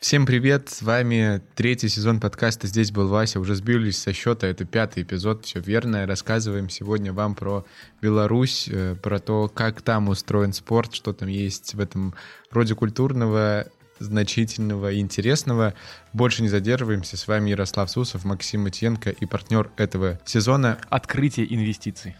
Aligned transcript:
Всем 0.00 0.26
привет, 0.26 0.68
с 0.68 0.82
вами 0.82 1.42
третий 1.56 1.88
сезон 1.88 2.20
подкаста 2.20 2.68
«Здесь 2.68 2.92
был 2.92 3.08
Вася». 3.08 3.40
Уже 3.40 3.56
сбились 3.56 3.98
со 3.98 4.12
счета, 4.12 4.46
это 4.46 4.64
пятый 4.64 5.02
эпизод, 5.02 5.44
все 5.44 5.58
верно. 5.58 6.06
Рассказываем 6.06 6.68
сегодня 6.68 7.12
вам 7.12 7.34
про 7.34 7.66
Беларусь, 8.00 8.68
э, 8.70 8.94
про 8.94 9.18
то, 9.18 9.48
как 9.48 9.82
там 9.82 10.08
устроен 10.08 10.52
спорт, 10.52 10.94
что 10.94 11.12
там 11.12 11.28
есть 11.28 11.74
в 11.74 11.80
этом 11.80 12.14
роде 12.52 12.76
культурного, 12.76 13.66
значительного 13.98 14.92
и 14.92 15.00
интересного. 15.00 15.74
Больше 16.12 16.42
не 16.42 16.48
задерживаемся. 16.48 17.16
С 17.16 17.26
вами 17.26 17.50
Ярослав 17.50 17.90
Сусов, 17.90 18.24
Максим 18.24 18.62
Матьенко 18.62 19.10
и 19.10 19.26
партнер 19.26 19.72
этого 19.76 20.20
сезона. 20.24 20.78
Открытие 20.90 21.52
инвестиций. 21.52 22.14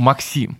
Максим, 0.00 0.56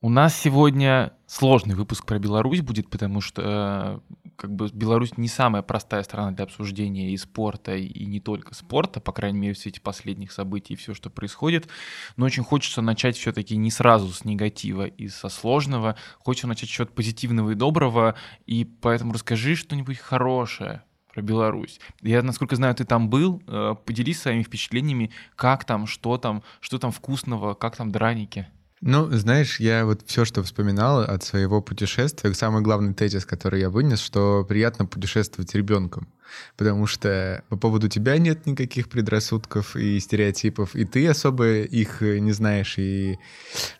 у 0.00 0.08
нас 0.08 0.32
сегодня 0.32 1.12
сложный 1.26 1.74
выпуск 1.74 2.06
про 2.06 2.20
Беларусь 2.20 2.60
будет, 2.60 2.88
потому 2.88 3.20
что 3.20 4.00
э, 4.14 4.30
как 4.36 4.54
бы 4.54 4.70
Беларусь 4.72 5.18
не 5.18 5.26
самая 5.26 5.62
простая 5.62 6.04
страна 6.04 6.30
для 6.30 6.44
обсуждения 6.44 7.10
и 7.10 7.16
спорта, 7.16 7.74
и 7.74 8.06
не 8.06 8.20
только 8.20 8.54
спорта, 8.54 9.00
по 9.00 9.10
крайней 9.10 9.40
мере, 9.40 9.54
в 9.54 9.58
свете 9.58 9.80
последних 9.80 10.30
событий 10.30 10.74
и 10.74 10.76
все, 10.76 10.94
что 10.94 11.10
происходит. 11.10 11.68
Но 12.16 12.26
очень 12.26 12.44
хочется 12.44 12.80
начать 12.80 13.16
все-таки 13.16 13.56
не 13.56 13.72
сразу 13.72 14.12
с 14.12 14.24
негатива 14.24 14.86
и 14.86 15.08
со 15.08 15.30
сложного. 15.30 15.96
Хочется 16.20 16.46
начать 16.46 16.68
с 16.68 16.72
чего-то 16.72 16.92
позитивного 16.92 17.50
и 17.50 17.54
доброго, 17.56 18.14
и 18.46 18.64
поэтому 18.64 19.14
расскажи 19.14 19.56
что-нибудь 19.56 19.98
хорошее 19.98 20.84
про 21.12 21.22
Беларусь. 21.22 21.80
Я, 22.02 22.22
насколько 22.22 22.54
знаю, 22.54 22.76
ты 22.76 22.84
там 22.84 23.10
был. 23.10 23.42
Э, 23.48 23.74
поделись 23.84 24.20
своими 24.20 24.44
впечатлениями, 24.44 25.10
как 25.34 25.64
там, 25.64 25.88
что 25.88 26.18
там, 26.18 26.44
что 26.60 26.78
там 26.78 26.92
вкусного, 26.92 27.54
как 27.54 27.74
там 27.74 27.90
драники. 27.90 28.46
Ну, 28.82 29.10
знаешь, 29.10 29.60
я 29.60 29.84
вот 29.84 30.00
все, 30.06 30.24
что 30.24 30.42
вспоминал 30.42 31.00
от 31.00 31.22
своего 31.22 31.60
путешествия, 31.60 32.32
самый 32.32 32.62
главный 32.62 32.94
тезис, 32.94 33.26
который 33.26 33.60
я 33.60 33.68
вынес, 33.68 34.00
что 34.00 34.42
приятно 34.48 34.86
путешествовать 34.86 35.54
ребенком. 35.54 36.08
Потому 36.56 36.86
что 36.86 37.44
по 37.50 37.56
поводу 37.58 37.88
тебя 37.88 38.16
нет 38.16 38.46
никаких 38.46 38.88
предрассудков 38.88 39.76
и 39.76 40.00
стереотипов, 40.00 40.74
и 40.74 40.86
ты 40.86 41.06
особо 41.08 41.60
их 41.60 42.00
не 42.00 42.32
знаешь, 42.32 42.78
и 42.78 43.18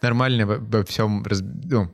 нормально 0.02 0.46
во, 0.46 0.58
во 0.58 0.84
всем 0.84 1.24
раз, 1.24 1.40
ну, 1.40 1.90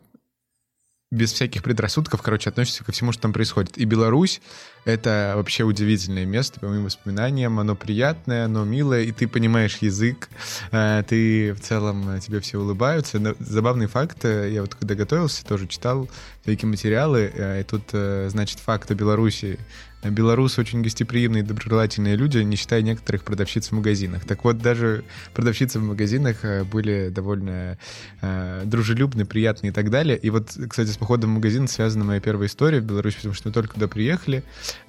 без 1.12 1.32
всяких 1.32 1.62
предрассудков, 1.62 2.22
короче, 2.22 2.50
относишься 2.50 2.82
ко 2.82 2.90
всему, 2.90 3.12
что 3.12 3.22
там 3.22 3.32
происходит. 3.32 3.78
И 3.78 3.84
Беларусь— 3.84 4.40
это 4.86 5.34
вообще 5.34 5.64
удивительное 5.64 6.24
место, 6.24 6.60
по 6.60 6.68
моим 6.68 6.84
воспоминаниям. 6.84 7.58
Оно 7.58 7.74
приятное, 7.74 8.44
оно 8.44 8.64
милое, 8.64 9.02
и 9.02 9.10
ты 9.10 9.26
понимаешь 9.26 9.78
язык, 9.78 10.28
э, 10.70 11.02
ты 11.06 11.52
в 11.54 11.60
целом, 11.60 12.08
э, 12.08 12.20
тебе 12.20 12.40
все 12.40 12.60
улыбаются. 12.60 13.18
Но 13.18 13.34
забавный 13.40 13.88
факт, 13.88 14.24
э, 14.24 14.48
я 14.52 14.60
вот 14.60 14.76
когда 14.76 14.94
готовился, 14.94 15.44
тоже 15.44 15.66
читал 15.66 16.08
всякие 16.42 16.68
материалы, 16.68 17.32
и 17.60 17.64
тут, 17.64 17.90
значит, 18.30 18.60
факт 18.60 18.88
о 18.92 18.94
Беларуси 18.94 19.58
белорусы 20.10 20.60
очень 20.60 20.82
гостеприимные 20.82 21.42
и 21.42 21.46
доброжелательные 21.46 22.16
люди, 22.16 22.38
не 22.38 22.56
считая 22.56 22.82
некоторых 22.82 23.24
продавщиц 23.24 23.68
в 23.68 23.72
магазинах. 23.72 24.24
Так 24.24 24.44
вот, 24.44 24.58
даже 24.58 25.04
продавщицы 25.34 25.78
в 25.78 25.82
магазинах 25.82 26.36
были 26.70 27.08
довольно 27.08 27.78
э, 28.20 28.62
дружелюбные, 28.64 29.26
приятные 29.26 29.70
и 29.70 29.74
так 29.74 29.90
далее. 29.90 30.16
И 30.16 30.30
вот, 30.30 30.56
кстати, 30.68 30.88
с 30.88 30.96
походом 30.96 31.30
в 31.30 31.34
магазин 31.34 31.68
связана 31.68 32.04
моя 32.04 32.20
первая 32.20 32.48
история 32.48 32.80
в 32.80 32.84
Беларуси, 32.84 33.16
потому 33.16 33.34
что 33.34 33.48
мы 33.48 33.54
только 33.54 33.74
туда 33.74 33.88
приехали, 33.88 34.44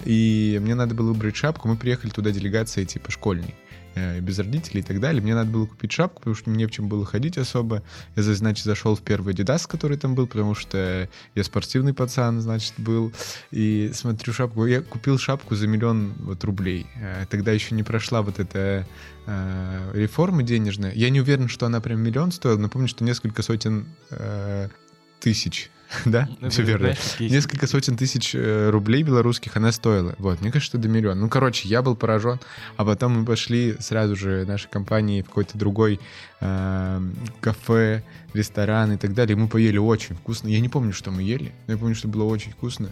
и 0.06 0.60
мне 0.62 0.76
надо 0.76 0.96
было 0.96 1.08
выбрать 1.08 1.36
шапку. 1.36 1.68
Мы 1.68 1.78
приехали 1.78 2.10
туда 2.10 2.32
делегацией 2.32 2.86
типа 2.86 3.12
школьной. 3.12 3.56
Э, 3.98 4.20
без 4.20 4.38
родителей 4.38 4.82
и 4.82 4.84
так 4.84 5.00
далее. 5.00 5.22
Мне 5.22 5.34
надо 5.34 5.50
было 5.50 5.66
купить 5.66 5.92
шапку, 5.92 6.20
потому 6.20 6.36
что 6.36 6.50
мне 6.50 6.68
в 6.68 6.72
чем 6.72 6.88
было 6.88 7.06
ходить 7.06 7.38
особо. 7.38 7.82
Я, 8.16 8.24
значит, 8.24 8.66
зашел 8.66 8.96
в 8.96 9.02
первый 9.02 9.34
Adidas, 9.34 9.68
который 9.68 9.98
там 9.98 10.14
был, 10.14 10.28
потому 10.28 10.54
что 10.54 11.10
я 11.34 11.44
спортивный 11.44 11.94
пацан, 11.94 12.40
значит, 12.42 12.74
был. 12.78 13.12
И 13.52 13.92
смотрю 13.94 14.34
шапку. 14.34 14.66
Я 14.66 14.82
купил 14.82 15.18
шапку 15.18 15.56
за 15.56 15.68
миллион 15.68 16.14
вот 16.20 16.44
рублей. 16.44 16.86
Э, 16.96 17.26
тогда 17.30 17.52
еще 17.52 17.74
не 17.74 17.84
прошла 17.84 18.22
вот 18.22 18.40
эта 18.40 18.86
э, 19.26 19.92
реформа 19.96 20.44
денежная. 20.44 20.94
Я 20.94 21.10
не 21.10 21.22
уверен, 21.22 21.48
что 21.48 21.66
она 21.66 21.82
прям 21.82 22.00
миллион 22.02 22.32
стоила, 22.32 22.60
но 22.60 22.70
помню, 22.70 22.88
что 22.88 23.04
несколько 23.04 23.42
сотен 23.42 23.88
э, 24.12 24.70
тысяч 25.20 25.72
да, 26.06 26.28
ну, 26.40 26.50
все 26.50 26.64
верно. 26.64 26.94
Несколько 27.20 27.68
сотен 27.68 27.98
тысяч 27.98 28.36
э, 28.36 28.70
рублей 28.70 29.04
белорусских 29.04 29.56
она 29.58 29.72
стоила. 29.72 30.16
Вот, 30.18 30.42
мне 30.42 30.52
кажется, 30.52 30.72
что 30.72 30.78
до 30.78 30.88
миллиона. 30.88 31.22
Ну, 31.22 31.30
короче, 31.30 31.68
я 31.68 31.82
был 31.82 31.96
поражен. 31.96 32.40
А 32.76 32.86
потом 32.86 33.20
мы 33.20 33.26
пошли 33.26 33.76
сразу 33.80 34.16
же 34.16 34.46
нашей 34.46 34.70
компании 34.70 35.22
в 35.22 35.28
какой-то 35.28 35.58
другой 35.58 36.00
э, 36.42 37.02
кафе, 37.40 38.04
ресторан 38.34 38.94
и 38.94 38.98
так 38.98 39.14
далее. 39.14 39.36
мы 39.36 39.48
поели 39.48 39.78
очень 39.78 40.16
вкусно. 40.16 40.48
Я 40.48 40.60
не 40.60 40.70
помню, 40.70 40.94
что 40.94 41.12
мы 41.12 41.24
ели, 41.24 41.54
но 41.68 41.74
я 41.74 41.80
помню, 41.80 41.96
что 41.96 42.08
было 42.08 42.24
очень 42.24 42.52
вкусно 42.52 42.90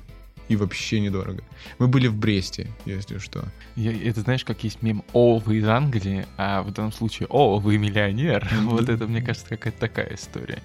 и 0.47 0.55
вообще 0.55 0.99
недорого. 0.99 1.43
Мы 1.79 1.87
были 1.87 2.07
в 2.07 2.15
Бресте, 2.15 2.67
если 2.85 3.17
что. 3.17 3.45
Я, 3.75 3.91
это 3.91 4.21
знаешь, 4.21 4.45
как 4.45 4.63
есть 4.63 4.81
мем 4.81 5.03
«О, 5.13 5.39
вы 5.39 5.57
из 5.57 5.67
Англии», 5.67 6.25
а 6.37 6.61
в 6.61 6.71
данном 6.71 6.91
случае 6.91 7.27
«О, 7.29 7.59
вы 7.59 7.77
миллионер». 7.77 8.47
Вот 8.61 8.89
это, 8.89 9.07
мне 9.07 9.21
кажется, 9.21 9.49
какая-то 9.49 9.79
такая 9.79 10.13
история. 10.13 10.61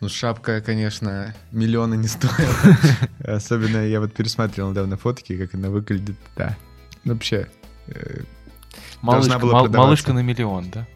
Ну, 0.00 0.08
шапка, 0.08 0.60
конечно, 0.60 1.34
миллиона 1.50 1.94
не 1.94 2.06
стоила. 2.06 2.54
Особенно 3.24 3.78
я 3.84 3.98
вот 4.00 4.12
пересматривал 4.12 4.70
недавно 4.70 4.96
фотки, 4.96 5.36
как 5.36 5.54
она 5.54 5.70
выглядит. 5.70 6.16
Да. 6.36 6.56
Ну, 7.02 7.14
вообще, 7.14 7.48
э, 7.88 8.22
малышка, 9.02 9.38
мал, 9.44 9.68
малышка 9.68 10.12
на 10.12 10.20
миллион, 10.20 10.70
да? 10.70 10.86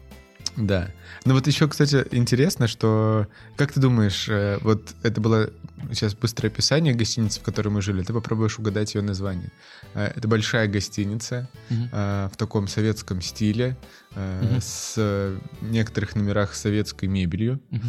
Да. 0.55 0.89
Ну 1.25 1.33
вот 1.33 1.47
еще, 1.47 1.67
кстати, 1.67 2.05
интересно, 2.11 2.67
что, 2.67 3.27
как 3.57 3.73
ты 3.73 3.81
думаешь, 3.81 4.27
э, 4.29 4.59
вот 4.61 4.93
это 5.03 5.19
было 5.19 5.49
сейчас 5.93 6.15
быстрое 6.15 6.51
описание 6.51 6.93
гостиницы, 6.93 7.39
в 7.39 7.43
которой 7.43 7.69
мы 7.69 7.81
жили, 7.81 8.03
ты 8.03 8.13
попробуешь 8.13 8.59
угадать 8.59 8.95
ее 8.95 9.01
название. 9.01 9.51
Э, 9.93 10.11
это 10.15 10.27
большая 10.27 10.67
гостиница 10.67 11.49
угу. 11.69 11.89
в 11.91 12.33
таком 12.37 12.67
советском 12.67 13.21
стиле, 13.21 13.75
угу. 14.11 14.59
с 14.61 15.37
некоторых 15.61 16.15
номерах 16.15 16.53
советской 16.55 17.05
мебелью. 17.05 17.59
Угу. 17.71 17.81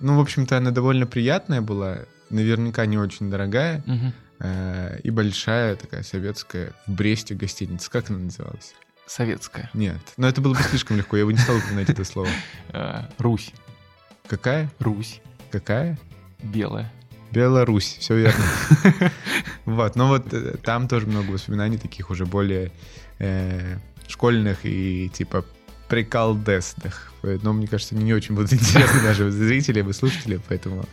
Ну, 0.00 0.16
в 0.16 0.20
общем-то, 0.20 0.56
она 0.56 0.70
довольно 0.70 1.06
приятная 1.06 1.60
была, 1.60 2.00
наверняка 2.30 2.86
не 2.86 2.98
очень 2.98 3.30
дорогая. 3.30 3.82
Угу. 3.86 4.48
И 5.04 5.10
большая 5.10 5.76
такая 5.76 6.02
советская 6.02 6.72
в 6.86 6.92
Бресте 6.92 7.34
гостиница. 7.34 7.90
Как 7.90 8.10
она 8.10 8.18
называлась? 8.18 8.74
Советская. 9.06 9.70
Нет. 9.74 10.00
Но 10.16 10.28
это 10.28 10.40
было 10.40 10.54
бы 10.54 10.62
слишком 10.62 10.96
легко, 10.96 11.16
я 11.16 11.24
бы 11.24 11.32
не 11.32 11.38
стал 11.38 11.56
упоминать 11.56 11.90
это 11.90 12.04
слово. 12.04 12.28
Русь. 13.18 13.52
Какая? 14.26 14.70
Русь. 14.78 15.20
Какая? 15.50 15.98
Белая. 16.42 16.92
Беларусь, 17.30 17.96
все 17.98 18.16
верно. 18.16 18.44
Вот, 19.64 19.94
но 19.94 20.08
вот 20.08 20.34
э, 20.34 20.56
там 20.62 20.88
тоже 20.88 21.06
много 21.06 21.30
воспоминаний 21.30 21.78
таких 21.78 22.10
уже 22.10 22.26
более 22.26 22.72
э, 23.20 23.78
школьных 24.08 24.64
и 24.64 25.08
типа 25.08 25.44
приколдесных. 25.92 27.12
Но 27.22 27.52
мне 27.52 27.66
кажется, 27.66 27.94
не 27.94 28.14
очень 28.14 28.34
будут 28.34 28.50
интересны 28.54 29.02
даже 29.02 29.30
зрители 29.30 29.86
и 29.86 29.92
слушатели, 29.92 30.40
поэтому 30.48 30.86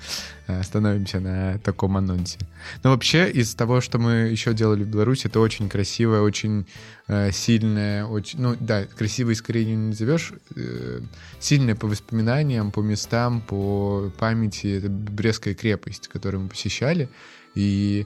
э, 0.47 0.59
остановимся 0.59 1.21
на 1.21 1.57
таком 1.59 1.95
анонсе. 1.95 2.37
Но 2.83 2.89
вообще, 2.89 3.31
из 3.31 3.55
того, 3.55 3.79
что 3.79 3.97
мы 3.97 4.27
еще 4.29 4.53
делали 4.53 4.83
в 4.83 4.87
Беларуси, 4.87 5.27
это 5.27 5.39
очень 5.39 5.69
красивое, 5.69 6.19
очень 6.19 6.67
э, 7.07 7.31
сильное, 7.31 8.03
очень, 8.03 8.41
ну 8.41 8.57
да, 8.59 8.83
красивое 8.83 9.35
скорее 9.35 9.67
не 9.67 9.77
назовешь, 9.77 10.33
э, 10.57 10.99
сильное 11.39 11.75
по 11.75 11.87
воспоминаниям, 11.87 12.71
по 12.71 12.81
местам, 12.81 13.39
по 13.39 14.11
памяти, 14.19 14.79
это 14.79 14.89
Брестская 14.89 15.53
крепость, 15.53 16.09
которую 16.09 16.43
мы 16.43 16.49
посещали, 16.49 17.07
и 17.55 18.05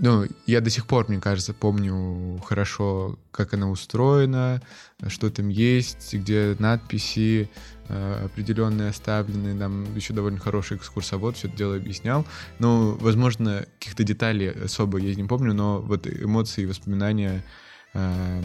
ну, 0.00 0.24
я 0.46 0.62
до 0.62 0.70
сих 0.70 0.86
пор, 0.86 1.08
мне 1.08 1.20
кажется, 1.20 1.52
помню 1.52 2.40
хорошо, 2.46 3.18
как 3.30 3.52
она 3.52 3.68
устроена, 3.68 4.62
что 5.08 5.30
там 5.30 5.50
есть, 5.50 6.14
где 6.14 6.56
надписи 6.58 7.50
э, 7.88 8.24
определенные 8.24 8.90
оставлены. 8.90 9.52
Нам 9.52 9.94
еще 9.94 10.14
довольно 10.14 10.38
хороший 10.38 10.78
экскурсовод 10.78 11.36
все 11.36 11.48
это 11.48 11.56
дело 11.56 11.76
объяснял. 11.76 12.24
Ну, 12.58 12.96
возможно, 12.96 13.66
каких-то 13.78 14.02
деталей 14.02 14.50
особо 14.50 14.98
я 14.98 15.14
не 15.14 15.24
помню, 15.24 15.52
но 15.52 15.80
вот 15.82 16.06
эмоции 16.06 16.62
и 16.62 16.66
воспоминания 16.66 17.44
э, 17.92 18.42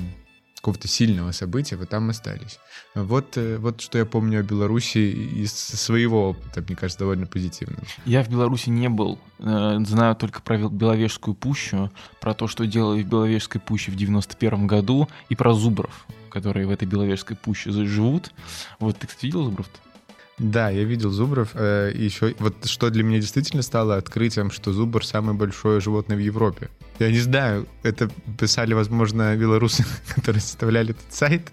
какого-то 0.65 0.87
сильного 0.87 1.31
события, 1.31 1.75
вот 1.75 1.89
там 1.89 2.09
остались. 2.09 2.57
Вот, 2.95 3.37
э, 3.37 3.57
вот 3.59 3.81
что 3.81 3.99
я 3.99 4.05
помню 4.05 4.39
о 4.39 4.43
Беларуси 4.43 4.97
из 4.97 5.53
своего 5.53 6.29
опыта, 6.29 6.63
мне 6.63 6.75
кажется, 6.75 6.97
довольно 7.01 7.27
позитивным. 7.27 7.83
Я 8.05 8.23
в 8.23 8.29
Беларуси 8.29 8.69
не 8.71 8.89
был, 8.89 9.19
э, 9.37 9.77
знаю 9.85 10.15
только 10.15 10.41
про 10.41 10.57
Беловежскую 10.57 11.35
пущу, 11.35 11.91
про 12.19 12.33
то, 12.33 12.47
что 12.47 12.65
делали 12.65 13.03
в 13.03 13.07
Беловежской 13.07 13.61
пуще 13.61 13.91
в 13.91 13.95
91 13.95 14.65
году, 14.65 15.07
и 15.29 15.35
про 15.35 15.53
зубров, 15.53 16.07
которые 16.31 16.65
в 16.65 16.71
этой 16.71 16.87
Беловежской 16.87 17.37
пуще 17.37 17.71
живут. 17.71 18.31
Вот 18.79 18.97
ты, 18.97 19.05
кстати, 19.05 19.27
видел 19.27 19.43
зубров 19.43 19.67
-то? 19.67 19.94
Да, 20.37 20.69
я 20.69 20.83
видел 20.83 21.11
зубров. 21.11 21.51
Э, 21.53 21.91
еще 21.95 22.35
вот 22.39 22.65
что 22.65 22.89
для 22.89 23.03
меня 23.03 23.19
действительно 23.19 23.61
стало 23.61 23.95
открытием, 23.95 24.51
что 24.51 24.73
зубр 24.73 25.05
самое 25.05 25.37
большое 25.37 25.79
животное 25.79 26.17
в 26.17 26.19
Европе. 26.19 26.69
Я 26.99 27.09
не 27.09 27.19
знаю, 27.19 27.67
это 27.83 28.09
писали, 28.37 28.73
возможно, 28.73 29.35
белорусы, 29.37 29.85
которые 30.15 30.41
составляли 30.41 30.91
этот 30.91 31.13
сайт, 31.13 31.51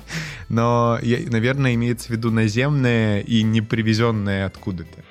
но, 0.48 0.98
наверное, 1.02 1.74
имеется 1.74 2.08
в 2.08 2.10
виду 2.10 2.30
наземное 2.30 3.20
и 3.20 3.42
не 3.42 3.60
привезенное 3.60 4.46
откуда-то. 4.46 5.04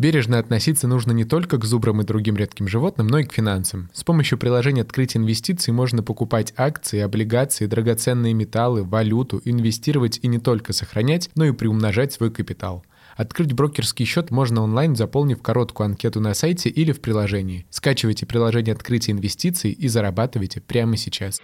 Бережно 0.00 0.38
относиться 0.38 0.88
нужно 0.88 1.12
не 1.12 1.26
только 1.26 1.58
к 1.58 1.64
зубрам 1.66 2.00
и 2.00 2.04
другим 2.04 2.34
редким 2.34 2.66
животным, 2.66 3.06
но 3.06 3.18
и 3.18 3.24
к 3.24 3.34
финансам. 3.34 3.90
С 3.92 4.02
помощью 4.02 4.38
приложения 4.38 4.80
«Открыть 4.80 5.14
инвестиции» 5.14 5.72
можно 5.72 6.02
покупать 6.02 6.54
акции, 6.56 7.00
облигации, 7.00 7.66
драгоценные 7.66 8.32
металлы, 8.32 8.82
валюту, 8.82 9.42
инвестировать 9.44 10.18
и 10.22 10.28
не 10.28 10.38
только 10.38 10.72
сохранять, 10.72 11.28
но 11.34 11.44
и 11.44 11.52
приумножать 11.52 12.14
свой 12.14 12.30
капитал. 12.30 12.82
Открыть 13.14 13.52
брокерский 13.52 14.06
счет 14.06 14.30
можно 14.30 14.62
онлайн, 14.62 14.96
заполнив 14.96 15.42
короткую 15.42 15.88
анкету 15.88 16.18
на 16.20 16.32
сайте 16.32 16.70
или 16.70 16.92
в 16.92 17.02
приложении. 17.02 17.66
Скачивайте 17.68 18.24
приложение 18.24 18.72
«Открытие 18.72 19.14
инвестиций» 19.14 19.70
и 19.70 19.86
зарабатывайте 19.86 20.62
прямо 20.62 20.96
сейчас. 20.96 21.42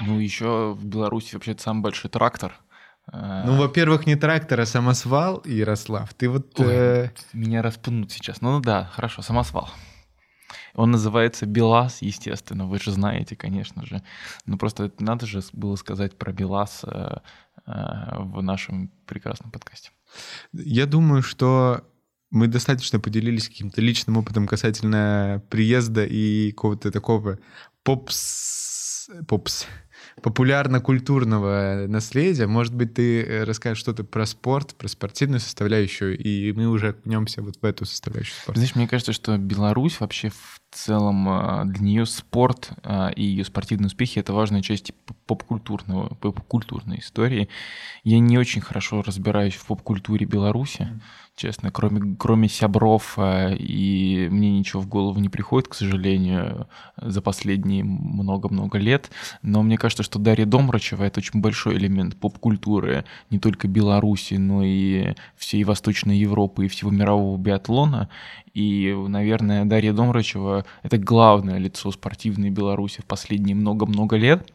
Ну, 0.00 0.18
еще 0.18 0.72
в 0.72 0.86
Беларуси 0.86 1.34
вообще 1.34 1.54
самый 1.58 1.82
большой 1.82 2.10
трактор– 2.10 2.58
ну, 3.12 3.56
во-первых, 3.56 4.06
не 4.06 4.16
трактор, 4.16 4.60
а 4.60 4.66
самосвал, 4.66 5.42
Ярослав. 5.44 6.14
Ты 6.14 6.28
вот... 6.28 6.58
Ой, 6.58 6.66
э... 6.68 7.10
Меня 7.34 7.60
распнут 7.62 8.10
сейчас. 8.10 8.40
Ну, 8.40 8.52
ну 8.52 8.60
да, 8.60 8.90
хорошо, 8.94 9.22
самосвал. 9.22 9.68
Он 10.74 10.90
называется 10.90 11.44
БелАЗ, 11.44 11.98
естественно, 12.00 12.66
вы 12.66 12.78
же 12.78 12.90
знаете, 12.90 13.36
конечно 13.36 13.84
же. 13.84 14.02
Но 14.46 14.56
просто 14.56 14.90
надо 14.98 15.26
же 15.26 15.42
было 15.52 15.76
сказать 15.76 16.16
про 16.16 16.32
БелАЗ 16.32 16.80
э, 16.84 17.16
э, 17.66 17.72
в 18.18 18.42
нашем 18.42 18.90
прекрасном 19.06 19.50
подкасте. 19.50 19.90
Я 20.54 20.86
думаю, 20.86 21.22
что 21.22 21.84
мы 22.30 22.46
достаточно 22.46 22.98
поделились 22.98 23.48
каким-то 23.48 23.82
личным 23.82 24.16
опытом 24.16 24.46
касательно 24.46 25.42
приезда 25.50 26.06
и 26.06 26.52
какого-то 26.52 26.90
такого 26.90 27.38
попс... 27.82 29.10
попс 29.28 29.66
популярно-культурного 30.22 31.86
наследия. 31.88 32.46
Может 32.46 32.74
быть, 32.74 32.94
ты 32.94 33.22
э, 33.22 33.44
расскажешь 33.44 33.78
что-то 33.78 34.04
про 34.04 34.24
спорт, 34.26 34.74
про 34.76 34.88
спортивную 34.88 35.40
составляющую, 35.40 36.16
и 36.16 36.52
мы 36.52 36.68
уже 36.68 36.90
окунемся 36.90 37.42
вот 37.42 37.56
в 37.60 37.64
эту 37.64 37.84
составляющую 37.84 38.36
спорта. 38.36 38.60
Знаешь, 38.60 38.74
мне 38.74 38.88
кажется, 38.88 39.12
что 39.12 39.36
Беларусь 39.36 40.00
вообще 40.00 40.30
в 40.30 40.61
целом 40.72 41.28
а, 41.28 41.64
для 41.64 41.82
нее 41.82 42.06
спорт 42.06 42.70
а, 42.82 43.10
и 43.10 43.22
ее 43.22 43.44
спортивные 43.44 43.86
успехи 43.86 44.18
это 44.18 44.32
важная 44.32 44.62
часть 44.62 44.92
поп-культурного, 45.26 46.14
поп-культурной 46.14 46.98
истории. 46.98 47.48
Я 48.04 48.18
не 48.18 48.38
очень 48.38 48.60
хорошо 48.60 49.02
разбираюсь 49.02 49.54
в 49.54 49.66
поп-культуре 49.66 50.26
Беларуси, 50.26 50.88
честно, 51.36 51.70
кроме, 51.70 52.16
кроме 52.18 52.48
Сябров, 52.48 53.14
а, 53.18 53.50
и 53.50 54.28
мне 54.30 54.58
ничего 54.58 54.80
в 54.82 54.88
голову 54.88 55.20
не 55.20 55.28
приходит, 55.28 55.68
к 55.68 55.74
сожалению, 55.74 56.68
за 56.96 57.20
последние 57.20 57.84
много-много 57.84 58.78
лет. 58.78 59.10
Но 59.42 59.62
мне 59.62 59.76
кажется, 59.76 60.02
что 60.02 60.18
Дарья 60.18 60.46
Домрачева— 60.46 61.04
это 61.04 61.20
очень 61.20 61.40
большой 61.40 61.76
элемент 61.76 62.16
поп-культуры 62.16 63.04
не 63.30 63.38
только 63.38 63.68
Беларуси, 63.68 64.34
но 64.34 64.62
и 64.64 65.14
всей 65.36 65.64
Восточной 65.64 66.18
Европы 66.18 66.64
и 66.64 66.68
всего 66.68 66.90
мирового 66.90 67.36
биатлона. 67.38 68.08
И, 68.54 68.94
наверное, 69.08 69.64
Дарья 69.64 69.92
Домрачева— 69.92 70.64
это 70.82 70.98
главное 70.98 71.58
лицо 71.58 71.90
спортивной 71.90 72.50
Беларуси 72.50 73.00
в 73.00 73.06
последние 73.06 73.56
много-много 73.56 74.16
лет. 74.16 74.52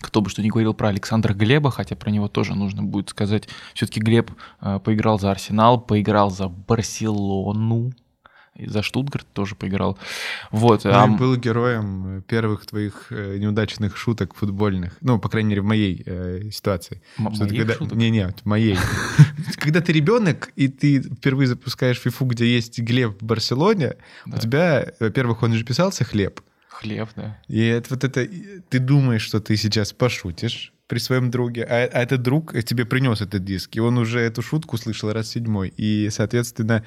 Кто 0.00 0.20
бы 0.20 0.30
что 0.30 0.42
ни 0.42 0.48
говорил 0.48 0.72
про 0.74 0.88
Александра 0.88 1.34
Глеба, 1.34 1.70
хотя 1.70 1.94
про 1.94 2.10
него 2.10 2.28
тоже 2.28 2.54
нужно 2.54 2.82
будет 2.82 3.10
сказать. 3.10 3.48
Все-таки 3.74 4.00
Глеб 4.00 4.30
э, 4.60 4.80
поиграл 4.82 5.18
за 5.18 5.30
Арсенал, 5.30 5.78
поиграл 5.80 6.30
за 6.30 6.48
Барселону, 6.48 7.92
и 8.60 8.68
за 8.68 8.82
Штутгарт 8.82 9.26
тоже 9.32 9.54
поиграл. 9.54 9.98
Вот. 10.50 10.84
Ну, 10.84 10.90
а... 10.92 11.06
был 11.06 11.36
героем 11.36 12.18
э, 12.18 12.22
первых 12.22 12.66
твоих 12.66 13.06
э, 13.10 13.38
неудачных 13.38 13.96
шуток 13.96 14.34
футбольных. 14.34 14.96
Ну, 15.00 15.18
по 15.18 15.28
крайней 15.28 15.50
мере, 15.50 15.62
в 15.62 15.64
моей 15.64 16.02
э, 16.04 16.50
ситуации. 16.52 17.00
М- 17.18 17.32
моих 17.32 17.56
когда... 17.56 17.74
шуток? 17.74 17.96
Не, 17.96 18.10
не, 18.10 18.28
в 18.28 18.44
моей. 18.44 18.76
Когда 19.56 19.80
ты 19.80 19.92
ребенок, 19.92 20.50
и 20.56 20.68
ты 20.68 21.00
впервые 21.00 21.46
запускаешь 21.46 21.98
фифу, 21.98 22.24
где 22.26 22.46
есть 22.46 22.78
Глеб 22.78 23.20
в 23.20 23.24
Барселоне, 23.24 23.96
у 24.26 24.38
тебя, 24.38 24.92
во-первых, 25.00 25.42
он 25.42 25.54
же 25.54 25.64
писался 25.64 26.04
хлеб. 26.04 26.40
Хлеб, 26.68 27.08
да. 27.16 27.38
И 27.48 27.64
это 27.64 27.94
вот 27.94 28.04
это... 28.04 28.26
Ты 28.68 28.78
думаешь, 28.78 29.22
что 29.22 29.40
ты 29.40 29.56
сейчас 29.56 29.92
пошутишь 29.92 30.72
при 30.86 30.98
своем 30.98 31.30
друге, 31.30 31.64
а, 31.64 31.88
а 31.92 32.02
этот 32.02 32.22
друг 32.22 32.52
тебе 32.64 32.84
принес 32.84 33.20
этот 33.20 33.44
диск, 33.44 33.76
и 33.76 33.80
он 33.80 33.96
уже 33.96 34.18
эту 34.18 34.42
шутку 34.42 34.76
слышал 34.76 35.12
раз 35.12 35.28
седьмой. 35.28 35.72
И, 35.76 36.08
соответственно, 36.10 36.84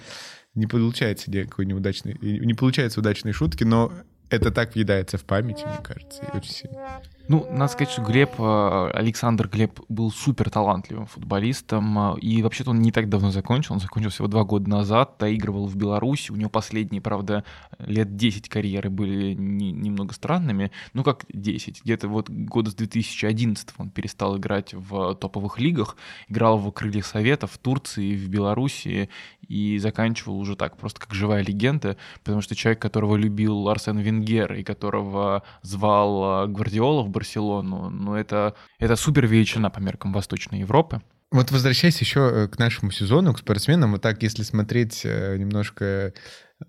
не 0.55 0.67
получается 0.67 1.31
никакой 1.31 1.65
неудачной, 1.65 2.17
не 2.21 2.53
получается 2.53 2.99
удачной 2.99 3.31
шутки, 3.31 3.63
но 3.63 3.91
это 4.29 4.51
так 4.51 4.75
въедается 4.75 5.17
в 5.17 5.23
память, 5.23 5.63
мне 5.65 5.77
кажется, 5.83 6.23
очень 6.33 6.51
сильно. 6.51 7.01
Ну, 7.29 7.47
надо 7.49 7.71
сказать, 7.71 7.89
что 7.89 8.01
Глеб, 8.01 8.31
э, 8.37 8.91
Александр 8.93 9.47
Глеб 9.47 9.79
был 9.87 10.11
супер 10.11 10.49
талантливым 10.49 11.05
футболистом, 11.05 12.15
э, 12.15 12.19
и 12.19 12.43
вообще-то 12.43 12.71
он 12.71 12.81
не 12.81 12.91
так 12.91 13.07
давно 13.07 13.31
закончил, 13.31 13.75
он 13.75 13.79
закончил 13.79 14.09
всего 14.09 14.27
два 14.27 14.43
года 14.43 14.69
назад, 14.69 15.15
доигрывал 15.19 15.67
в 15.67 15.75
Беларуси, 15.77 16.33
у 16.33 16.35
него 16.35 16.49
последние, 16.49 17.01
правда, 17.01 17.45
лет 17.79 18.17
10 18.17 18.49
карьеры 18.49 18.89
были 18.89 19.35
не, 19.35 19.71
немного 19.71 20.13
странными, 20.13 20.71
ну 20.91 21.05
как 21.05 21.23
10, 21.29 21.83
где-то 21.83 22.09
вот 22.09 22.29
года 22.29 22.71
с 22.71 22.75
2011 22.75 23.69
он 23.77 23.89
перестал 23.89 24.35
играть 24.37 24.73
в 24.73 25.15
топовых 25.15 25.59
лигах, 25.59 25.95
играл 26.27 26.57
в 26.57 26.69
«Крыльях 26.71 27.05
Совета» 27.05 27.47
в 27.47 27.57
Турции, 27.57 28.17
в 28.17 28.27
Беларуси, 28.27 29.09
и 29.47 29.77
заканчивал 29.77 30.39
уже 30.39 30.55
так, 30.55 30.77
просто 30.77 30.99
как 30.99 31.13
живая 31.13 31.43
легенда, 31.43 31.97
потому 32.23 32.41
что 32.41 32.55
человек, 32.55 32.81
которого 32.81 33.15
любил 33.15 33.69
Арсен 33.69 33.97
Венгер 33.97 34.53
и 34.53 34.63
которого 34.63 35.43
звал 35.61 36.45
э, 36.45 36.47
Гвардиола 36.47 37.03
в 37.03 37.09
Барселону, 37.13 37.89
ну 37.89 38.15
это, 38.15 38.55
это 38.79 38.95
супер 38.97 39.25
величина 39.27 39.69
по 39.69 39.79
меркам 39.79 40.11
Восточной 40.11 40.59
Европы. 40.59 41.01
Вот 41.31 41.49
возвращаясь 41.49 41.99
еще 41.99 42.19
э, 42.31 42.47
к 42.47 42.59
нашему 42.59 42.91
сезону, 42.91 43.33
к 43.33 43.39
спортсменам, 43.39 43.93
вот 43.93 44.01
так, 44.03 44.21
если 44.21 44.43
смотреть 44.43 45.01
э, 45.03 45.37
немножко 45.37 46.13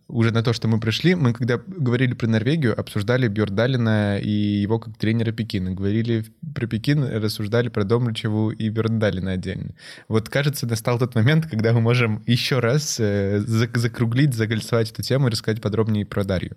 уже 0.09 0.33
на 0.33 0.43
то, 0.43 0.53
что 0.53 0.69
мы 0.69 0.81
пришли, 0.81 1.15
мы 1.15 1.33
когда 1.33 1.59
говорили 1.67 2.15
про 2.15 2.27
Норвегию, 2.27 2.79
обсуждали 2.79 3.29
Бjörndалина 3.29 4.19
и 4.19 4.31
его 4.31 4.79
как 4.79 4.97
тренера 4.97 5.33
Пекина. 5.33 5.73
Говорили 5.73 6.25
про 6.55 6.67
Пекин, 6.67 7.05
рассуждали 7.05 7.69
про 7.69 7.85
Домрачеву 7.85 8.51
и 8.51 8.71
Бjörndалина 8.71 9.33
отдельно. 9.33 9.75
Вот, 10.09 10.29
кажется, 10.29 10.67
настал 10.67 10.99
тот 10.99 11.15
момент, 11.15 11.47
когда 11.47 11.73
мы 11.73 11.81
можем 11.81 12.23
еще 12.27 12.61
раз 12.61 12.99
э, 12.99 13.41
закруглить, 13.41 14.35
загольцевать 14.35 14.91
эту 14.91 15.03
тему 15.03 15.29
и 15.29 15.31
рассказать 15.31 15.61
подробнее 15.61 16.07
про 16.07 16.25
Дарью. 16.25 16.57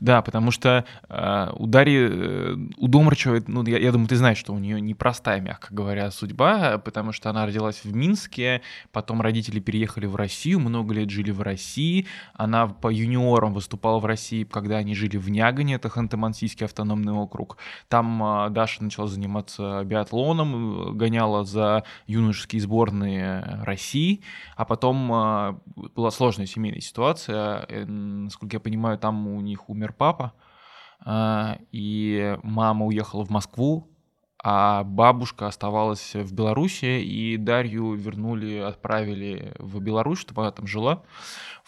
Да, 0.00 0.22
потому 0.22 0.50
что 0.50 0.84
э, 1.08 1.50
у 1.54 1.66
Дарьи, 1.66 2.08
э, 2.10 2.56
у 2.78 2.88
Домрачева, 2.88 3.40
ну, 3.46 3.64
я, 3.64 3.78
я 3.78 3.92
думаю, 3.92 4.08
ты 4.08 4.16
знаешь, 4.16 4.38
что 4.38 4.52
у 4.52 4.58
нее 4.58 4.80
непростая, 4.80 5.40
мягко 5.40 5.68
говоря, 5.72 6.10
судьба, 6.10 6.78
потому 6.78 7.12
что 7.12 7.30
она 7.30 7.46
родилась 7.46 7.84
в 7.84 7.94
Минске, 7.94 8.62
потом 8.90 9.20
родители 9.20 9.60
переехали 9.60 10.06
в 10.06 10.16
Россию, 10.16 10.58
много 10.58 10.94
лет 10.94 11.10
жили 11.10 11.30
в 11.30 11.42
России, 11.42 12.06
она 12.34 12.66
по 12.66 12.88
юниорам 12.88 13.54
выступала 13.54 14.00
в 14.00 14.04
России, 14.04 14.42
когда 14.42 14.78
они 14.78 14.96
жили 14.96 15.16
в 15.16 15.30
Нягане, 15.30 15.74
это 15.74 15.88
Ханты-Мансийский 15.88 16.64
автономный 16.64 17.12
округ. 17.12 17.58
Там 17.88 18.46
э, 18.46 18.50
Даша 18.50 18.82
начала 18.82 19.06
заниматься 19.06 19.84
биатлоном, 19.84 20.88
э, 20.88 20.92
гоняла 20.94 21.44
за 21.44 21.84
юношеские 22.08 22.60
сборные 22.60 23.60
России, 23.62 24.22
а 24.56 24.64
потом 24.64 25.12
э, 25.12 25.54
была 25.94 26.10
сложная 26.10 26.46
семейная 26.46 26.80
ситуация, 26.80 27.64
э, 27.68 27.84
насколько 27.84 28.56
я 28.56 28.60
понимаю, 28.60 28.98
там 28.98 29.28
у 29.28 29.40
них 29.40 29.63
умер 29.68 29.84
умер 29.84 29.94
папа, 29.96 30.32
а, 31.04 31.58
и 31.72 32.38
мама 32.42 32.86
уехала 32.86 33.24
в 33.24 33.30
Москву, 33.30 33.90
а 34.42 34.84
бабушка 34.84 35.46
оставалась 35.46 36.14
в 36.14 36.32
Беларуси, 36.32 37.02
и 37.02 37.36
Дарью 37.36 37.94
вернули, 37.94 38.58
отправили 38.58 39.54
в 39.58 39.80
Беларусь, 39.80 40.20
чтобы 40.20 40.42
она 40.42 40.50
там 40.50 40.66
жила. 40.66 41.02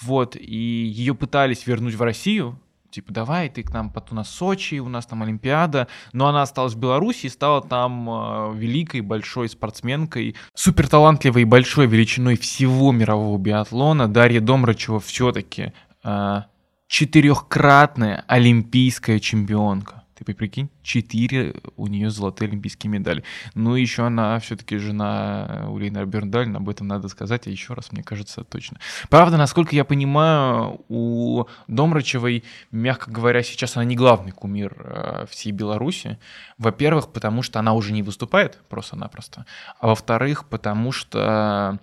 Вот, 0.01 0.37
и 0.37 0.57
ее 0.57 1.15
пытались 1.15 1.67
вернуть 1.67 1.95
в 1.95 2.03
Россию, 2.03 2.61
типа, 2.91 3.13
давай, 3.13 3.49
ты 3.49 3.63
к 3.63 3.73
нам, 3.73 3.91
потом 3.91 4.13
у 4.13 4.21
нас 4.21 4.31
Сочи, 4.31 4.79
у 4.79 4.89
нас 4.89 5.07
там 5.07 5.23
Олимпиада, 5.23 5.89
но 6.13 6.29
она 6.29 6.43
осталась 6.43 6.75
в 6.75 6.79
Беларуси 6.79 7.27
и 7.27 7.31
стала 7.31 7.63
там 7.63 8.09
э, 8.09 8.55
великой, 8.55 9.01
большой 9.01 9.49
спортсменкой, 9.49 10.35
супер 10.55 10.89
талантливой 10.89 11.43
и 11.43 11.47
большой 11.47 11.87
величиной 11.87 12.37
всего 12.37 12.93
мирового 12.93 13.39
биатлона. 13.39 14.07
Дарья 14.09 14.41
Домрачева 14.41 15.01
все-таки 15.01 15.73
э, 16.05 16.43
четырехкратная 16.89 18.25
олимпийская 18.29 19.19
чемпионка. 19.19 20.03
Ты 20.25 20.35
прикинь, 20.35 20.71
четыре 20.83 21.57
у 21.77 21.89
нее 21.89 22.11
золотые 22.11 22.49
олимпийские 22.49 22.91
медали. 22.91 23.23
Ну, 23.55 23.75
еще 23.75 24.07
она 24.07 24.39
все-таки 24.39 24.79
жена 24.79 25.67
у 25.69 25.77
Лейнера 25.77 26.07
Берндаль, 26.07 26.51
об 26.57 26.69
этом 26.71 26.89
надо 26.89 27.09
сказать, 27.09 27.47
а 27.47 27.51
еще 27.51 27.75
раз, 27.75 27.93
мне 27.93 28.03
кажется, 28.03 28.43
точно. 28.43 28.79
Правда, 29.11 29.37
насколько 29.37 29.77
я 29.77 29.85
понимаю, 29.85 30.81
у 30.89 31.45
Домрачевой, 31.69 32.45
мягко 32.71 33.11
говоря, 33.11 33.43
сейчас 33.43 33.77
она 33.77 33.85
не 33.85 33.95
главный 33.95 34.33
кумир 34.33 34.75
э, 34.79 35.27
всей 35.29 35.53
Беларуси. 35.53 36.19
Во-первых, 36.57 37.13
потому 37.13 37.43
что 37.43 37.59
она 37.59 37.75
уже 37.75 37.93
не 37.93 38.03
выступает 38.03 38.59
просто-напросто. 38.71 39.45
А 39.79 39.89
во-вторых, 39.89 40.49
потому 40.49 40.93
что 40.93 41.79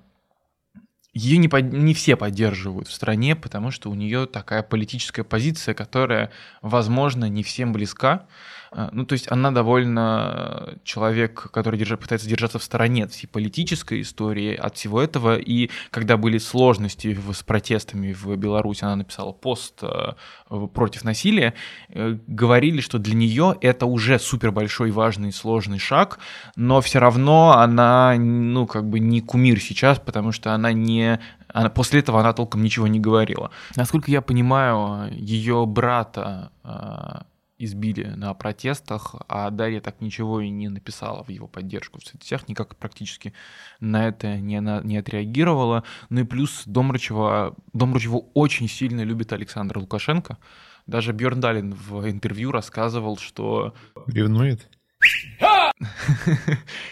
ее 1.13 1.37
не, 1.37 1.47
под... 1.47 1.71
не 1.71 1.93
все 1.93 2.15
поддерживают 2.15 2.87
в 2.87 2.93
стране, 2.93 3.35
потому 3.35 3.69
что 3.71 3.91
у 3.91 3.95
нее 3.95 4.25
такая 4.25 4.63
политическая 4.63 5.23
позиция, 5.23 5.75
которая, 5.75 6.31
возможно, 6.61 7.29
не 7.29 7.43
всем 7.43 7.71
близка. 7.71 8.25
А, 8.75 8.89
ну, 8.91 9.05
то 9.05 9.13
есть 9.13 9.31
она 9.31 9.51
довольно 9.51 10.75
человек, 10.83 11.51
который 11.51 11.77
держа, 11.77 11.95
пытается 11.95 12.27
держаться 12.27 12.59
в 12.59 12.63
стороне 12.63 13.05
от 13.05 13.11
всей 13.11 13.27
политической 13.27 14.01
истории, 14.01 14.55
от 14.55 14.75
всего 14.75 15.01
этого. 15.01 15.37
И 15.37 15.69
когда 15.91 16.17
были 16.17 16.39
сложности 16.39 17.13
в, 17.13 17.33
с 17.33 17.43
протестами 17.43 18.13
в 18.13 18.35
Беларуси, 18.35 18.83
она 18.83 18.95
написала 18.95 19.31
пост 19.31 19.83
э, 19.83 20.13
против 20.73 21.03
насилия, 21.03 21.53
э, 21.89 22.17
говорили, 22.27 22.81
что 22.81 22.97
для 22.97 23.13
нее 23.15 23.55
это 23.61 23.85
уже 23.85 24.17
супер 24.17 24.51
большой, 24.51 24.91
важный, 24.91 25.31
сложный 25.31 25.79
шаг, 25.79 26.19
но 26.55 26.81
все 26.81 26.99
равно 26.99 27.53
она, 27.57 28.15
ну, 28.17 28.65
как 28.65 28.89
бы 28.89 28.99
не 28.99 29.21
кумир 29.21 29.59
сейчас, 29.59 29.99
потому 29.99 30.31
что 30.31 30.53
она 30.53 30.73
не 30.73 31.19
она, 31.53 31.69
после 31.69 31.99
этого 31.99 32.19
она 32.19 32.33
толком 32.33 32.63
ничего 32.63 32.87
не 32.87 32.99
говорила. 32.99 33.51
Насколько 33.75 34.09
я 34.09 34.21
понимаю, 34.21 35.13
ее 35.13 35.65
брата 35.67 36.51
э, 36.63 37.32
избили 37.63 38.05
на 38.05 38.33
протестах, 38.33 39.15
а 39.27 39.49
Дарья 39.49 39.81
так 39.81 40.01
ничего 40.01 40.41
и 40.41 40.49
не 40.49 40.69
написала 40.69 41.23
в 41.23 41.29
его 41.29 41.47
поддержку 41.47 41.99
в 41.99 42.03
соцсетях, 42.03 42.47
никак 42.47 42.75
практически 42.75 43.33
на 43.79 44.07
это 44.07 44.37
не, 44.37 44.59
на, 44.61 44.81
не 44.81 44.97
отреагировала. 44.97 45.83
Ну 46.09 46.21
и 46.21 46.23
плюс 46.23 46.63
Домрачева, 46.65 47.55
Домрачева 47.73 48.23
очень 48.33 48.67
сильно 48.67 49.01
любит 49.01 49.33
Александр 49.33 49.77
Лукашенко. 49.77 50.37
Даже 50.87 51.13
Бjörn 51.13 51.35
Далин 51.35 51.73
в 51.73 52.09
интервью 52.09 52.51
рассказывал, 52.51 53.17
что... 53.17 53.73
Ревнует? 54.07 54.69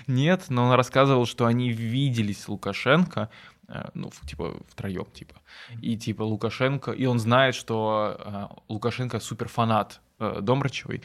Нет, 0.08 0.46
но 0.50 0.66
он 0.66 0.74
рассказывал, 0.74 1.26
что 1.26 1.46
они 1.46 1.72
виделись 1.72 2.44
с 2.44 2.50
Лукашенко, 2.50 3.30
э, 3.68 3.90
ну, 3.94 4.12
типа, 4.26 4.58
втроем, 4.70 5.06
типа. 5.14 5.36
И, 5.82 5.98
типа, 5.98 6.24
Лукашенко... 6.24 6.92
И 6.92 7.06
он 7.06 7.20
знает, 7.20 7.56
что 7.56 8.18
э, 8.20 8.48
Лукашенко 8.70 9.20
супер 9.20 9.48
фанат 9.48 10.02
Э, 10.11 10.11
Домрачевой. 10.42 11.02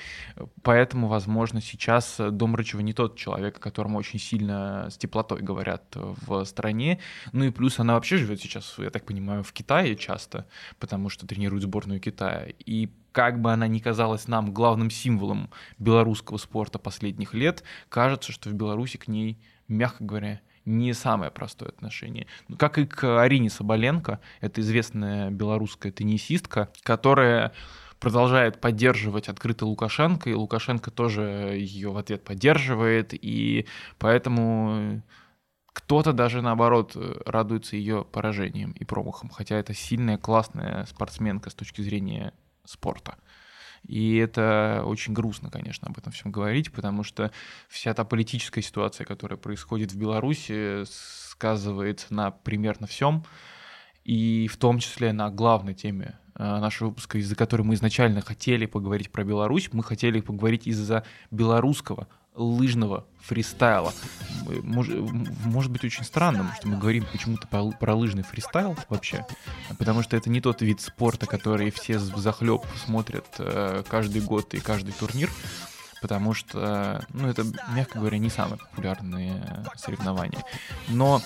Поэтому, 0.63 1.09
возможно, 1.09 1.61
сейчас 1.61 2.17
Домрачева 2.19 2.81
не 2.81 2.93
тот 2.93 3.17
человек, 3.17 3.57
о 3.59 3.61
котором 3.61 3.97
очень 3.97 4.19
сильно 4.19 4.89
с 4.91 4.97
теплотой 4.97 5.41
говорят 5.41 5.85
в 5.95 6.45
стране. 6.45 7.01
Ну 7.33 7.45
и 7.45 7.51
плюс 7.51 7.79
она 7.79 7.95
вообще 7.95 8.17
живет 8.17 8.41
сейчас, 8.41 8.75
я 8.79 8.91
так 8.91 9.05
понимаю, 9.05 9.43
в 9.43 9.53
Китае 9.53 9.97
часто, 9.97 10.47
потому 10.79 11.09
что 11.09 11.27
тренирует 11.27 11.63
сборную 11.63 12.01
Китая. 12.01 12.49
И 12.65 12.91
как 13.13 13.41
бы 13.41 13.53
она 13.53 13.67
ни 13.67 13.79
казалась 13.79 14.29
нам 14.29 14.53
главным 14.53 14.91
символом 14.91 15.49
белорусского 15.79 16.37
спорта 16.37 16.79
последних 16.79 17.33
лет, 17.33 17.63
кажется, 17.89 18.31
что 18.31 18.51
в 18.51 18.53
Беларуси 18.53 18.99
к 18.99 19.09
ней, 19.09 19.39
мягко 19.69 20.05
говоря, 20.05 20.41
не 20.67 20.93
самое 20.93 21.31
простое 21.31 21.71
отношение. 21.71 22.27
Как 22.59 22.77
и 22.77 22.87
к 22.87 23.21
Арине 23.21 23.49
Соболенко, 23.49 24.21
это 24.41 24.61
известная 24.61 25.31
белорусская 25.31 25.93
теннисистка, 25.93 26.69
которая 26.83 27.53
продолжает 28.01 28.61
поддерживать 28.61 29.29
открыто 29.29 29.67
Лукашенко, 29.67 30.31
и 30.31 30.35
Лукашенко 30.35 30.91
тоже 30.91 31.57
ее 31.59 31.91
в 31.91 31.97
ответ 31.97 32.25
поддерживает, 32.25 33.11
и 33.13 33.67
поэтому 33.99 35.03
кто-то 35.73 36.13
даже 36.13 36.41
наоборот 36.41 36.97
радуется 37.27 37.77
ее 37.77 38.05
поражением 38.05 38.73
и 38.73 38.85
промахом, 38.85 39.29
хотя 39.29 39.57
это 39.57 39.75
сильная, 39.75 40.19
классная 40.19 40.87
спортсменка 40.87 41.51
с 41.51 41.55
точки 41.55 41.83
зрения 41.83 42.33
спорта. 42.65 43.17
И 43.87 44.17
это 44.17 44.83
очень 44.85 45.13
грустно, 45.13 45.51
конечно, 45.51 45.87
об 45.89 45.99
этом 45.99 46.13
всем 46.13 46.33
говорить, 46.33 46.73
потому 46.73 47.05
что 47.05 47.31
вся 47.69 47.95
та 47.95 48.05
политическая 48.05 48.63
ситуация, 48.63 49.05
которая 49.05 49.39
происходит 49.39 49.93
в 49.93 49.99
Беларуси, 49.99 50.83
сказывается 50.87 52.13
на 52.13 52.31
примерно 52.31 52.87
всем, 52.87 53.25
и 54.05 54.49
в 54.49 54.57
том 54.57 54.79
числе 54.79 55.13
на 55.13 55.31
главной 55.31 55.75
теме 55.75 56.19
нашего 56.39 56.89
выпуска, 56.89 57.19
из-за 57.19 57.35
которой 57.35 57.63
мы 57.63 57.75
изначально 57.75 58.21
хотели 58.21 58.67
поговорить 58.67 59.11
про 59.11 59.25
Беларусь, 59.25 59.69
мы 59.73 59.83
хотели 59.83 60.21
поговорить 60.21 60.67
из-за 60.67 61.05
белорусского 61.31 62.09
лыжного 62.37 63.07
фристайла. 63.21 63.93
Может, 64.63 64.99
может 65.45 65.73
быть 65.73 65.85
очень 65.85 66.05
странным, 66.05 66.51
что 66.57 66.69
мы 66.69 66.79
говорим 66.79 67.05
почему-то 67.11 67.49
про, 67.49 67.71
про 67.71 67.95
лыжный 67.95 68.23
фристайл 68.23 68.77
вообще, 68.89 69.27
потому 69.79 70.03
что 70.03 70.17
это 70.17 70.31
не 70.31 70.41
тот 70.41 70.63
вид 70.63 70.81
спорта, 70.81 71.27
который 71.27 71.71
все 71.71 71.99
захлеб 71.99 72.63
смотрят 72.85 73.27
э, 73.39 73.83
каждый 73.89 74.21
год 74.21 74.55
и 74.55 74.61
каждый 74.61 74.93
турнир, 74.93 75.31
потому 76.03 76.35
что, 76.35 77.05
ну, 77.09 77.27
это, 77.27 77.45
мягко 77.75 77.99
говоря, 77.99 78.19
не 78.19 78.31
самые 78.31 78.59
популярные 78.59 79.65
соревнования. 79.77 80.45
Но 80.89 81.23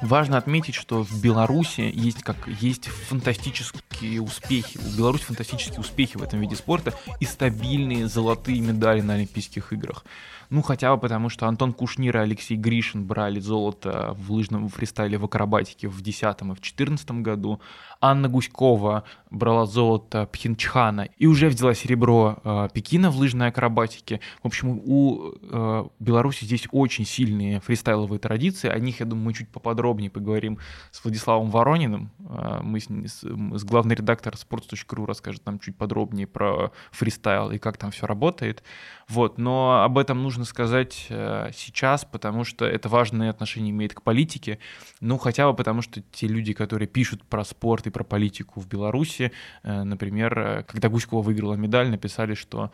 Важно 0.00 0.38
отметить, 0.38 0.74
что 0.74 1.02
в 1.02 1.20
Беларуси 1.20 1.90
есть, 1.92 2.22
как, 2.22 2.36
есть 2.46 2.86
фантастические 2.86 4.22
успехи. 4.22 4.78
У 4.78 4.96
Беларуси 4.96 5.24
фантастические 5.24 5.80
успехи 5.80 6.16
в 6.16 6.22
этом 6.22 6.40
виде 6.40 6.54
спорта 6.54 6.94
и 7.18 7.24
стабильные 7.24 8.06
золотые 8.06 8.60
медали 8.60 9.00
на 9.00 9.14
Олимпийских 9.14 9.72
играх. 9.72 10.04
Ну, 10.50 10.62
хотя 10.62 10.94
бы 10.94 11.00
потому, 11.00 11.28
что 11.28 11.46
Антон 11.46 11.74
Кушнир 11.74 12.16
и 12.16 12.20
Алексей 12.20 12.56
Гришин 12.56 13.04
брали 13.04 13.38
золото 13.38 14.14
в 14.18 14.32
лыжном 14.32 14.68
фристайле 14.68 15.18
в 15.18 15.24
акробатике 15.24 15.88
в 15.88 16.00
2010 16.00 16.40
и 16.40 16.44
в 16.44 16.46
2014 16.46 17.10
году. 17.10 17.60
Анна 18.00 18.28
Гуськова 18.28 19.04
брала 19.30 19.66
золото 19.66 20.26
Пхенчхана 20.32 21.08
и 21.18 21.26
уже 21.26 21.48
взяла 21.48 21.74
серебро 21.74 22.38
э, 22.44 22.68
Пекина 22.72 23.10
в 23.10 23.16
лыжной 23.16 23.48
акробатике. 23.48 24.20
В 24.42 24.46
общем, 24.46 24.80
у 24.84 25.32
э, 25.42 25.84
Беларуси 25.98 26.44
здесь 26.44 26.66
очень 26.70 27.04
сильные 27.04 27.60
фристайловые 27.60 28.18
традиции. 28.18 28.68
О 28.68 28.78
них, 28.78 29.00
я 29.00 29.06
думаю, 29.06 29.26
мы 29.26 29.34
чуть 29.34 29.48
поподробнее 29.48 29.87
поговорим 30.10 30.58
с 30.90 31.02
Владиславом 31.02 31.50
Ворониным. 31.50 32.10
Э, 32.20 32.60
мы 32.62 32.80
с, 32.80 32.88
с 32.88 33.64
главный 33.64 33.94
редактор 33.94 34.34
sports.ru 34.34 35.06
расскажет 35.06 35.44
нам 35.46 35.58
чуть 35.58 35.76
подробнее 35.76 36.26
про 36.26 36.72
фристайл 36.90 37.50
и 37.50 37.58
как 37.58 37.76
там 37.76 37.90
все 37.90 38.06
работает. 38.06 38.62
Вот, 39.08 39.38
но 39.38 39.82
об 39.84 39.96
этом 39.96 40.22
нужно 40.22 40.44
сказать 40.44 41.06
э, 41.08 41.50
сейчас, 41.54 42.04
потому 42.04 42.44
что 42.44 42.66
это 42.66 42.90
важное 42.90 43.30
отношение 43.30 43.70
имеет 43.70 43.94
к 43.94 44.02
политике. 44.02 44.58
Ну, 45.00 45.16
хотя 45.16 45.50
бы 45.50 45.56
потому, 45.56 45.80
что 45.80 46.02
те 46.12 46.26
люди, 46.26 46.52
которые 46.52 46.88
пишут 46.88 47.24
про 47.24 47.42
спорт 47.42 47.86
и 47.86 47.90
про 47.90 48.04
политику 48.04 48.60
в 48.60 48.68
Беларуси, 48.68 49.32
э, 49.62 49.82
например, 49.82 50.38
э, 50.38 50.62
когда 50.64 50.90
Гуськова 50.90 51.22
выиграла 51.22 51.54
медаль, 51.54 51.88
написали, 51.88 52.34
что 52.34 52.70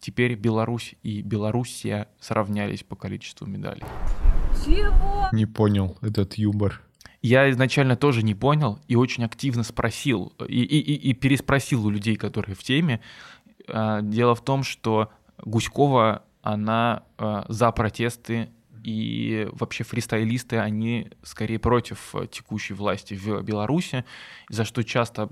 теперь 0.00 0.36
Беларусь 0.36 0.94
и 1.02 1.20
Белоруссия 1.20 2.08
сравнялись 2.18 2.82
по 2.82 2.96
количеству 2.96 3.46
медалей. 3.46 3.84
Чего? 4.64 5.28
Не 5.32 5.44
понял 5.44 5.98
этот 6.00 6.38
юмор. 6.38 6.80
Я 7.20 7.50
изначально 7.50 7.96
тоже 7.96 8.22
не 8.22 8.34
понял 8.34 8.78
и 8.88 8.96
очень 8.96 9.24
активно 9.24 9.62
спросил 9.62 10.32
и, 10.48 10.62
и, 10.62 10.78
и, 10.78 11.10
и 11.10 11.12
переспросил 11.12 11.86
у 11.86 11.90
людей, 11.90 12.16
которые 12.16 12.54
в 12.54 12.62
теме. 12.62 13.00
Дело 13.66 14.34
в 14.34 14.44
том, 14.44 14.62
что 14.62 15.10
Гуськова, 15.38 16.24
она 16.42 17.02
э, 17.18 17.42
за 17.48 17.70
протесты 17.72 18.50
и 18.82 19.48
вообще 19.52 19.82
фристайлисты, 19.82 20.58
они 20.58 21.10
скорее 21.22 21.58
против 21.58 22.14
текущей 22.30 22.74
власти 22.74 23.14
в 23.14 23.42
Беларуси, 23.42 24.04
за 24.50 24.64
что 24.64 24.82
часто 24.82 25.30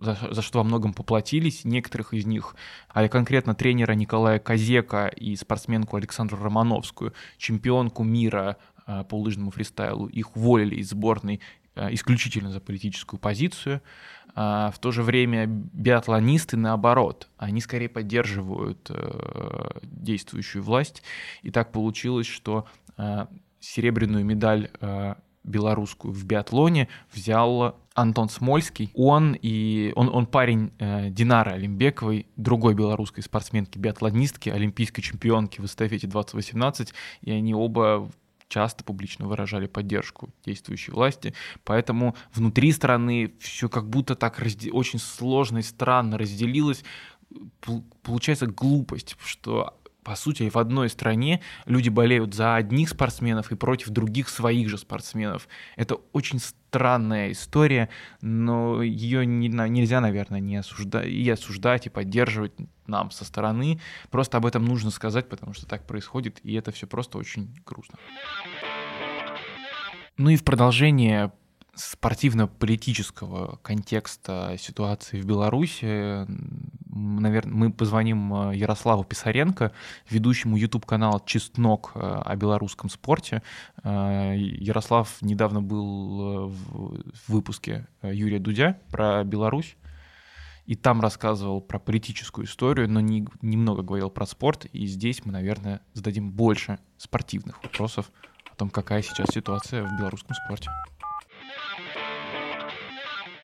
за, 0.00 0.16
за 0.30 0.42
что 0.42 0.58
во 0.58 0.64
многом 0.64 0.92
поплатились, 0.92 1.64
некоторых 1.64 2.14
из 2.14 2.26
них, 2.26 2.54
а 2.88 3.08
конкретно 3.08 3.54
тренера 3.54 3.92
Николая 3.92 4.38
Козека 4.38 5.06
и 5.06 5.34
спортсменку 5.36 5.96
Александру 5.96 6.42
Романовскую, 6.42 7.14
чемпионку 7.38 8.04
мира 8.04 8.56
э, 8.86 9.04
по 9.04 9.18
лыжному 9.20 9.50
фристайлу, 9.50 10.06
их 10.06 10.36
уволили 10.36 10.76
из 10.76 10.90
сборной 10.90 11.40
э, 11.74 11.92
исключительно 11.94 12.50
за 12.50 12.60
политическую 12.60 13.18
позицию. 13.18 13.82
А 14.34 14.70
в 14.70 14.78
то 14.78 14.90
же 14.90 15.02
время 15.02 15.46
биатлонисты, 15.46 16.56
наоборот, 16.56 17.28
они 17.36 17.60
скорее 17.60 17.88
поддерживают 17.88 18.90
э, 18.90 19.80
действующую 19.82 20.62
власть. 20.62 21.02
И 21.42 21.50
так 21.50 21.70
получилось, 21.70 22.26
что 22.26 22.66
э, 22.96 23.26
серебряную 23.60 24.24
медаль 24.24 24.70
э, 24.80 25.14
белорусскую 25.44 26.12
в 26.12 26.24
биатлоне 26.24 26.88
взял 27.12 27.76
Антон 27.94 28.28
Смольский. 28.28 28.90
Он 28.94 29.36
и 29.40 29.92
он, 29.94 30.08
он 30.12 30.26
парень 30.26 30.72
э, 30.78 31.10
Динары 31.10 31.52
Олимбековой, 31.52 32.26
другой 32.36 32.74
белорусской 32.74 33.22
спортсменки, 33.22 33.78
биатлонистки, 33.78 34.48
олимпийской 34.48 35.02
чемпионки 35.02 35.60
в 35.60 35.66
эстафете 35.66 36.08
2018, 36.08 36.92
и 37.22 37.30
они 37.30 37.54
оба 37.54 38.10
часто 38.54 38.84
публично 38.84 39.26
выражали 39.26 39.66
поддержку 39.66 40.30
действующей 40.44 40.92
власти, 40.92 41.34
поэтому 41.64 42.14
внутри 42.32 42.70
страны 42.70 43.34
все 43.40 43.68
как 43.68 43.88
будто 43.88 44.14
так 44.14 44.38
разде... 44.38 44.70
очень 44.70 45.00
сложно 45.00 45.58
и 45.58 45.62
странно 45.62 46.18
разделилось. 46.18 46.84
получается 48.02 48.46
глупость, 48.46 49.16
что 49.24 49.76
по 50.04 50.14
сути, 50.16 50.50
в 50.50 50.56
одной 50.56 50.90
стране 50.90 51.40
люди 51.64 51.88
болеют 51.88 52.34
за 52.34 52.54
одних 52.56 52.90
спортсменов 52.90 53.50
и 53.50 53.56
против 53.56 53.88
других 53.88 54.28
своих 54.28 54.68
же 54.68 54.76
спортсменов. 54.78 55.48
Это 55.76 55.96
очень 56.12 56.38
странная 56.38 57.32
история, 57.32 57.88
но 58.20 58.82
ее 58.82 59.24
не, 59.24 59.48
нельзя, 59.48 60.00
наверное, 60.00 60.40
не 60.40 60.56
осуждать, 60.56 61.08
и 61.08 61.28
осуждать, 61.30 61.86
и 61.86 61.90
поддерживать 61.90 62.52
нам 62.86 63.10
со 63.10 63.24
стороны. 63.24 63.80
Просто 64.10 64.36
об 64.36 64.46
этом 64.46 64.64
нужно 64.64 64.90
сказать, 64.90 65.28
потому 65.28 65.54
что 65.54 65.66
так 65.66 65.86
происходит, 65.86 66.40
и 66.42 66.54
это 66.54 66.70
все 66.70 66.86
просто 66.86 67.16
очень 67.16 67.56
грустно. 67.64 67.98
Ну 70.16 70.30
и 70.30 70.36
в 70.36 70.44
продолжение 70.44 71.32
спортивно-политического 71.76 73.58
контекста 73.62 74.56
ситуации 74.58 75.20
в 75.20 75.26
Беларуси, 75.26 76.26
наверное, 76.94 77.54
мы 77.54 77.72
позвоним 77.72 78.50
э, 78.50 78.56
Ярославу 78.56 79.04
Писаренко, 79.04 79.72
ведущему 80.08 80.56
YouTube-канала 80.56 81.20
«Чистнок» 81.26 81.92
э, 81.94 81.98
о 82.00 82.36
белорусском 82.36 82.88
спорте. 82.88 83.42
Э, 83.82 84.34
Ярослав 84.36 85.16
недавно 85.20 85.60
был 85.60 86.48
в 86.48 87.28
выпуске 87.28 87.86
Юрия 88.02 88.38
Дудя 88.38 88.78
про 88.90 89.24
Беларусь, 89.24 89.76
и 90.66 90.76
там 90.76 91.00
рассказывал 91.00 91.60
про 91.60 91.78
политическую 91.78 92.46
историю, 92.46 92.88
но 92.88 93.00
не, 93.00 93.26
немного 93.42 93.82
говорил 93.82 94.10
про 94.10 94.26
спорт, 94.26 94.66
и 94.66 94.86
здесь 94.86 95.24
мы, 95.24 95.32
наверное, 95.32 95.80
зададим 95.92 96.30
больше 96.30 96.78
спортивных 96.96 97.62
вопросов 97.62 98.10
о 98.50 98.54
том, 98.56 98.70
какая 98.70 99.02
сейчас 99.02 99.28
ситуация 99.30 99.82
в 99.84 99.98
белорусском 99.98 100.34
спорте. 100.34 100.70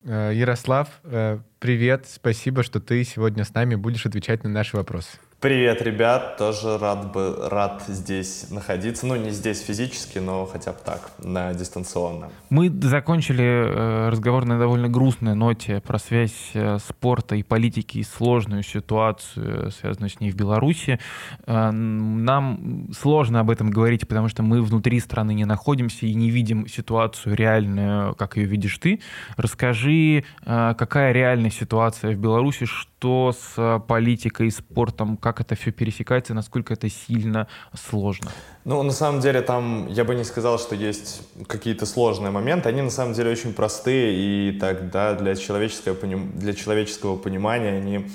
Э, 0.02 0.32
Ярослав, 0.34 0.88
э, 1.04 1.40
привет, 1.58 2.06
спасибо, 2.08 2.62
что 2.62 2.80
ты 2.80 3.04
сегодня 3.04 3.44
с 3.44 3.52
нами 3.52 3.74
будешь 3.74 4.06
отвечать 4.06 4.44
на 4.44 4.50
наши 4.50 4.76
вопросы. 4.76 5.18
Привет, 5.40 5.80
ребят, 5.80 6.36
тоже 6.36 6.76
рад 6.76 7.12
бы 7.12 7.34
рад 7.48 7.84
здесь 7.88 8.50
находиться, 8.50 9.06
ну 9.06 9.16
не 9.16 9.30
здесь 9.30 9.62
физически, 9.62 10.18
но 10.18 10.44
хотя 10.44 10.72
бы 10.72 10.78
так, 10.84 11.12
на 11.18 11.54
дистанционно. 11.54 12.28
Мы 12.50 12.68
закончили 12.68 13.42
э, 13.42 14.08
разговор 14.10 14.44
на 14.44 14.58
довольно 14.58 14.90
грустной 14.90 15.34
ноте 15.34 15.80
про 15.80 15.98
связь 15.98 16.50
э, 16.52 16.76
спорта 16.78 17.36
и 17.36 17.42
политики 17.42 17.96
и 17.96 18.02
сложную 18.02 18.62
ситуацию, 18.62 19.70
связанную 19.70 20.10
с 20.10 20.20
ней 20.20 20.30
в 20.30 20.36
Беларуси. 20.36 21.00
Э, 21.46 21.70
нам 21.70 22.88
сложно 22.92 23.40
об 23.40 23.48
этом 23.48 23.70
говорить, 23.70 24.06
потому 24.06 24.28
что 24.28 24.42
мы 24.42 24.60
внутри 24.60 25.00
страны 25.00 25.32
не 25.32 25.46
находимся 25.46 26.04
и 26.04 26.12
не 26.12 26.28
видим 26.28 26.68
ситуацию 26.68 27.34
реальную, 27.34 28.14
как 28.14 28.36
ее 28.36 28.44
видишь 28.44 28.76
ты. 28.76 29.00
Расскажи, 29.38 30.22
какая 30.44 31.12
реальная 31.12 31.50
ситуация 31.50 32.14
в 32.14 32.18
Беларуси, 32.18 32.66
что 33.00 33.32
с 33.32 33.82
политикой 33.88 34.48
и 34.48 34.50
спортом, 34.50 35.16
как 35.16 35.40
это 35.40 35.54
все 35.54 35.72
пересекается, 35.72 36.34
насколько 36.34 36.74
это 36.74 36.90
сильно 36.90 37.48
сложно? 37.72 38.30
Ну, 38.66 38.82
на 38.82 38.92
самом 38.92 39.22
деле, 39.22 39.40
там 39.40 39.88
я 39.88 40.04
бы 40.04 40.14
не 40.14 40.24
сказал, 40.24 40.58
что 40.58 40.74
есть 40.74 41.22
какие-то 41.46 41.86
сложные 41.86 42.30
моменты. 42.30 42.68
Они 42.68 42.82
на 42.82 42.90
самом 42.90 43.14
деле 43.14 43.30
очень 43.30 43.54
простые, 43.54 44.12
и 44.14 44.58
тогда 44.58 45.14
для 45.14 45.34
человеческого, 45.34 45.96
для 45.96 46.52
человеческого 46.52 47.16
понимания 47.16 47.78
они 47.78 48.06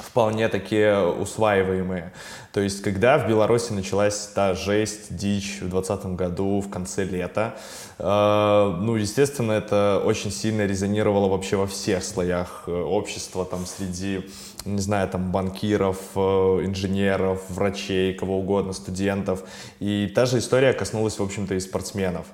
вполне 0.00 0.48
такие 0.48 1.06
усваиваемые. 1.06 2.12
То 2.52 2.60
есть, 2.60 2.82
когда 2.82 3.18
в 3.18 3.28
Беларуси 3.28 3.72
началась 3.72 4.26
та 4.34 4.54
жесть, 4.54 5.14
дичь 5.14 5.58
в 5.60 5.68
2020 5.68 6.06
году, 6.16 6.60
в 6.60 6.70
конце 6.70 7.04
лета, 7.04 7.56
э, 7.98 8.76
ну, 8.80 8.96
естественно, 8.96 9.52
это 9.52 10.02
очень 10.04 10.30
сильно 10.30 10.66
резонировало 10.66 11.28
вообще 11.28 11.56
во 11.56 11.66
всех 11.66 12.02
слоях 12.02 12.64
э, 12.66 12.72
общества, 12.72 13.44
там, 13.44 13.66
среди, 13.66 14.28
не 14.64 14.80
знаю, 14.80 15.08
там, 15.08 15.30
банкиров, 15.30 15.98
э, 16.16 16.20
инженеров, 16.64 17.42
врачей, 17.48 18.14
кого 18.14 18.38
угодно, 18.38 18.72
студентов. 18.72 19.42
И 19.78 20.10
та 20.14 20.26
же 20.26 20.38
история 20.38 20.72
коснулась, 20.72 21.18
в 21.18 21.22
общем-то, 21.22 21.54
и 21.54 21.60
спортсменов. 21.60 22.26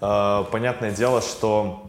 Э, 0.00 0.44
понятное 0.50 0.92
дело, 0.92 1.20
что 1.20 1.88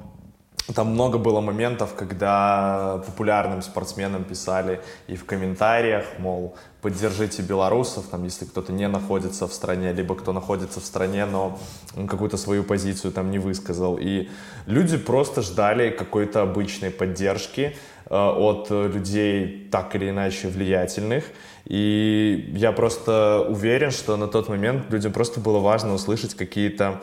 там 0.74 0.92
много 0.92 1.18
было 1.18 1.42
моментов, 1.42 1.96
когда 1.96 3.02
популярным 3.06 3.62
спортсменам 3.62 4.24
писали 4.24 4.82
и 5.08 5.16
в 5.16 5.26
комментариях, 5.26 6.06
мол, 6.20 6.56
поддержите 6.82 7.42
белорусов, 7.42 8.06
там, 8.12 8.24
если 8.24 8.46
кто-то 8.46 8.72
не 8.72 8.88
находится 8.88 9.48
в 9.48 9.54
стране, 9.54 9.92
либо 9.94 10.16
кто 10.16 10.32
находится 10.34 10.80
в 10.80 10.86
стране, 10.86 11.26
но 11.26 11.60
какую-то 12.08 12.38
свою 12.38 12.64
позицию 12.64 13.12
там 13.12 13.32
не 13.32 13.40
высказал. 13.40 13.98
И 14.00 14.30
люди 14.66 14.98
просто 14.98 15.42
ждали 15.42 15.90
какой-то 15.90 16.42
обычной 16.42 16.92
поддержки 16.92 17.76
э, 18.06 18.16
от 18.16 18.70
людей 18.70 19.68
так 19.72 19.96
или 19.96 20.10
иначе 20.10 20.48
влиятельных. 20.48 21.26
И 21.66 22.52
я 22.56 22.72
просто 22.72 23.46
уверен, 23.48 23.92
что 23.92 24.18
на 24.18 24.28
тот 24.28 24.50
момент 24.50 24.92
людям 24.92 25.12
просто 25.12 25.40
было 25.40 25.60
важно 25.60 25.94
услышать 25.94 26.34
какие-то 26.34 27.02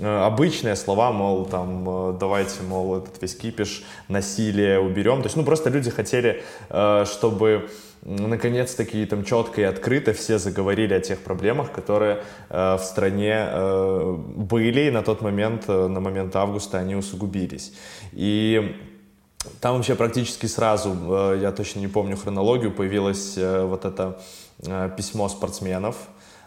обычные 0.00 0.76
слова, 0.76 1.12
мол, 1.12 1.44
там, 1.44 1.84
э, 1.88 2.16
давайте, 2.18 2.62
мол, 2.62 2.98
этот 2.98 3.20
весь 3.20 3.34
кипиш, 3.34 3.84
насилие 4.08 4.80
уберем. 4.80 5.22
То 5.22 5.26
есть, 5.26 5.36
ну, 5.36 5.44
просто 5.44 5.70
люди 5.70 5.90
хотели, 5.90 6.42
э, 6.70 7.04
чтобы 7.06 7.68
наконец-таки 8.02 9.04
там 9.06 9.24
четко 9.24 9.60
и 9.60 9.64
открыто 9.64 10.12
все 10.12 10.38
заговорили 10.38 10.94
о 10.94 11.00
тех 11.00 11.18
проблемах, 11.18 11.72
которые 11.72 12.22
в 12.48 12.78
стране 12.78 13.44
были, 14.36 14.82
и 14.82 14.90
на 14.92 15.02
тот 15.02 15.20
момент, 15.20 15.66
на 15.66 16.00
момент 16.00 16.36
августа 16.36 16.78
они 16.78 16.94
усугубились. 16.94 17.72
И 18.12 18.76
там 19.60 19.76
вообще 19.76 19.96
практически 19.96 20.46
сразу, 20.46 21.34
я 21.34 21.50
точно 21.50 21.80
не 21.80 21.88
помню 21.88 22.16
хронологию, 22.16 22.70
появилось 22.70 23.36
вот 23.36 23.84
это 23.84 24.20
письмо 24.96 25.28
спортсменов 25.28 25.96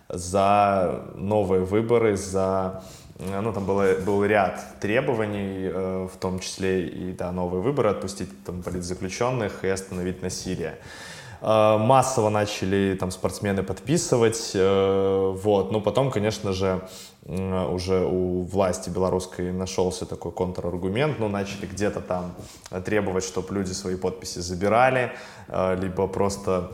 за 0.07 1.01
новые 1.15 1.63
выборы, 1.63 2.15
за 2.15 2.81
ну, 3.21 3.53
там 3.53 3.65
было, 3.65 3.95
был 4.05 4.25
ряд 4.25 4.79
требований, 4.79 5.69
э, 5.71 6.07
в 6.11 6.17
том 6.17 6.39
числе 6.39 6.87
и 6.87 7.13
да, 7.13 7.31
новые 7.31 7.61
выборы, 7.61 7.89
отпустить 7.89 8.29
там, 8.43 8.63
политзаключенных 8.63 9.63
и 9.63 9.67
остановить 9.67 10.21
насилие. 10.21 10.79
Э, 11.41 11.77
массово 11.77 12.29
начали 12.29 12.97
там 12.99 13.11
спортсмены 13.11 13.63
подписывать, 13.63 14.51
э, 14.55 15.35
вот, 15.43 15.71
но 15.71 15.81
потом, 15.81 16.11
конечно 16.11 16.53
же, 16.53 16.81
уже 17.23 18.03
у 18.03 18.41
власти 18.41 18.89
белорусской 18.89 19.51
нашелся 19.51 20.07
такой 20.07 20.31
контраргумент, 20.31 21.19
ну, 21.19 21.27
начали 21.27 21.67
где-то 21.67 22.01
там 22.01 22.33
требовать, 22.83 23.23
чтобы 23.23 23.53
люди 23.53 23.73
свои 23.73 23.95
подписи 23.95 24.39
забирали, 24.39 25.11
либо 25.47 26.07
просто 26.07 26.71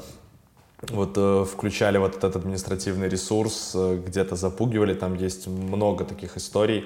вот 0.81 1.17
э, 1.17 1.45
включали 1.45 1.97
вот 1.97 2.15
этот 2.15 2.35
административный 2.35 3.09
ресурс, 3.09 3.71
э, 3.75 3.99
где-то 4.05 4.35
запугивали, 4.35 4.93
там 4.93 5.15
есть 5.15 5.47
много 5.47 6.05
таких 6.05 6.37
историй, 6.37 6.85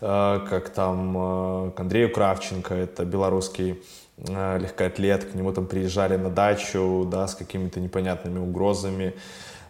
э, 0.00 0.40
как 0.48 0.68
там 0.70 1.16
э, 1.16 1.70
к 1.70 1.80
Андрею 1.80 2.12
Кравченко, 2.12 2.74
это 2.74 3.04
белорусский 3.04 3.82
э, 4.18 4.58
легкоатлет, 4.58 5.24
к 5.24 5.34
нему 5.34 5.52
там 5.52 5.66
приезжали 5.66 6.16
на 6.16 6.30
дачу, 6.30 7.08
да, 7.10 7.26
с 7.26 7.34
какими-то 7.34 7.80
непонятными 7.80 8.38
угрозами, 8.38 9.14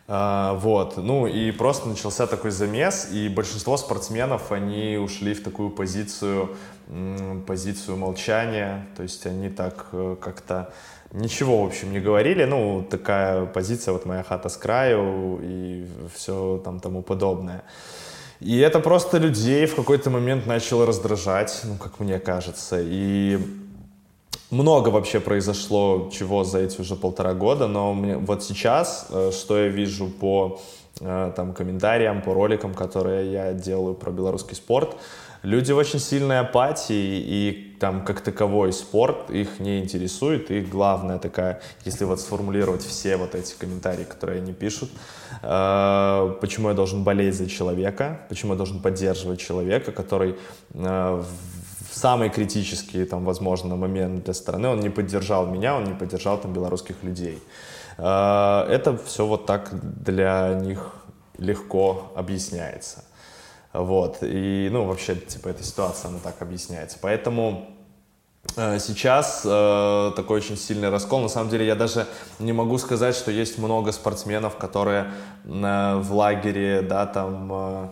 э, 0.08 0.50
вот, 0.54 0.96
ну 0.96 1.28
и 1.28 1.52
просто 1.52 1.88
начался 1.88 2.26
такой 2.26 2.50
замес, 2.50 3.08
и 3.12 3.28
большинство 3.28 3.76
спортсменов, 3.76 4.50
они 4.50 4.96
ушли 4.96 5.32
в 5.32 5.44
такую 5.44 5.70
позицию, 5.70 6.56
позицию 7.46 7.96
молчания, 7.98 8.88
то 8.96 9.04
есть 9.04 9.24
они 9.26 9.48
так 9.48 9.86
э, 9.92 10.16
как-то 10.20 10.72
Ничего, 11.12 11.62
в 11.62 11.66
общем, 11.66 11.92
не 11.92 11.98
говорили. 11.98 12.44
Ну, 12.44 12.86
такая 12.88 13.46
позиция, 13.46 13.92
вот 13.92 14.06
моя 14.06 14.22
хата 14.22 14.48
с 14.48 14.56
краю 14.56 15.40
и 15.42 15.86
все 16.14 16.60
там 16.64 16.78
тому 16.78 17.02
подобное. 17.02 17.64
И 18.38 18.58
это 18.58 18.80
просто 18.80 19.18
людей 19.18 19.66
в 19.66 19.74
какой-то 19.74 20.08
момент 20.10 20.46
начало 20.46 20.86
раздражать, 20.86 21.60
ну, 21.64 21.74
как 21.74 21.98
мне 21.98 22.18
кажется. 22.20 22.78
И 22.80 23.38
много 24.50 24.88
вообще 24.88 25.20
произошло 25.20 26.10
чего 26.12 26.44
за 26.44 26.60
эти 26.60 26.80
уже 26.80 26.96
полтора 26.96 27.34
года, 27.34 27.66
но 27.66 27.92
мне, 27.92 28.16
вот 28.16 28.42
сейчас, 28.42 29.06
э, 29.10 29.30
что 29.32 29.58
я 29.58 29.68
вижу 29.68 30.06
по 30.06 30.60
э, 31.00 31.32
там, 31.36 31.52
комментариям, 31.52 32.22
по 32.22 32.34
роликам, 32.34 32.72
которые 32.72 33.32
я 33.32 33.52
делаю 33.52 33.94
про 33.94 34.10
белорусский 34.10 34.56
спорт, 34.56 34.96
люди 35.42 35.72
в 35.72 35.76
очень 35.76 35.98
сильной 35.98 36.40
апатии, 36.40 37.20
и 37.20 37.76
там 37.80 38.04
как 38.04 38.20
таковой 38.20 38.72
спорт 38.72 39.30
их 39.30 39.58
не 39.58 39.80
интересует. 39.80 40.50
Их 40.50 40.68
главная 40.68 41.18
такая, 41.18 41.60
если 41.84 42.04
вот 42.04 42.20
сформулировать 42.20 42.82
все 42.82 43.16
вот 43.16 43.34
эти 43.34 43.54
комментарии, 43.54 44.04
которые 44.04 44.42
они 44.42 44.52
пишут, 44.52 44.90
э, 45.42 46.34
почему 46.40 46.68
я 46.68 46.74
должен 46.74 47.04
болеть 47.04 47.34
за 47.34 47.48
человека, 47.48 48.20
почему 48.28 48.52
я 48.52 48.58
должен 48.58 48.80
поддерживать 48.80 49.40
человека, 49.40 49.92
который 49.92 50.36
э, 50.74 51.22
в 51.90 51.98
самый 51.98 52.28
критический, 52.28 53.04
там, 53.04 53.24
возможно, 53.24 53.76
момент 53.76 54.24
для 54.24 54.34
страны, 54.34 54.68
он 54.68 54.80
не 54.80 54.90
поддержал 54.90 55.46
меня, 55.46 55.76
он 55.76 55.84
не 55.84 55.94
поддержал 55.94 56.38
там 56.38 56.52
белорусских 56.52 57.02
людей. 57.02 57.38
Э, 57.96 58.66
это 58.68 58.96
все 58.98 59.26
вот 59.26 59.46
так 59.46 59.70
для 59.72 60.54
них 60.54 60.96
легко 61.38 62.12
объясняется. 62.14 63.04
Вот. 63.72 64.18
И, 64.22 64.68
ну, 64.70 64.84
вообще, 64.84 65.14
типа, 65.14 65.48
эта 65.48 65.62
ситуация, 65.62 66.08
она 66.08 66.18
так 66.18 66.42
объясняется. 66.42 66.98
Поэтому 67.00 67.68
Э, 68.56 68.78
сейчас 68.78 69.42
э, 69.44 70.12
такой 70.16 70.38
очень 70.38 70.56
сильный 70.56 70.88
раскол. 70.88 71.20
На 71.20 71.28
самом 71.28 71.50
деле 71.50 71.66
я 71.66 71.74
даже 71.74 72.06
не 72.38 72.52
могу 72.52 72.78
сказать, 72.78 73.14
что 73.14 73.30
есть 73.30 73.58
много 73.58 73.92
спортсменов, 73.92 74.56
которые 74.56 75.10
э, 75.44 75.96
в 75.96 76.12
лагере, 76.12 76.82
да, 76.82 77.06
там 77.06 77.50
э, 77.52 77.88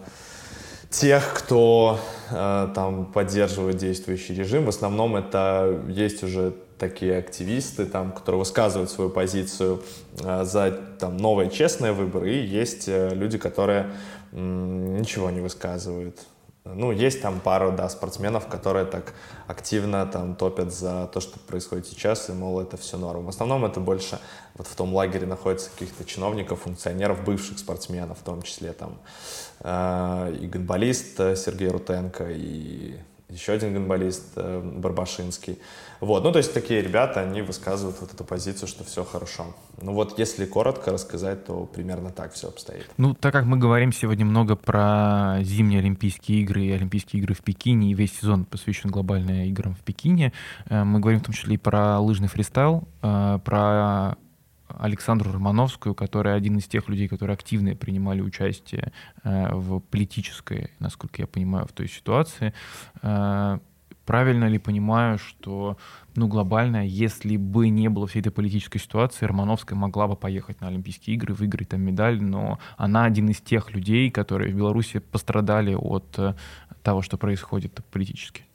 тех, 0.90 1.34
кто 1.34 2.00
э, 2.30 2.68
там 2.74 3.06
поддерживает 3.06 3.76
действующий 3.76 4.34
режим. 4.34 4.64
В 4.64 4.70
основном 4.70 5.16
это 5.16 5.80
есть 5.88 6.22
уже 6.22 6.54
такие 6.78 7.18
активисты, 7.18 7.84
там, 7.86 8.12
которые 8.12 8.38
высказывают 8.38 8.90
свою 8.90 9.10
позицию 9.10 9.82
э, 10.20 10.44
за 10.44 10.70
там, 10.98 11.16
новые 11.16 11.50
честные 11.50 11.92
выборы, 11.92 12.32
и 12.32 12.46
есть 12.46 12.88
э, 12.88 13.10
люди, 13.14 13.36
которые 13.36 13.90
ничего 14.32 15.30
не 15.30 15.40
высказывают. 15.40 16.18
Ну, 16.74 16.92
есть 16.92 17.22
там 17.22 17.40
пару, 17.40 17.72
да, 17.72 17.88
спортсменов, 17.88 18.46
которые 18.46 18.84
так 18.84 19.14
активно 19.46 20.04
там 20.06 20.34
топят 20.34 20.72
за 20.72 21.08
то, 21.12 21.20
что 21.20 21.38
происходит 21.40 21.86
сейчас, 21.86 22.28
и, 22.28 22.32
мол, 22.32 22.60
это 22.60 22.76
все 22.76 22.98
норм. 22.98 23.24
В 23.24 23.28
основном 23.30 23.64
это 23.64 23.80
больше 23.80 24.18
вот 24.54 24.66
в 24.66 24.76
том 24.76 24.94
лагере 24.94 25.26
находится 25.26 25.70
каких-то 25.70 26.04
чиновников, 26.04 26.62
функционеров, 26.62 27.24
бывших 27.24 27.58
спортсменов, 27.58 28.18
в 28.18 28.22
том 28.22 28.42
числе 28.42 28.72
там 28.72 28.98
э, 29.60 30.36
и 30.40 30.46
гонболист 30.46 31.16
Сергей 31.16 31.68
Рутенко, 31.68 32.26
и 32.30 32.98
еще 33.28 33.52
один 33.52 33.74
гонболист 33.74 34.32
э, 34.36 34.62
Барбашинский. 34.62 35.58
Вот, 36.00 36.24
ну 36.24 36.32
то 36.32 36.38
есть 36.38 36.54
такие 36.54 36.80
ребята, 36.80 37.20
они 37.20 37.42
высказывают 37.42 38.00
вот 38.00 38.12
эту 38.14 38.24
позицию, 38.24 38.68
что 38.68 38.84
все 38.84 39.04
хорошо. 39.04 39.46
Ну 39.82 39.92
вот 39.92 40.18
если 40.18 40.46
коротко 40.46 40.92
рассказать, 40.92 41.44
то 41.44 41.66
примерно 41.66 42.10
так 42.10 42.32
все 42.32 42.48
обстоит. 42.48 42.86
Ну 42.96 43.14
так 43.14 43.32
как 43.32 43.44
мы 43.44 43.58
говорим 43.58 43.92
сегодня 43.92 44.24
много 44.24 44.56
про 44.56 45.38
зимние 45.42 45.80
Олимпийские 45.80 46.40
игры 46.40 46.62
и 46.62 46.72
Олимпийские 46.72 47.22
игры 47.22 47.34
в 47.34 47.42
Пекине, 47.42 47.90
и 47.90 47.94
весь 47.94 48.18
сезон 48.18 48.44
посвящен 48.44 48.90
глобальным 48.90 49.42
играм 49.44 49.74
в 49.74 49.80
Пекине, 49.80 50.32
э, 50.70 50.84
мы 50.84 51.00
говорим 51.00 51.20
в 51.20 51.24
том 51.24 51.34
числе 51.34 51.56
и 51.56 51.58
про 51.58 52.00
лыжный 52.00 52.28
фристайл, 52.28 52.88
э, 53.02 53.38
про 53.44 54.16
Александру 54.78 55.32
Романовскую, 55.32 55.94
которая 55.94 56.36
один 56.36 56.58
из 56.58 56.66
тех 56.66 56.88
людей, 56.88 57.08
которые 57.08 57.34
активно 57.34 57.74
принимали 57.74 58.20
участие 58.20 58.92
э, 59.24 59.54
в 59.54 59.80
политической, 59.80 60.70
насколько 60.78 61.22
я 61.22 61.26
понимаю, 61.26 61.66
в 61.66 61.72
той 61.72 61.88
ситуации. 61.88 62.52
Э, 63.02 63.58
правильно 64.06 64.48
ли 64.48 64.58
понимаю, 64.58 65.18
что 65.18 65.76
ну, 66.16 66.28
глобально, 66.28 66.86
если 66.86 67.36
бы 67.36 67.68
не 67.68 67.88
было 67.88 68.06
всей 68.06 68.20
этой 68.20 68.32
политической 68.32 68.78
ситуации, 68.78 69.26
Романовская 69.26 69.78
могла 69.78 70.08
бы 70.08 70.16
поехать 70.16 70.60
на 70.60 70.68
Олимпийские 70.68 71.16
игры, 71.16 71.34
выиграть 71.34 71.68
там 71.68 71.82
медаль, 71.82 72.22
но 72.22 72.58
она 72.78 73.04
один 73.04 73.28
из 73.28 73.40
тех 73.40 73.70
людей, 73.70 74.10
которые 74.10 74.52
в 74.52 74.56
Беларуси 74.56 75.00
пострадали 75.00 75.74
от 75.74 76.18
э, 76.18 76.34
того, 76.82 77.02
что 77.02 77.18
происходит 77.18 77.80
политически. 77.90 78.47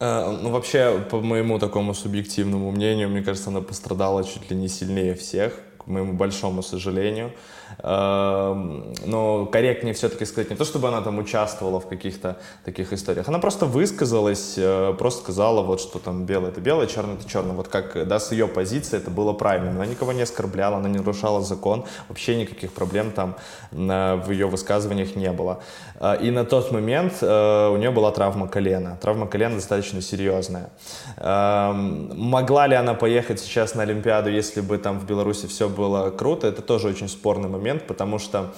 Ну, 0.00 0.50
вообще, 0.50 1.04
по 1.10 1.20
моему 1.20 1.58
такому 1.58 1.92
субъективному 1.92 2.70
мнению, 2.70 3.08
мне 3.08 3.22
кажется, 3.22 3.50
она 3.50 3.60
пострадала 3.60 4.22
чуть 4.22 4.48
ли 4.48 4.56
не 4.56 4.68
сильнее 4.68 5.14
всех, 5.16 5.60
к 5.76 5.88
моему 5.88 6.12
большому 6.12 6.62
сожалению. 6.62 7.32
Эм, 7.80 8.92
но 9.06 9.46
корректнее 9.46 9.94
все-таки 9.94 10.24
сказать 10.24 10.50
не 10.50 10.56
то, 10.56 10.64
чтобы 10.64 10.88
она 10.88 11.00
там 11.00 11.18
участвовала 11.18 11.78
в 11.80 11.86
каких-то 11.86 12.38
таких 12.64 12.92
историях, 12.92 13.28
она 13.28 13.38
просто 13.38 13.66
высказалась, 13.66 14.54
э, 14.56 14.94
просто 14.98 15.22
сказала 15.22 15.62
вот, 15.62 15.80
что 15.80 15.98
там 15.98 16.24
белое 16.24 16.50
это 16.50 16.60
белое, 16.60 16.86
черное 16.86 17.14
это 17.14 17.28
черное. 17.28 17.54
Вот 17.54 17.68
как, 17.68 18.08
да, 18.08 18.18
с 18.18 18.32
ее 18.32 18.48
позиции 18.48 18.96
это 18.96 19.10
было 19.10 19.32
правильно. 19.32 19.70
Она 19.70 19.86
никого 19.86 20.12
не 20.12 20.22
оскорбляла, 20.22 20.78
она 20.78 20.88
не 20.88 20.98
нарушала 20.98 21.40
закон, 21.40 21.84
вообще 22.08 22.36
никаких 22.36 22.72
проблем 22.72 23.12
там 23.12 23.36
в 23.70 24.30
ее 24.30 24.46
высказываниях 24.46 25.14
не 25.14 25.30
было. 25.30 25.60
Э, 26.00 26.16
и 26.20 26.30
на 26.30 26.44
тот 26.44 26.72
момент 26.72 27.18
э, 27.20 27.68
у 27.68 27.76
нее 27.76 27.90
была 27.90 28.10
травма 28.10 28.48
колена. 28.48 28.98
Травма 29.00 29.26
колена 29.26 29.56
достаточно 29.56 30.02
серьезная. 30.02 30.70
Эм, 31.16 32.10
могла 32.18 32.66
ли 32.66 32.74
она 32.74 32.94
поехать 32.94 33.40
сейчас 33.40 33.74
на 33.74 33.82
Олимпиаду, 33.82 34.30
если 34.30 34.60
бы 34.60 34.78
там 34.78 34.98
в 34.98 35.06
Беларуси 35.06 35.46
все 35.46 35.68
было 35.68 36.10
круто? 36.10 36.46
Это 36.48 36.62
тоже 36.62 36.88
очень 36.88 37.08
спорный 37.08 37.48
момент 37.48 37.57
момент, 37.58 37.86
потому 37.86 38.18
что 38.18 38.54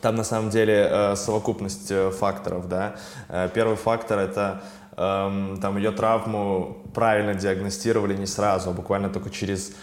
там 0.00 0.16
на 0.16 0.24
самом 0.24 0.50
деле 0.50 0.88
э, 0.90 1.16
совокупность 1.16 1.90
э, 1.90 2.10
факторов, 2.10 2.68
да. 2.68 2.96
Э, 3.28 3.48
первый 3.52 3.76
фактор 3.76 4.18
это 4.18 4.62
эм, 4.96 5.58
там 5.60 5.76
ее 5.76 5.90
травму 5.90 6.78
правильно 6.94 7.34
диагностировали 7.34 8.16
не 8.16 8.26
сразу, 8.26 8.70
а 8.70 8.72
буквально 8.72 9.10
только 9.10 9.30
через 9.30 9.74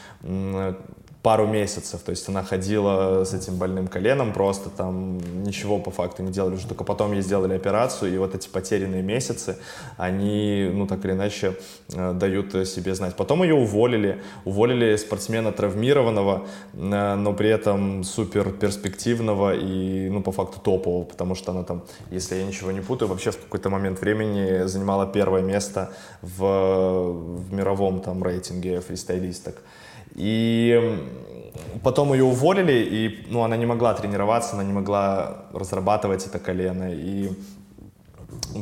пару 1.21 1.45
месяцев, 1.45 2.01
то 2.01 2.10
есть 2.10 2.27
она 2.29 2.43
ходила 2.43 3.23
с 3.23 3.34
этим 3.34 3.57
больным 3.57 3.88
коленом, 3.88 4.34
просто 4.34 4.69
там 4.69 5.19
ничего 5.43 5.77
по 5.77 5.91
факту 5.91 6.23
не 6.23 6.31
делали, 6.31 6.55
уже 6.55 6.67
только 6.67 6.84
потом 6.84 7.13
ей 7.13 7.21
сделали 7.21 7.53
операцию, 7.53 8.13
и 8.13 8.17
вот 8.17 8.34
эти 8.34 8.49
потерянные 8.49 9.03
месяцы, 9.03 9.57
они, 9.97 10.69
ну 10.73 10.88
так 10.88 11.05
или 11.05 11.12
иначе, 11.12 11.55
э, 11.93 12.13
дают 12.13 12.67
себе 12.67 12.95
знать. 12.95 13.15
Потом 13.15 13.43
ее 13.43 13.53
уволили, 13.53 14.19
уволили 14.45 14.95
спортсмена 14.95 15.51
травмированного, 15.51 16.47
э, 16.73 17.15
но 17.15 17.34
при 17.34 17.49
этом 17.49 18.03
супер 18.03 18.51
перспективного 18.51 19.53
и, 19.53 20.10
ну 20.10 20.23
по 20.23 20.31
факту 20.31 20.60
топового, 20.60 21.03
потому 21.03 21.36
что 21.36 21.51
она 21.51 21.63
там, 21.63 21.84
если 22.10 22.36
я 22.36 22.43
ничего 22.43 22.71
не 22.71 22.81
путаю, 22.81 23.10
вообще 23.10 23.29
в 23.29 23.38
какой-то 23.38 23.69
момент 23.69 24.01
времени 24.01 24.65
занимала 24.65 25.05
первое 25.05 25.43
место 25.43 25.91
в, 26.23 26.39
в 26.39 27.53
мировом 27.53 28.01
там 28.01 28.23
рейтинге 28.23 28.81
фристайлисток. 28.81 29.62
И 30.15 30.97
потом 31.84 32.13
ее 32.13 32.24
уволили, 32.24 32.74
и 32.74 33.26
ну, 33.30 33.43
она 33.43 33.58
не 33.58 33.65
могла 33.65 33.93
тренироваться, 33.93 34.54
она 34.54 34.63
не 34.63 34.74
могла 34.74 35.45
разрабатывать 35.54 36.26
это 36.26 36.39
колено. 36.39 36.91
И 36.91 37.32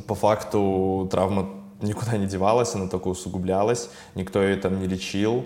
по 0.07 0.15
факту 0.15 1.07
травма 1.11 1.49
никуда 1.81 2.17
не 2.17 2.27
девалась, 2.27 2.75
она 2.75 2.87
только 2.87 3.07
усугублялась, 3.07 3.89
никто 4.15 4.41
ее 4.41 4.57
там 4.57 4.79
не 4.79 4.87
лечил. 4.87 5.45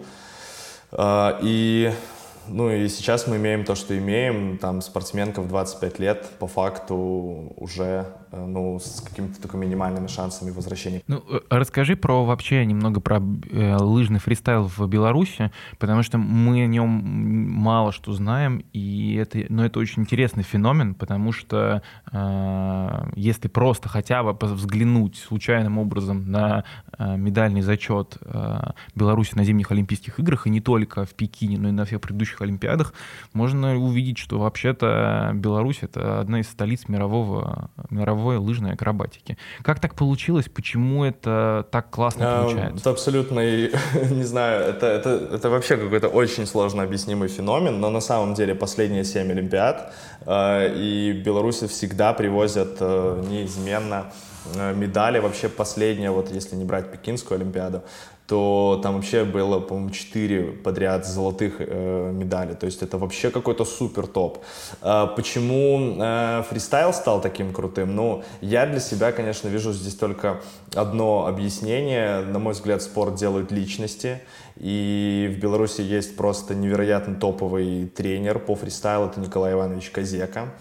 А, 0.92 1.40
и 1.42 1.92
ну 2.48 2.70
и 2.70 2.88
сейчас 2.90 3.28
мы 3.28 3.38
имеем 3.38 3.64
то, 3.64 3.76
что 3.76 3.98
имеем. 3.98 4.58
Там 4.58 4.82
спортсменка 4.82 5.42
в 5.42 5.48
25 5.48 6.00
лет 6.00 6.30
по 6.40 6.48
факту 6.48 7.54
уже 7.58 8.08
ну, 8.36 8.80
с 8.80 9.02
какими-то 9.02 9.42
только 9.42 9.58
минимальными 9.58 10.08
шансами 10.08 10.52
возвращения. 10.52 11.02
Ну, 11.08 11.24
э, 11.30 11.40
расскажи 11.50 11.96
про 11.96 12.26
вообще 12.26 12.66
немного 12.66 13.00
про 13.00 13.18
э, 13.18 13.76
лыжный 13.78 14.20
фристайл 14.20 14.70
в 14.76 14.88
Беларуси, 14.88 15.52
потому 15.80 16.04
что 16.04 16.18
мы 16.18 16.64
о 16.64 16.68
нем 16.68 16.90
мало 16.90 17.92
что 17.92 18.12
знаем, 18.14 18.64
и 18.74 19.16
это, 19.16 19.40
но 19.50 19.62
ну, 19.62 19.64
это 19.64 19.80
очень 19.80 20.04
интересный 20.04 20.44
феномен, 20.44 20.96
потому 20.96 21.32
что 21.32 21.82
э, 22.12 23.12
если 23.16 23.48
просто 23.48 23.90
хотя 23.90 24.24
бы 24.24 24.34
взглянуть 24.34 25.18
случайным 25.18 25.78
образом 25.78 26.32
на 26.32 26.64
э, 26.98 27.18
медальный 27.18 27.62
зачет 27.62 28.18
э, 28.22 28.72
Беларуси 28.96 29.36
на 29.36 29.44
зимних 29.44 29.72
Олимпийских 29.72 30.20
играх, 30.20 30.48
и 30.48 30.50
не 30.50 30.62
только 30.62 31.06
в 31.06 31.14
Пекине, 31.14 31.58
но 31.58 31.70
и 31.70 31.72
на 31.72 31.86
всех 31.86 32.02
предыдущих 32.02 32.42
Олимпиадах, 32.42 32.94
можно 33.34 33.78
увидеть, 33.78 34.18
что 34.18 34.40
вообще-то 34.40 35.32
Беларусь— 35.34 35.80
это 35.82 36.20
одна 36.20 36.40
из 36.40 36.50
столиц 36.50 36.88
мирового, 36.88 37.70
мировой 38.24 38.38
лыжной 38.38 38.74
акробатики. 38.74 39.38
Как 39.64 39.80
так 39.80 39.96
получилось? 39.96 40.46
Почему 40.54 41.04
это 41.04 41.68
так 41.72 41.90
классно 41.90 42.24
а, 42.26 42.44
получается? 42.44 42.80
Это 42.80 42.90
абсолютно, 42.90 43.40
не 44.12 44.24
знаю, 44.24 44.64
это, 44.64 44.88
это, 44.88 45.10
это 45.34 45.50
вообще 45.50 45.78
какой-то 45.78 46.08
очень 46.08 46.46
сложно 46.48 46.84
объяснимый 46.84 47.28
феномен, 47.28 47.80
но 47.80 47.90
на 47.90 48.02
самом 48.02 48.34
деле 48.34 48.56
последние 48.56 49.04
семь 49.04 49.32
Олимпиад 49.32 49.94
э, 50.26 50.74
и 50.76 51.12
Беларуси 51.26 51.68
всегда 51.68 52.14
привозят 52.14 52.78
э, 52.80 53.24
неизменно 53.30 54.06
медали. 54.56 55.20
Вообще 55.20 55.50
последняя, 55.50 56.12
вот 56.12 56.32
если 56.32 56.56
не 56.56 56.66
брать 56.66 56.92
Пекинскую 56.92 57.40
Олимпиаду, 57.40 57.84
то 58.28 58.80
там 58.82 58.96
вообще 58.96 59.26
было, 59.26 59.60
по-моему, 59.60 59.90
4 59.90 60.44
подряд 60.64 61.06
золотых 61.06 61.56
э, 61.60 62.12
медалей. 62.14 62.56
То 62.56 62.66
есть 62.66 62.82
это 62.82 62.98
вообще 62.98 63.30
какой-то 63.30 63.66
супер 63.66 64.08
топ. 64.08 64.44
Э, 64.82 65.08
почему 65.16 65.98
э, 66.00 66.44
фристайл 66.50 66.94
стал 66.94 67.22
таким 67.22 67.54
крутым? 67.54 67.96
Ну, 67.96 68.24
я 68.40 68.66
для 68.66 68.80
себя, 68.80 69.12
конечно, 69.12 69.50
вижу 69.50 69.74
здесь 69.74 69.96
только 69.96 70.42
одно 70.74 71.28
объяснение. 71.28 72.22
На 72.22 72.40
мой 72.40 72.54
взгляд, 72.54 72.82
спорт 72.82 73.16
делают 73.16 73.52
личности. 73.52 74.22
И 74.56 75.36
в 75.36 75.42
Беларуси 75.42 75.82
есть 75.82 76.16
просто 76.16 76.56
невероятно 76.56 77.16
топовый 77.16 77.88
тренер 77.88 78.40
по 78.40 78.56
фристайлу. 78.56 79.08
Это 79.08 79.20
Николай 79.20 79.52
Иванович 79.52 79.90
Козека. 79.90 80.54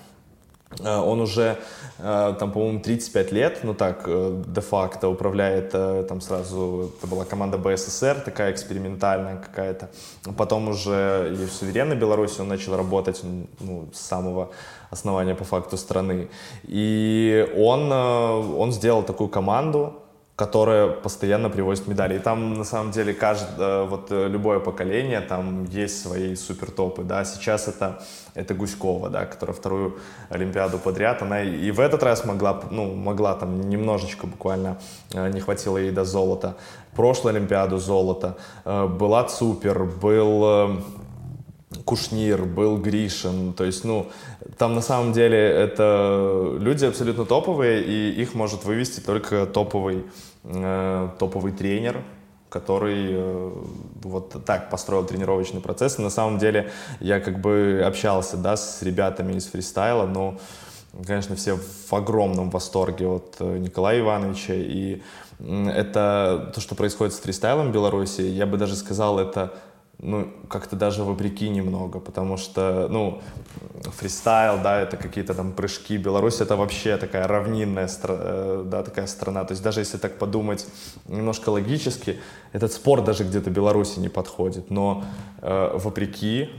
Э, 0.81 0.99
он 0.99 1.21
уже, 1.21 1.57
э, 1.99 2.35
там, 2.39 2.53
по-моему, 2.53 2.81
35 2.81 3.33
лет, 3.33 3.61
ну 3.65 3.75
так, 3.75 4.05
э, 4.07 4.43
де-факто 4.47 5.09
управляет, 5.09 5.71
там 6.09 6.21
сразу, 6.21 6.93
это 6.99 7.07
была 7.07 7.25
команда 7.25 7.59
БССР, 7.59 8.23
такая 8.25 8.53
экспериментальная 8.53 9.37
какая-то. 9.37 9.91
Потом 10.37 10.69
уже 10.69 11.31
и 11.33 11.47
в 11.47 11.53
суверенной 11.53 11.97
Беларуси 11.97 12.41
он 12.41 12.49
начал 12.49 12.77
работать 12.77 13.21
ну, 13.61 13.89
с 13.93 14.01
самого 14.01 14.51
основания 14.91 15.35
по 15.35 15.45
факту 15.45 15.77
страны. 15.77 16.29
И 16.65 17.49
он, 17.57 17.93
он 17.93 18.73
сделал 18.73 19.03
такую 19.03 19.29
команду, 19.29 20.02
которая 20.43 20.89
постоянно 20.89 21.51
привозит 21.51 21.87
медали. 21.87 22.17
И 22.17 22.19
там, 22.19 22.55
на 22.55 22.65
самом 22.65 22.91
деле, 22.91 23.15
каждое, 23.15 23.85
вот 23.85 24.11
любое 24.11 24.59
поколение, 24.59 25.21
там 25.21 25.67
есть 25.67 26.03
свои 26.03 26.35
супертопы, 26.35 27.05
да. 27.05 27.25
Сейчас 27.25 27.69
это, 27.69 28.03
это 28.35 28.53
Гуськова, 28.53 29.09
да, 29.09 29.25
которая 29.25 29.55
вторую 29.55 30.01
Олимпиаду 30.31 30.79
подряд, 30.79 31.23
она 31.23 31.43
и 31.43 31.71
в 31.71 31.79
этот 31.79 32.03
раз 32.03 32.25
могла, 32.25 32.61
ну, 32.73 32.93
могла 32.93 33.35
там 33.35 33.61
немножечко 33.69 34.27
буквально, 34.27 34.79
не 35.15 35.39
хватило 35.39 35.79
ей 35.79 35.93
до 35.93 36.05
золота. 36.05 36.57
Прошлую 36.97 37.37
Олимпиаду 37.37 37.79
золото. 37.79 38.37
Была 38.65 39.29
Супер, 39.29 39.85
был 39.85 40.83
Кушнир, 41.85 42.45
был 42.45 42.79
Гришин, 42.79 43.53
то 43.53 43.65
есть, 43.65 43.85
ну, 43.85 44.11
там 44.59 44.75
на 44.75 44.83
самом 44.83 45.13
деле 45.13 45.39
это 45.39 46.57
люди 46.61 46.85
абсолютно 46.85 47.25
топовые, 47.25 47.83
и 47.83 48.23
их 48.23 48.35
может 48.35 48.65
вывести 48.65 49.01
только 49.01 49.47
топовый, 49.47 49.97
э, 49.97 50.32
топовый 50.43 51.53
тренер, 51.53 52.03
который 52.53 53.09
э, 53.13 53.53
вот 54.03 54.45
так 54.45 54.71
построил 54.71 55.05
тренировочный 55.05 55.61
процесс. 55.61 55.99
И 55.99 56.03
на 56.03 56.11
самом 56.11 56.39
деле 56.39 56.71
я 57.01 57.19
как 57.19 57.41
бы 57.41 57.83
общался, 57.85 58.37
да, 58.37 58.57
с 58.57 58.83
ребятами 58.83 59.33
из 59.33 59.47
фристайла, 59.47 60.07
но, 60.07 60.39
конечно, 61.07 61.35
все 61.35 61.57
в 61.57 61.93
огромном 61.95 62.51
восторге 62.51 63.07
от 63.07 63.37
э, 63.41 63.59
Николая 63.59 64.01
Ивановича, 64.01 64.55
и 64.55 65.03
это 65.41 66.53
то, 66.55 66.61
что 66.61 66.75
происходит 66.75 67.15
с 67.15 67.19
фристайлом 67.19 67.71
в 67.71 67.73
Беларуси, 67.73 68.21
я 68.21 68.47
бы 68.47 68.59
даже 68.59 68.77
сказал, 68.77 69.19
это 69.19 69.55
ну, 70.03 70.29
как-то 70.49 70.75
даже 70.75 71.05
вопреки 71.05 71.49
немного, 71.49 72.01
потому 72.01 72.37
что, 72.37 72.89
ну, 72.91 73.23
фристайл, 73.85 74.61
да, 74.61 74.81
это 74.81 74.97
какие-то 74.97 75.33
там 75.33 75.53
прыжки. 75.53 75.97
Беларусь 75.97 76.41
это 76.41 76.57
вообще 76.57 76.97
такая 76.97 77.29
равнинная, 77.29 77.89
э, 78.03 78.65
да, 78.67 78.83
такая 78.83 79.07
страна. 79.07 79.45
То 79.45 79.53
есть 79.53 79.63
даже 79.63 79.81
если 79.81 79.99
так 79.99 80.19
подумать 80.19 80.67
немножко 81.07 81.51
логически, 81.51 82.19
этот 82.53 82.73
спорт 82.73 83.05
даже 83.05 83.23
где-то 83.23 83.51
Беларуси 83.51 84.01
не 84.01 84.09
подходит. 84.09 84.71
Но 84.71 85.05
э, 85.41 85.79
вопреки 85.79 86.51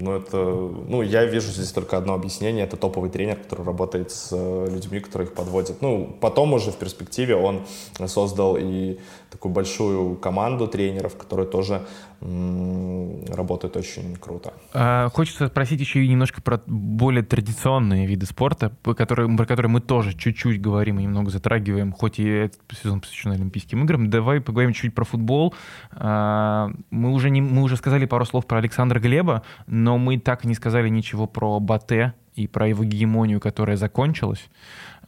ну, 0.00 0.12
это, 0.16 0.36
ну, 0.36 1.02
я 1.02 1.24
вижу 1.24 1.50
здесь 1.50 1.72
только 1.72 1.96
одно 1.96 2.14
объяснение. 2.14 2.64
Это 2.64 2.76
топовый 2.76 3.10
тренер, 3.10 3.36
который 3.36 3.64
работает 3.64 4.10
с 4.10 4.28
э, 4.32 4.66
людьми, 4.70 5.00
которые 5.00 5.28
их 5.28 5.34
подводят. 5.34 5.82
Ну, 5.82 6.16
потом 6.20 6.52
уже 6.52 6.70
в 6.70 6.76
перспективе 6.76 7.36
он 7.36 7.62
создал 8.06 8.56
и 8.58 8.98
такую 9.30 9.52
большую 9.52 10.16
команду 10.16 10.68
тренеров, 10.68 11.16
которые 11.16 11.48
тоже 11.48 11.86
работают 12.20 13.76
очень 13.76 14.16
круто. 14.16 14.52
А, 14.72 15.08
хочется 15.10 15.46
спросить 15.48 15.80
еще 15.80 16.04
и 16.04 16.08
немножко 16.08 16.42
про 16.42 16.60
более 16.66 17.22
традиционные 17.22 18.06
виды 18.06 18.26
спорта, 18.26 18.72
которые, 18.96 19.34
про 19.36 19.46
которые 19.46 19.70
мы 19.70 19.80
тоже 19.80 20.16
чуть-чуть 20.16 20.60
говорим 20.60 20.98
и 20.98 21.04
немного 21.04 21.30
затрагиваем, 21.30 21.92
хоть 21.92 22.18
и 22.18 22.28
этот 22.28 22.60
сезон 22.82 23.00
посвящен 23.00 23.32
Олимпийским 23.32 23.84
играм. 23.84 24.10
Давай 24.10 24.40
поговорим 24.40 24.72
чуть-чуть 24.72 24.94
про 24.94 25.04
футбол. 25.04 25.54
А, 25.92 26.70
мы 26.90 27.12
уже, 27.12 27.30
не, 27.30 27.40
мы 27.40 27.62
уже 27.62 27.76
сказали 27.76 28.04
пару 28.04 28.24
слов 28.24 28.46
про 28.46 28.58
Александра 28.58 28.98
Глеба, 28.98 29.42
но 29.66 29.96
мы 29.96 30.18
так 30.18 30.44
и 30.44 30.48
не 30.48 30.54
сказали 30.54 30.88
ничего 30.88 31.26
про 31.26 31.60
Бате 31.60 32.14
и 32.34 32.46
про 32.46 32.68
его 32.68 32.84
гегемонию, 32.84 33.40
которая 33.40 33.76
закончилась. 33.76 34.48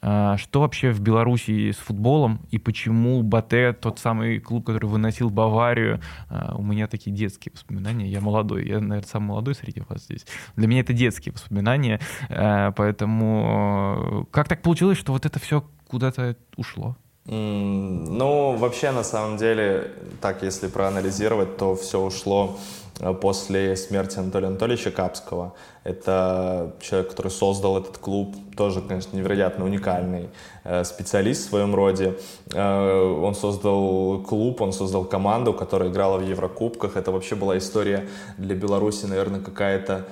А, 0.02 0.36
что 0.38 0.60
вообще 0.60 0.92
в 0.92 1.00
Беларуси 1.00 1.72
с 1.72 1.76
футболом 1.76 2.40
и 2.50 2.58
почему 2.58 3.22
Батэ, 3.22 3.74
тот 3.74 3.98
самый 3.98 4.40
клуб, 4.40 4.64
который 4.66 4.86
выносил 4.86 5.30
Баварию, 5.30 6.00
а, 6.28 6.54
у 6.56 6.62
меня 6.62 6.86
такие 6.86 7.14
детские 7.14 7.52
воспоминания. 7.52 8.08
Я 8.08 8.20
молодой, 8.20 8.66
я, 8.66 8.80
наверное, 8.80 9.02
самый 9.02 9.28
молодой 9.28 9.54
среди 9.54 9.82
вас 9.88 10.04
здесь. 10.04 10.26
Для 10.56 10.66
меня 10.66 10.80
это 10.80 10.92
детские 10.92 11.32
воспоминания, 11.32 12.00
а, 12.28 12.72
поэтому 12.72 14.26
как 14.30 14.48
так 14.48 14.62
получилось, 14.62 14.98
что 14.98 15.12
вот 15.12 15.26
это 15.26 15.38
все 15.38 15.64
куда-то 15.86 16.36
ушло? 16.56 16.96
Ну, 17.32 18.56
вообще, 18.56 18.90
на 18.90 19.04
самом 19.04 19.36
деле, 19.36 19.92
так, 20.20 20.42
если 20.42 20.66
проанализировать, 20.66 21.56
то 21.56 21.76
все 21.76 22.00
ушло 22.00 22.56
Э, 23.00 23.14
после 23.14 23.76
смерти 23.76 24.18
Анатолия 24.18 24.48
Анатольевича 24.48 24.90
Капского. 24.90 25.54
Это 25.84 26.74
человек, 26.80 27.10
который 27.10 27.30
создал 27.30 27.78
этот 27.78 27.98
клуб, 27.98 28.36
тоже, 28.56 28.82
конечно, 28.82 29.16
невероятно 29.16 29.64
уникальный 29.64 30.28
э, 30.64 30.84
специалист 30.84 31.46
в 31.46 31.48
своем 31.48 31.74
роде. 31.74 32.18
Э, 32.52 33.20
он 33.22 33.34
создал 33.34 34.22
клуб, 34.22 34.60
он 34.60 34.72
создал 34.72 35.04
команду, 35.04 35.54
которая 35.54 35.88
играла 35.88 36.18
в 36.18 36.28
Еврокубках. 36.28 36.96
Это 36.96 37.10
вообще 37.10 37.34
была 37.34 37.56
история 37.56 38.08
для 38.36 38.54
Беларуси, 38.54 39.06
наверное, 39.06 39.40
какая-то 39.40 40.06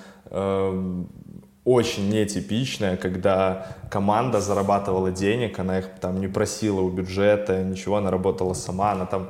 очень 1.68 2.09
нетипичная, 2.09 2.96
когда 2.96 3.66
команда 3.90 4.40
зарабатывала 4.40 5.11
денег, 5.11 5.59
она 5.59 5.81
их 5.81 5.88
там 6.00 6.18
не 6.18 6.26
просила 6.26 6.81
у 6.81 6.88
бюджета, 6.88 7.62
ничего, 7.62 7.96
она 7.96 8.11
работала 8.11 8.54
сама, 8.54 8.92
она 8.92 9.04
там 9.04 9.28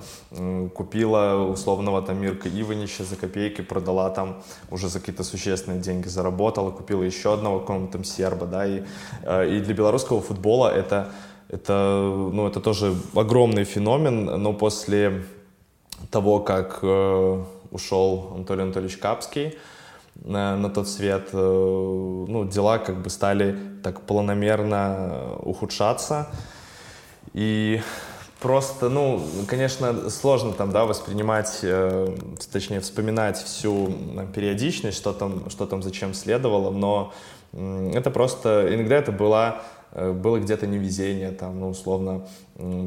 купила 0.70 1.48
условного 1.50 2.00
там 2.00 2.22
Мирка 2.22 2.48
Иванича 2.48 3.02
за 3.02 3.16
копейки, 3.16 3.62
продала 3.62 4.10
там 4.10 4.40
уже 4.70 4.88
за 4.88 5.00
какие-то 5.00 5.24
существенные 5.24 5.80
деньги, 5.80 6.06
заработала, 6.06 6.70
купила 6.70 7.02
еще 7.02 7.34
одного 7.34 7.58
какого-то 7.58 7.92
там 7.92 8.04
серба, 8.04 8.46
да, 8.46 8.66
и, 8.66 8.82
э, 9.24 9.56
и 9.56 9.60
для 9.60 9.74
белорусского 9.74 10.20
футбола 10.20 10.68
это, 10.68 11.08
это, 11.48 11.72
ну, 12.32 12.46
это 12.46 12.60
тоже 12.60 12.94
огромный 13.16 13.64
феномен, 13.64 14.26
но 14.26 14.52
после 14.52 15.24
того, 16.12 16.38
как 16.38 16.78
э, 16.82 17.44
ушел 17.72 18.30
Анатолий 18.36 18.62
Анатольевич 18.62 18.96
Капский, 18.98 19.58
на, 20.14 20.56
на 20.56 20.70
тот 20.70 20.88
свет, 20.88 21.30
э, 21.32 21.36
ну, 21.36 22.44
дела 22.44 22.78
как 22.78 23.02
бы 23.02 23.10
стали 23.10 23.58
так 23.82 24.02
планомерно 24.02 25.36
ухудшаться. 25.40 26.28
И 27.34 27.80
просто, 28.40 28.88
ну, 28.88 29.22
конечно, 29.46 30.10
сложно 30.10 30.52
там, 30.52 30.70
да, 30.70 30.84
воспринимать, 30.84 31.60
э, 31.62 32.16
точнее, 32.52 32.80
вспоминать 32.80 33.36
всю 33.36 33.92
периодичность, 34.34 34.96
что 34.96 35.12
там, 35.12 35.50
что 35.50 35.66
там 35.66 35.82
зачем 35.82 36.14
следовало, 36.14 36.70
но 36.70 37.12
это 37.52 38.10
просто, 38.10 38.68
иногда 38.74 38.96
это 38.96 39.10
была 39.10 39.62
было 39.94 40.38
где-то 40.38 40.66
невезение, 40.66 41.30
там, 41.30 41.60
ну, 41.60 41.70
условно, 41.70 42.26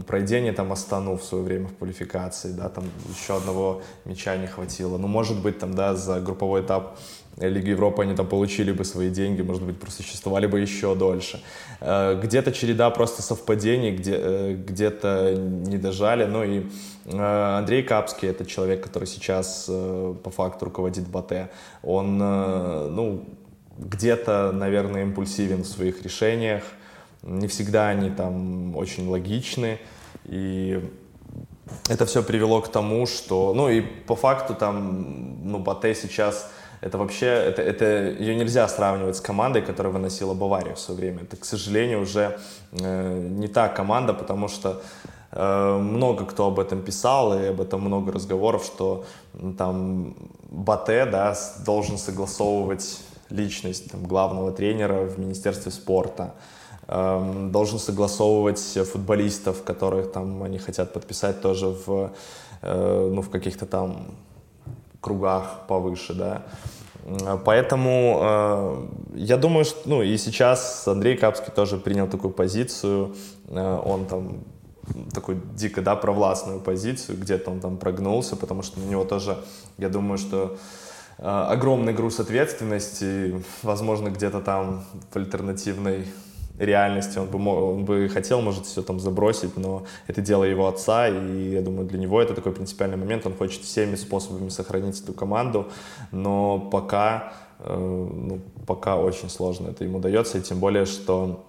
пройдение 0.05 0.53
там 0.53 0.71
Астану 0.71 1.17
в 1.17 1.23
свое 1.23 1.43
время 1.43 1.67
в 1.67 1.75
квалификации, 1.75 2.51
да, 2.51 2.69
там 2.69 2.85
еще 3.09 3.37
одного 3.37 3.81
мяча 4.05 4.37
не 4.37 4.47
хватило. 4.47 4.97
Ну, 4.97 5.07
может 5.07 5.41
быть, 5.41 5.59
там, 5.59 5.73
да, 5.73 5.95
за 5.95 6.19
групповой 6.19 6.61
этап 6.61 6.97
Лиги 7.37 7.69
Европы 7.69 8.03
они 8.03 8.15
там 8.15 8.27
получили 8.27 8.71
бы 8.71 8.83
свои 8.83 9.09
деньги, 9.09 9.41
может 9.41 9.63
быть, 9.63 9.79
просуществовали 9.79 10.47
бы 10.47 10.59
еще 10.59 10.95
дольше. 10.95 11.41
Э, 11.79 12.19
где-то 12.21 12.51
череда 12.51 12.89
просто 12.89 13.21
совпадений, 13.21 13.95
где, 13.95 14.15
э, 14.15 14.53
где-то 14.53 15.35
не 15.35 15.77
дожали. 15.77 16.25
Ну 16.25 16.43
и 16.43 16.65
Андрей 17.11 17.83
Капский, 17.83 18.29
это 18.29 18.45
человек, 18.45 18.83
который 18.83 19.07
сейчас 19.07 19.65
по 19.65 20.29
факту 20.29 20.65
руководит 20.65 21.07
БАТЭ, 21.07 21.49
он, 21.81 22.19
ну, 22.19 23.25
где-то, 23.79 24.51
наверное, 24.51 25.01
импульсивен 25.01 25.63
в 25.63 25.67
своих 25.67 26.03
решениях, 26.03 26.63
не 27.23 27.47
всегда 27.47 27.89
они 27.89 28.10
там 28.10 28.75
очень 28.75 29.07
логичны, 29.07 29.79
и 30.25 30.84
это 31.89 32.05
все 32.05 32.23
привело 32.23 32.62
к 32.62 32.67
тому, 32.67 33.05
что, 33.05 33.53
ну 33.53 33.69
и 33.69 33.81
по 33.81 34.15
факту 34.15 34.55
там, 34.55 35.38
ну, 35.43 35.60
Батэ 35.60 35.95
сейчас, 35.95 36.51
это 36.81 36.97
вообще, 36.97 37.27
это, 37.27 37.62
это 37.62 37.86
ее 37.86 38.36
нельзя 38.36 38.67
сравнивать 38.67 39.15
с 39.15 39.21
командой, 39.21 39.62
которая 39.62 39.93
выносила 39.93 40.34
Баварию 40.34 40.75
в 40.75 40.79
свое 40.79 40.99
время. 40.99 41.23
Это, 41.23 41.38
к 41.38 41.45
сожалению, 41.45 42.01
уже 42.01 42.39
э, 42.71 43.27
не 43.29 43.47
та 43.47 43.69
команда, 43.69 44.13
потому 44.13 44.47
что 44.47 44.81
э, 45.31 45.77
много 45.77 46.25
кто 46.25 46.47
об 46.47 46.60
этом 46.60 46.81
писал, 46.81 47.39
и 47.39 47.45
об 47.47 47.62
этом 47.62 47.81
много 47.81 48.12
разговоров, 48.12 48.65
что 48.65 49.05
там 49.57 50.15
Батэ, 50.49 51.05
да, 51.05 51.36
должен 51.65 51.97
согласовывать 51.97 52.99
личность 53.29 53.91
там, 53.91 54.03
главного 54.03 54.51
тренера 54.51 55.05
в 55.05 55.19
Министерстве 55.19 55.71
спорта. 55.71 56.34
Должен 56.87 57.79
согласовывать 57.79 58.59
футболистов, 58.59 59.63
которых 59.63 60.11
там 60.11 60.43
они 60.43 60.57
хотят 60.57 60.91
подписать 60.93 61.41
тоже 61.41 61.67
в, 61.67 62.11
э, 62.61 63.09
ну, 63.13 63.21
в 63.21 63.29
каких-то 63.29 63.65
там 63.65 64.07
кругах 64.99 65.67
повыше, 65.67 66.13
да. 66.13 66.43
Поэтому 67.45 68.19
э, 68.21 68.87
я 69.15 69.37
думаю, 69.37 69.65
что, 69.65 69.89
ну, 69.89 70.03
и 70.03 70.17
сейчас 70.17 70.87
Андрей 70.87 71.17
Капский 71.17 71.51
тоже 71.51 71.77
принял 71.77 72.07
такую 72.07 72.31
позицию, 72.31 73.15
э, 73.47 73.81
он 73.85 74.05
там 74.05 74.43
такую 75.13 75.41
дико, 75.55 75.81
да, 75.81 75.95
провластную 75.95 76.59
позицию, 76.59 77.17
где-то 77.17 77.49
он 77.49 77.59
там 77.59 77.77
прогнулся, 77.77 78.35
потому 78.35 78.61
что 78.61 78.79
на 78.79 78.85
него 78.85 79.03
тоже, 79.03 79.37
я 79.79 79.89
думаю, 79.89 80.19
что 80.19 80.57
э, 81.17 81.23
огромный 81.23 81.93
груз 81.93 82.19
ответственности, 82.19 83.43
возможно, 83.63 84.09
где-то 84.09 84.39
там 84.39 84.83
в 85.11 85.15
альтернативной 85.15 86.05
реальности, 86.65 87.17
он 87.17 87.28
бы, 87.28 87.74
он 87.74 87.86
бы 87.86 88.10
хотел, 88.10 88.41
может, 88.41 88.65
все 88.65 88.82
там 88.82 89.00
забросить, 89.00 89.58
но 89.58 89.84
это 90.08 90.21
дело 90.21 90.43
его 90.43 90.67
отца, 90.67 91.08
и 91.08 91.52
я 91.52 91.62
думаю, 91.62 91.88
для 91.88 92.00
него 92.00 92.21
это 92.21 92.34
такой 92.34 92.52
принципиальный 92.52 92.97
момент, 92.97 93.26
он 93.26 93.34
хочет 93.36 93.63
всеми 93.63 93.95
способами 93.95 94.50
сохранить 94.50 95.02
эту 95.02 95.13
команду, 95.13 95.67
но 96.12 96.60
пока, 96.60 97.34
э, 97.60 97.76
ну, 97.76 98.39
пока 98.67 98.97
очень 98.97 99.30
сложно 99.30 99.69
это 99.69 99.84
ему 99.84 100.00
дается, 100.00 100.38
и 100.38 100.41
тем 100.41 100.60
более, 100.60 100.86
что 100.86 101.45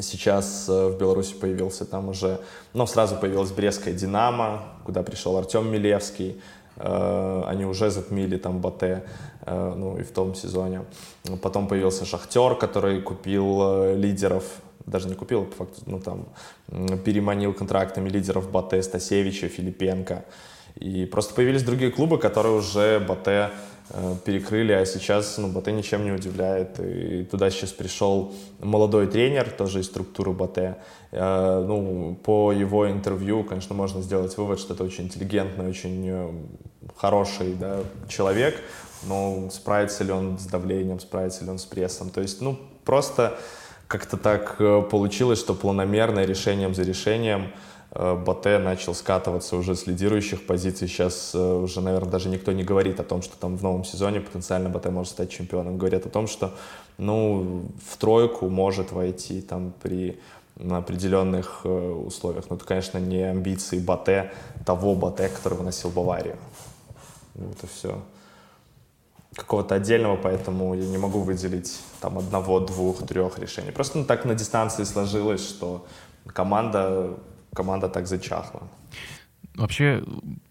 Сейчас 0.00 0.68
э, 0.68 0.86
в 0.86 0.98
Беларуси 0.98 1.34
появился 1.34 1.84
там 1.84 2.10
уже, 2.10 2.38
ну, 2.74 2.86
сразу 2.86 3.16
появилась 3.16 3.50
Брестская 3.50 3.92
«Динамо», 3.92 4.62
куда 4.84 5.02
пришел 5.02 5.36
Артем 5.36 5.68
Милевский. 5.68 6.40
Э, 6.76 7.42
они 7.48 7.64
уже 7.64 7.90
затмили 7.90 8.36
там 8.36 8.60
Батэ, 8.60 9.02
ну, 9.50 9.98
и 9.98 10.02
в 10.02 10.10
том 10.10 10.34
сезоне. 10.34 10.84
Потом 11.42 11.68
появился 11.68 12.04
«Шахтер», 12.04 12.54
который 12.54 13.02
купил 13.02 13.94
лидеров 13.94 14.44
даже 14.86 15.08
не 15.08 15.14
купил, 15.14 15.44
по 15.44 15.56
факту, 15.56 15.82
ну, 15.86 16.00
там, 16.00 16.28
переманил 17.04 17.54
контрактами 17.54 18.08
лидеров 18.08 18.50
Батэ, 18.50 18.82
Стасевича, 18.82 19.48
Филипенко. 19.48 20.24
И 20.76 21.04
просто 21.06 21.34
появились 21.34 21.62
другие 21.62 21.90
клубы, 21.90 22.18
которые 22.18 22.54
уже 22.56 23.00
Батэ 23.00 23.50
э, 23.90 24.14
перекрыли, 24.24 24.72
а 24.72 24.86
сейчас 24.86 25.36
ну, 25.38 25.48
Батэ 25.48 25.72
ничем 25.72 26.04
не 26.04 26.12
удивляет. 26.12 26.78
И 26.80 27.24
туда 27.24 27.50
сейчас 27.50 27.72
пришел 27.72 28.32
молодой 28.60 29.06
тренер, 29.06 29.50
тоже 29.50 29.80
из 29.80 29.86
структуры 29.86 30.32
Батэ. 30.32 30.76
Э, 31.10 31.64
ну, 31.66 32.16
по 32.22 32.52
его 32.52 32.88
интервью, 32.90 33.44
конечно, 33.44 33.74
можно 33.74 34.00
сделать 34.00 34.36
вывод, 34.36 34.60
что 34.60 34.74
это 34.74 34.84
очень 34.84 35.04
интеллигентный, 35.04 35.68
очень 35.68 36.08
э, 36.08 36.30
хороший 37.00 37.54
да, 37.54 37.80
человек, 38.08 38.60
но 39.04 39.48
справится 39.50 40.04
ли 40.04 40.12
он 40.12 40.38
с 40.38 40.46
давлением, 40.46 41.00
справится 41.00 41.44
ли 41.44 41.50
он 41.50 41.58
с 41.58 41.64
прессом. 41.64 42.10
То 42.10 42.20
есть, 42.20 42.40
ну, 42.40 42.58
просто 42.84 43.38
как-то 43.86 44.16
так 44.16 44.58
получилось, 44.90 45.40
что 45.40 45.54
планомерно, 45.54 46.24
решением 46.24 46.74
за 46.74 46.82
решением– 46.82 47.52
Э, 47.92 48.14
Батэ 48.14 48.58
начал 48.58 48.94
скатываться 48.94 49.56
уже 49.56 49.74
с 49.74 49.86
лидирующих 49.86 50.46
позиций. 50.46 50.88
Сейчас 50.88 51.32
э, 51.34 51.38
уже, 51.38 51.80
наверное, 51.80 52.10
даже 52.10 52.28
никто 52.28 52.52
не 52.52 52.62
говорит 52.62 53.00
о 53.00 53.04
том, 53.04 53.22
что 53.22 53.36
там 53.36 53.56
в 53.56 53.62
новом 53.62 53.84
сезоне 53.84 54.20
потенциально 54.20 54.68
Батэ 54.68 54.90
может 54.90 55.12
стать 55.12 55.30
чемпионом. 55.30 55.76
Говорят 55.76 56.06
о 56.06 56.08
том, 56.08 56.26
что 56.28 56.54
ну, 56.98 57.64
в 57.88 57.96
тройку 57.96 58.48
может 58.48 58.92
войти 58.92 59.40
там 59.40 59.72
при 59.82 60.20
на 60.56 60.76
определенных 60.76 61.62
э, 61.64 61.68
условиях. 61.68 62.50
Но 62.50 62.56
это, 62.56 62.64
конечно, 62.66 62.98
не 62.98 63.22
амбиции 63.22 63.78
Батэ, 63.78 64.30
того 64.66 64.94
Батэ, 64.94 65.30
который 65.30 65.54
выносил 65.54 65.88
Баварию. 65.88 66.36
Вот 67.34 67.64
и 67.64 67.66
все. 67.66 68.02
Какого-то 69.34 69.76
отдельного, 69.76 70.16
поэтому 70.16 70.74
я 70.74 70.86
не 70.86 70.98
могу 70.98 71.20
выделить 71.20 71.80
там 72.00 72.18
одного, 72.18 72.60
двух, 72.60 73.06
трех 73.06 73.38
решений. 73.38 73.70
Просто 73.70 73.98
ну, 73.98 74.04
так 74.04 74.24
на 74.24 74.34
дистанции 74.34 74.84
сложилось, 74.84 75.46
что 75.46 75.86
команда 76.26 77.16
команда 77.54 77.88
так 77.88 78.06
зачахла. 78.06 78.62
Вообще, 79.54 80.04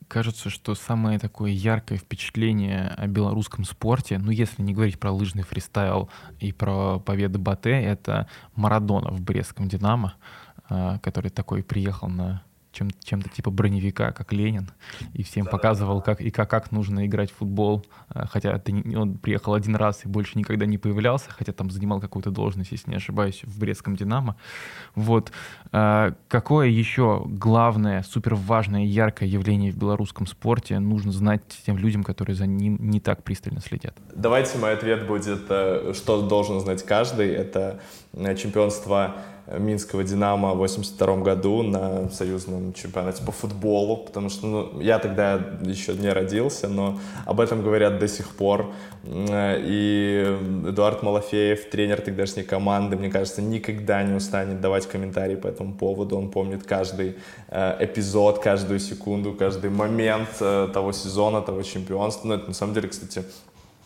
кажется, 0.08 0.50
что 0.50 0.76
самое 0.76 1.20
такое 1.20 1.52
яркое 1.52 1.98
впечатление 1.98 2.94
о 2.98 3.08
белорусском 3.08 3.64
спорте, 3.64 4.18
ну, 4.18 4.32
если 4.32 4.62
не 4.62 4.74
говорить 4.74 5.00
про 5.00 5.12
лыжный 5.12 5.44
фристайл 5.44 6.10
и 6.40 6.52
про 6.52 7.00
победы 7.00 7.40
Батэ, 7.40 7.72
это 7.72 8.28
Марадона 8.56 9.12
в 9.12 9.22
Брестском 9.22 9.68
«Динамо», 9.68 10.16
а, 10.68 11.00
который 11.00 11.32
такой 11.32 11.64
приехал 11.64 12.10
на 12.10 12.44
чем, 12.72 12.90
чем-то 13.04 13.30
типа 13.30 13.52
броневика, 13.52 14.12
как 14.12 14.32
Ленин, 14.32 14.70
и 15.14 15.24
всем 15.24 15.46
да, 15.46 15.52
показывал, 15.52 16.02
как 16.02 16.22
и 16.22 16.30
как, 16.30 16.50
как 16.50 16.72
нужно 16.72 17.06
играть 17.06 17.32
в 17.32 17.36
футбол. 17.36 17.86
А, 18.10 18.28
хотя 18.28 18.58
ты, 18.60 18.84
он 18.98 19.18
приехал 19.18 19.54
один 19.54 19.76
раз 19.76 20.06
и 20.06 20.08
больше 20.08 20.38
никогда 20.38 20.66
не 20.66 20.78
появлялся, 20.78 21.30
хотя 21.30 21.52
там 21.52 21.72
занимал 21.72 22.00
какую-то 22.00 22.32
должность, 22.32 22.72
если 22.72 22.92
не 22.92 22.98
ошибаюсь, 22.98 23.42
в 23.44 23.60
Брестском 23.60 23.96
«Динамо». 23.96 24.36
Вот. 24.96 25.32
А, 25.72 26.14
какое 26.28 26.68
еще 26.68 27.24
главное, 27.26 28.04
супер 28.04 28.36
важное, 28.36 28.86
яркое 28.86 29.28
явление 29.28 29.72
в 29.72 29.78
белорусском 29.78 30.28
спорте 30.28 30.80
нужно 30.80 31.12
знать 31.12 31.42
тем 31.66 31.78
людям, 31.78 32.04
которые 32.04 32.36
за 32.36 32.46
ним 32.46 32.78
не 32.80 33.00
так 33.00 33.24
пристально 33.24 33.62
следят? 33.62 33.96
Давайте 34.16 34.58
мой 34.58 34.74
ответ 34.74 35.08
будет, 35.08 35.46
э, 35.50 35.94
что 35.96 36.22
должен 36.28 36.60
знать 36.60 36.84
каждый. 36.86 37.30
Это 37.30 37.80
э, 38.14 38.36
чемпионство 38.36 39.16
Минского 39.58 40.04
«Динамо» 40.04 40.54
в 40.54 40.58
82 40.58 41.18
году 41.18 41.64
на 41.64 42.10
союзном 42.10 42.74
чемпионате 42.74 43.24
по 43.24 43.32
футболу, 43.32 43.98
потому 43.98 44.30
что 44.30 44.48
ну, 44.48 44.82
я 44.82 45.00
тогда 45.00 45.58
еще 45.64 45.94
не 45.94 46.10
родился, 46.10 46.68
но 46.68 47.00
об 47.26 47.40
этом 47.40 47.64
говорят 47.64 48.00
до 48.00 48.08
сих 48.08 48.30
пор. 48.30 48.72
И 49.06 50.38
Эдуард 50.68 51.04
Малафеев, 51.04 51.70
тренер 51.70 52.02
тогдашней 52.02 52.44
команды, 52.44 52.98
мне 52.98 53.10
кажется, 53.10 53.42
никогда 53.42 54.04
не 54.04 54.14
устанет 54.14 54.62
давать 54.62 54.88
комментарии 54.88 55.36
по 55.36 55.48
этому 55.48 55.74
поводу. 55.74 56.18
Он 56.18 56.30
помнит 56.30 56.64
каждый 56.66 57.16
э, 57.48 57.78
эпизод, 57.80 58.40
каждую 58.40 58.80
секунду, 58.80 59.34
каждый 59.34 59.70
момент 59.72 60.30
э, 60.42 60.68
того 60.74 60.92
сезона, 60.92 61.42
того 61.42 61.64
чемпионства. 61.64 62.28
Ну, 62.28 62.34
это 62.36 62.48
на 62.48 62.54
самом 62.54 62.74
деле, 62.74 62.90
кстати, 62.90 63.24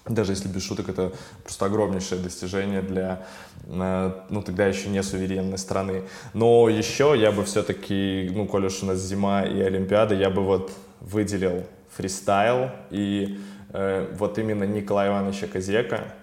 даже 0.07 0.33
если 0.33 0.47
без 0.47 0.63
шуток, 0.63 0.89
это 0.89 1.13
просто 1.43 1.65
огромнейшее 1.65 2.21
достижение 2.21 2.81
для, 2.81 3.25
э, 3.65 4.11
ну, 4.29 4.41
тогда 4.41 4.65
еще 4.65 4.89
не 4.89 5.01
суверенной 5.03 5.57
страны. 5.57 6.03
Но 6.33 6.69
еще 6.69 7.15
я 7.17 7.31
бы 7.31 7.43
все-таки, 7.45 8.29
ну, 8.33 8.47
коль 8.47 8.65
уж 8.65 8.83
у 8.83 8.85
нас 8.85 8.99
зима 8.99 9.43
и 9.43 9.61
Олимпиада, 9.61 10.15
я 10.15 10.29
бы 10.29 10.43
вот 10.43 10.71
выделил 10.99 11.63
фристайл 11.95 12.71
и 12.89 13.39
э, 13.69 14.13
вот 14.17 14.37
именно 14.37 14.63
Николая 14.63 15.09
Ивановича 15.09 15.47
Козека, 15.47 16.13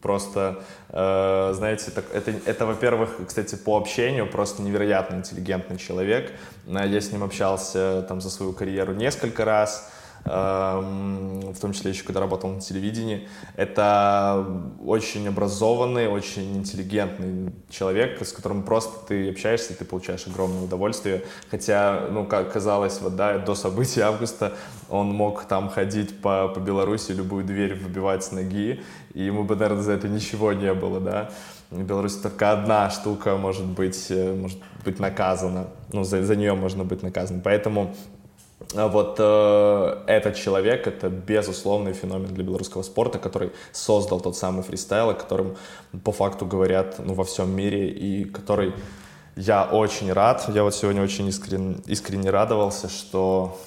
Просто, 0.00 0.64
э, 0.88 1.52
знаете, 1.54 1.90
так, 1.90 2.06
это, 2.14 2.32
это, 2.46 2.64
во-первых, 2.64 3.18
кстати, 3.26 3.56
по 3.56 3.76
общению 3.76 4.26
просто 4.26 4.62
невероятно 4.62 5.16
интеллигентный 5.16 5.76
человек. 5.76 6.32
Э, 6.66 6.88
я 6.88 7.00
с 7.00 7.12
ним 7.12 7.22
общался 7.22 8.02
там 8.08 8.22
за 8.22 8.30
свою 8.30 8.54
карьеру 8.54 8.94
несколько 8.94 9.44
раз. 9.44 9.92
Эм, 10.24 11.52
в 11.52 11.58
том 11.58 11.72
числе 11.72 11.90
еще 11.90 12.04
когда 12.04 12.20
работал 12.20 12.48
на 12.50 12.60
телевидении. 12.60 13.28
Это 13.56 14.46
очень 14.84 15.26
образованный, 15.26 16.06
очень 16.06 16.58
интеллигентный 16.58 17.52
человек, 17.68 18.22
с 18.24 18.32
которым 18.32 18.62
просто 18.62 19.04
ты 19.08 19.30
общаешься, 19.30 19.72
и 19.72 19.76
ты 19.76 19.84
получаешь 19.84 20.26
огромное 20.28 20.62
удовольствие. 20.62 21.24
Хотя, 21.50 22.06
ну, 22.10 22.24
как 22.24 22.52
казалось, 22.52 23.00
вот, 23.00 23.16
да, 23.16 23.38
до 23.38 23.56
событий 23.56 24.00
августа 24.00 24.52
он 24.88 25.08
мог 25.08 25.44
там 25.44 25.68
ходить 25.68 26.20
по, 26.20 26.48
по 26.48 26.60
Беларуси, 26.60 27.10
любую 27.12 27.44
дверь 27.44 27.74
выбивать 27.74 28.22
с 28.22 28.30
ноги, 28.30 28.80
и 29.14 29.24
ему 29.24 29.42
бы, 29.42 29.56
наверное, 29.56 29.82
за 29.82 29.92
это 29.92 30.08
ничего 30.08 30.52
не 30.52 30.72
было, 30.72 31.00
да. 31.00 31.30
В 31.70 31.82
Беларуси 31.82 32.18
только 32.22 32.52
одна 32.52 32.90
штука 32.90 33.36
может 33.36 33.64
быть, 33.64 34.06
э, 34.10 34.34
может 34.34 34.58
быть 34.84 35.00
наказана, 35.00 35.68
ну, 35.92 36.04
за, 36.04 36.22
за 36.22 36.36
нее 36.36 36.54
можно 36.54 36.84
быть 36.84 37.02
наказан. 37.02 37.40
Поэтому 37.40 37.94
вот 38.74 39.16
э, 39.18 40.02
этот 40.06 40.36
человек— 40.36 40.86
это 40.88 41.08
безусловный 41.08 41.92
феномен 41.92 42.34
для 42.34 42.44
белорусского 42.44 42.82
спорта, 42.82 43.18
который 43.18 43.50
создал 43.72 44.20
тот 44.20 44.36
самый 44.36 44.62
фристайл, 44.62 45.10
о 45.10 45.14
котором 45.14 45.56
по 46.04 46.12
факту 46.12 46.46
говорят 46.46 46.96
ну, 46.98 47.14
во 47.14 47.24
всем 47.24 47.54
мире, 47.54 47.88
и 47.88 48.24
который 48.24 48.72
я 49.36 49.64
очень 49.64 50.12
рад. 50.12 50.44
Я 50.48 50.62
вот 50.62 50.74
сегодня 50.74 51.02
очень 51.02 51.28
искренне, 51.28 51.76
искренне 51.86 52.30
радовался, 52.30 52.88
что 52.88 53.58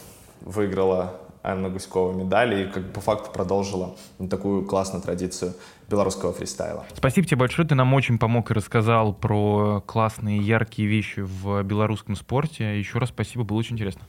выиграла 0.41 1.19
Анна 1.45 1.69
Гуськова 1.69 2.11
медаль 2.13 2.61
и 2.61 2.65
как 2.65 2.83
бы 2.83 2.93
по 2.93 3.01
факту 3.01 3.31
продолжила 3.31 3.95
такую 4.29 4.65
классную 4.65 5.03
традицию 5.03 5.53
белорусского 5.89 6.33
фристайла. 6.33 6.85
Спасибо 6.95 7.27
тебе 7.27 7.37
большое, 7.37 7.67
ты 7.67 7.75
нам 7.75 7.93
очень 7.93 8.17
помог 8.17 8.49
и 8.51 8.53
рассказал 8.53 9.13
про 9.13 9.81
классные, 9.85 10.39
яркие 10.39 10.87
вещи 10.87 11.19
в 11.19 11.61
белорусском 11.63 12.15
спорте. 12.15 12.79
Еще 12.79 12.97
раз 12.97 13.09
спасибо, 13.09 13.43
было 13.43 13.57
очень 13.57 13.75
интересно. 13.75 14.01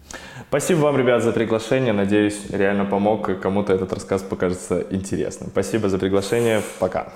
Спасибо 0.49 0.79
вам, 0.79 0.97
ребят, 0.97 1.23
за 1.23 1.33
приглашение. 1.33 1.93
Надеюсь, 1.93 2.51
реально 2.51 2.87
помог, 2.87 3.29
и 3.29 3.35
кому-то 3.35 3.73
этот 3.73 3.93
рассказ 3.93 4.23
покажется 4.23 4.87
интересным. 4.91 5.51
Спасибо 5.51 5.89
за 5.89 5.99
приглашение. 5.99 6.63
Пока. 6.79 7.13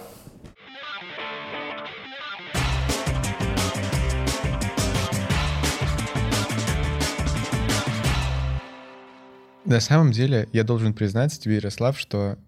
На 9.70 9.78
самом 9.78 10.10
деле, 10.10 10.48
я 10.52 10.64
должен 10.64 10.92
признаться 10.92 11.40
тебе, 11.40 11.54
Ярослав, 11.54 11.96
что 11.96 12.38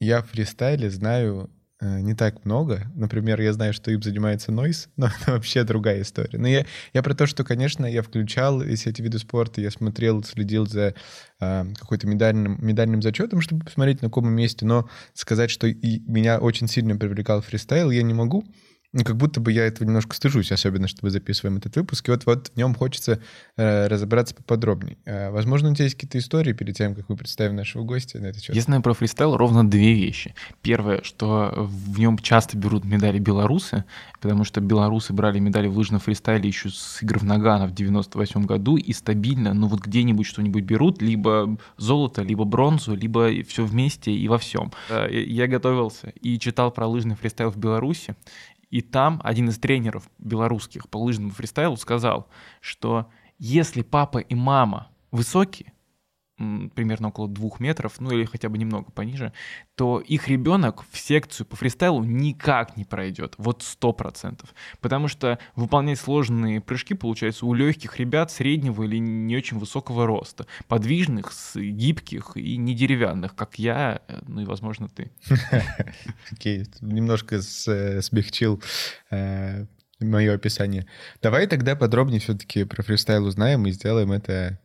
я 0.00 0.20
в 0.20 0.26
фристайле 0.26 0.90
знаю 0.90 1.48
э, 1.80 2.00
не 2.00 2.12
так 2.12 2.44
много. 2.44 2.82
Например, 2.94 3.40
я 3.40 3.54
знаю, 3.54 3.72
что 3.72 3.90
им 3.90 4.02
занимается 4.02 4.52
Нойс, 4.52 4.90
но 4.98 5.06
это 5.06 5.32
вообще 5.32 5.64
другая 5.64 6.02
история. 6.02 6.38
Но 6.38 6.46
я, 6.46 6.66
я 6.92 7.02
про 7.02 7.14
то, 7.14 7.26
что, 7.26 7.42
конечно, 7.42 7.86
я 7.86 8.02
включал 8.02 8.60
все 8.60 8.90
эти 8.90 9.00
виды 9.00 9.18
спорта, 9.18 9.62
я 9.62 9.70
смотрел, 9.70 10.22
следил 10.24 10.66
за 10.66 10.92
э, 11.40 11.64
какой-то 11.78 12.06
медальным, 12.06 12.58
медальным 12.60 13.00
зачетом, 13.00 13.40
чтобы 13.40 13.64
посмотреть, 13.64 14.02
на 14.02 14.08
каком 14.08 14.30
месте, 14.30 14.66
но 14.66 14.90
сказать, 15.14 15.50
что 15.50 15.66
и 15.66 16.00
меня 16.00 16.38
очень 16.38 16.68
сильно 16.68 16.98
привлекал 16.98 17.40
фристайл, 17.40 17.90
я 17.90 18.02
не 18.02 18.12
могу. 18.12 18.44
Ну, 18.94 19.04
как 19.04 19.16
будто 19.16 19.38
бы 19.38 19.52
я 19.52 19.66
этого 19.66 19.86
немножко 19.86 20.16
стыжусь, 20.16 20.50
особенно, 20.50 20.88
что 20.88 21.00
мы 21.02 21.10
записываем 21.10 21.58
этот 21.58 21.76
выпуск. 21.76 22.08
И 22.08 22.10
вот, 22.10 22.24
вот 22.24 22.48
в 22.48 22.56
нем 22.56 22.74
хочется 22.74 23.20
э, 23.58 23.86
разобраться 23.86 24.34
поподробнее. 24.34 24.96
Э, 25.04 25.30
возможно, 25.30 25.70
у 25.70 25.74
тебя 25.74 25.84
есть 25.84 25.96
какие-то 25.96 26.16
истории 26.16 26.54
перед 26.54 26.74
тем, 26.74 26.94
как 26.94 27.06
мы 27.10 27.16
представим 27.16 27.54
нашего 27.54 27.84
гостя 27.84 28.18
на 28.18 28.26
это 28.26 28.40
счет? 28.40 28.56
Я 28.56 28.62
знаю 28.62 28.80
про 28.80 28.94
фристайл 28.94 29.36
ровно 29.36 29.68
две 29.68 29.92
вещи. 29.92 30.34
Первое, 30.62 31.02
что 31.02 31.52
в 31.54 31.98
нем 31.98 32.16
часто 32.16 32.56
берут 32.56 32.86
медали 32.86 33.18
белорусы, 33.18 33.84
потому 34.22 34.44
что 34.44 34.62
белорусы 34.62 35.12
брали 35.12 35.38
медали 35.38 35.68
в 35.68 35.76
лыжном 35.76 36.00
фристайле 36.00 36.48
еще 36.48 36.70
с 36.70 37.02
игр 37.02 37.18
в 37.18 37.24
Нагано 37.24 37.66
в 37.66 37.74
98 37.74 38.46
году, 38.46 38.78
и 38.78 38.94
стабильно, 38.94 39.52
ну 39.52 39.68
вот 39.68 39.80
где-нибудь 39.80 40.26
что-нибудь 40.26 40.64
берут, 40.64 41.02
либо 41.02 41.58
золото, 41.76 42.22
либо 42.22 42.44
бронзу, 42.44 42.94
либо 42.94 43.30
все 43.46 43.66
вместе 43.66 44.12
и 44.12 44.28
во 44.28 44.38
всем. 44.38 44.72
Э, 44.88 45.08
я 45.10 45.46
готовился 45.46 46.14
и 46.22 46.38
читал 46.38 46.70
про 46.70 46.86
лыжный 46.86 47.16
фристайл 47.16 47.50
в 47.50 47.58
Беларуси, 47.58 48.16
И 48.70 48.82
там 48.82 49.20
один 49.24 49.48
из 49.48 49.58
тренеров 49.58 50.10
белорусских 50.18 50.88
по 50.88 50.98
лыжному 50.98 51.30
фристайлу 51.30 51.76
сказал, 51.76 52.28
что 52.60 53.10
если 53.38 53.82
папа 53.82 54.18
и 54.18 54.34
мама 54.34 54.90
высокие, 55.10 55.72
примерно 56.74 57.08
около 57.08 57.28
двух 57.28 57.60
метров, 57.60 58.00
ну 58.00 58.10
или 58.12 58.24
хотя 58.24 58.48
бы 58.48 58.58
немного 58.58 58.90
пониже, 58.92 59.32
то 59.74 60.00
их 60.00 60.28
ребенок 60.28 60.84
в 60.90 60.98
секцию 60.98 61.46
по 61.46 61.56
фристайлу 61.56 62.04
никак 62.04 62.76
не 62.76 62.84
пройдет, 62.84 63.34
вот 63.38 63.62
сто 63.62 63.92
процентов, 63.92 64.54
потому 64.80 65.08
что 65.08 65.38
выполнять 65.56 65.98
сложные 65.98 66.60
прыжки 66.60 66.94
получается 66.94 67.46
у 67.46 67.54
легких 67.54 67.98
ребят 67.98 68.30
среднего 68.30 68.84
или 68.84 68.98
не 68.98 69.36
очень 69.36 69.58
высокого 69.58 70.06
роста, 70.06 70.46
подвижных, 70.68 71.32
гибких 71.54 72.36
и 72.36 72.56
не 72.56 72.74
деревянных, 72.74 73.34
как 73.34 73.58
я, 73.58 74.02
э, 74.06 74.20
ну 74.26 74.42
и, 74.42 74.44
возможно, 74.44 74.88
ты. 74.88 75.10
Окей, 76.30 76.66
немножко 76.80 77.36
э, 77.36 78.02
смягчил 78.02 78.62
э, 79.10 79.66
мое 80.00 80.34
описание. 80.34 80.86
Давай 81.20 81.46
тогда 81.46 81.74
подробнее 81.74 82.20
все-таки 82.20 82.64
про 82.64 82.82
фристайл 82.82 83.26
узнаем 83.26 83.66
и 83.66 83.72
сделаем 83.72 84.12
это 84.12 84.60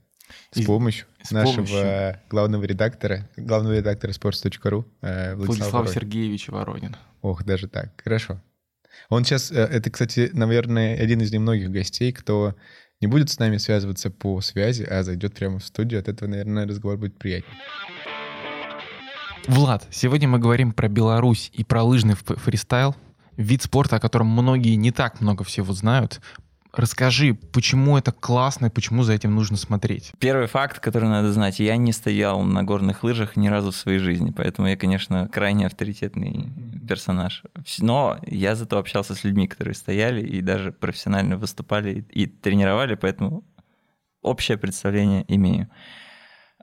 с 0.52 0.64
помощью 0.66 1.06
с 1.24 1.32
нашего 1.32 1.66
помощью. 1.66 2.20
главного 2.30 2.64
редактора, 2.66 3.28
главного 3.38 3.78
редактора 3.78 4.12
sports.ru 4.12 4.86
э, 5.02 5.36
Владислава 5.36 5.70
Владислав 5.72 5.90
Сергеевича 5.90 6.52
Воронина. 6.52 6.98
Ох, 7.22 7.44
даже 7.44 7.68
так. 7.68 7.90
Хорошо. 8.04 8.42
Он 9.10 9.24
сейчас, 9.24 9.52
э, 9.52 9.56
это, 9.56 9.90
кстати, 9.90 10.30
наверное, 10.34 10.98
один 10.98 11.22
из 11.22 11.32
немногих 11.32 11.72
гостей, 11.72 12.12
кто 12.12 12.56
не 13.02 13.08
будет 13.08 13.30
с 13.30 13.40
нами 13.40 13.58
связываться 13.58 14.10
по 14.10 14.42
связи, 14.42 14.84
а 14.84 15.04
зайдет 15.04 15.34
прямо 15.34 15.60
в 15.60 15.66
студию. 15.66 16.00
От 16.00 16.08
этого, 16.08 16.30
наверное, 16.30 16.68
разговор 16.68 16.98
будет 16.98 17.18
приятнее. 17.18 17.58
Влад, 19.48 19.86
сегодня 19.92 20.28
мы 20.28 20.40
говорим 20.40 20.72
про 20.72 20.88
Беларусь 20.88 21.52
и 21.54 21.66
про 21.66 21.84
лыжный 21.84 22.16
фристайл, 22.16 22.96
вид 23.36 23.62
спорта, 23.62 23.98
о 23.98 24.00
котором 24.00 24.28
многие 24.28 24.76
не 24.76 24.92
так 24.92 25.20
много 25.20 25.44
всего 25.44 25.74
знают. 25.74 26.22
Расскажи, 26.74 27.36
почему 27.36 28.00
это 28.00 28.12
классно 28.12 28.66
и 28.66 28.70
почему 28.70 29.04
за 29.04 29.14
этим 29.14 29.36
нужно 29.36 29.58
смотреть? 29.58 30.12
Первый 30.18 30.48
факт, 30.48 30.80
который 30.80 31.08
надо 31.08 31.32
знать. 31.32 31.60
Я 31.60 31.78
не 31.78 31.92
стоял 31.94 32.42
на 32.42 32.64
горных 32.64 33.04
лыжах 33.04 33.36
ни 33.36 33.48
разу 33.48 33.70
в 33.70 33.76
своей 33.76 34.00
жизни, 34.00 34.34
поэтому 34.36 34.68
я, 34.68 34.76
конечно, 34.76 35.30
крайне 35.32 35.68
авторитетный 35.68 36.50
персонаж. 36.88 37.44
Но 37.80 38.18
я 38.26 38.56
зато 38.56 38.80
общался 38.80 39.14
с 39.14 39.24
людьми, 39.24 39.48
которые 39.48 39.76
стояли 39.76 40.26
и 40.26 40.42
даже 40.42 40.72
профессионально 40.72 41.38
выступали 41.38 42.06
и 42.10 42.26
тренировали, 42.26 42.96
поэтому 42.96 43.44
общее 44.24 44.58
представление 44.58 45.26
имею. 45.28 45.70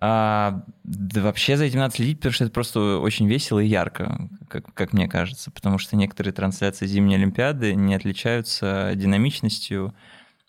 А, 0.02 0.64
да 0.82 1.20
вообще 1.20 1.58
за 1.58 1.64
этим 1.64 1.80
надо 1.80 1.94
следить, 1.94 2.18
потому 2.18 2.32
что 2.32 2.44
это 2.44 2.52
просто 2.54 2.98
очень 2.98 3.28
весело 3.28 3.58
и 3.58 3.66
ярко, 3.66 4.30
как, 4.48 4.72
как 4.72 4.94
мне 4.94 5.08
кажется, 5.08 5.50
потому 5.50 5.76
что 5.76 5.94
некоторые 5.94 6.32
трансляции 6.32 6.86
зимней 6.86 7.16
Олимпиады 7.16 7.74
не 7.74 7.94
отличаются 7.94 8.92
динамичностью 8.94 9.94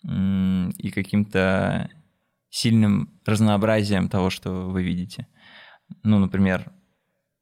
и 0.04 0.90
каким-то 0.92 1.90
сильным 2.48 3.10
разнообразием 3.26 4.08
того, 4.08 4.30
что 4.30 4.70
вы 4.70 4.82
видите. 4.82 5.26
Ну, 6.02 6.18
например, 6.18 6.72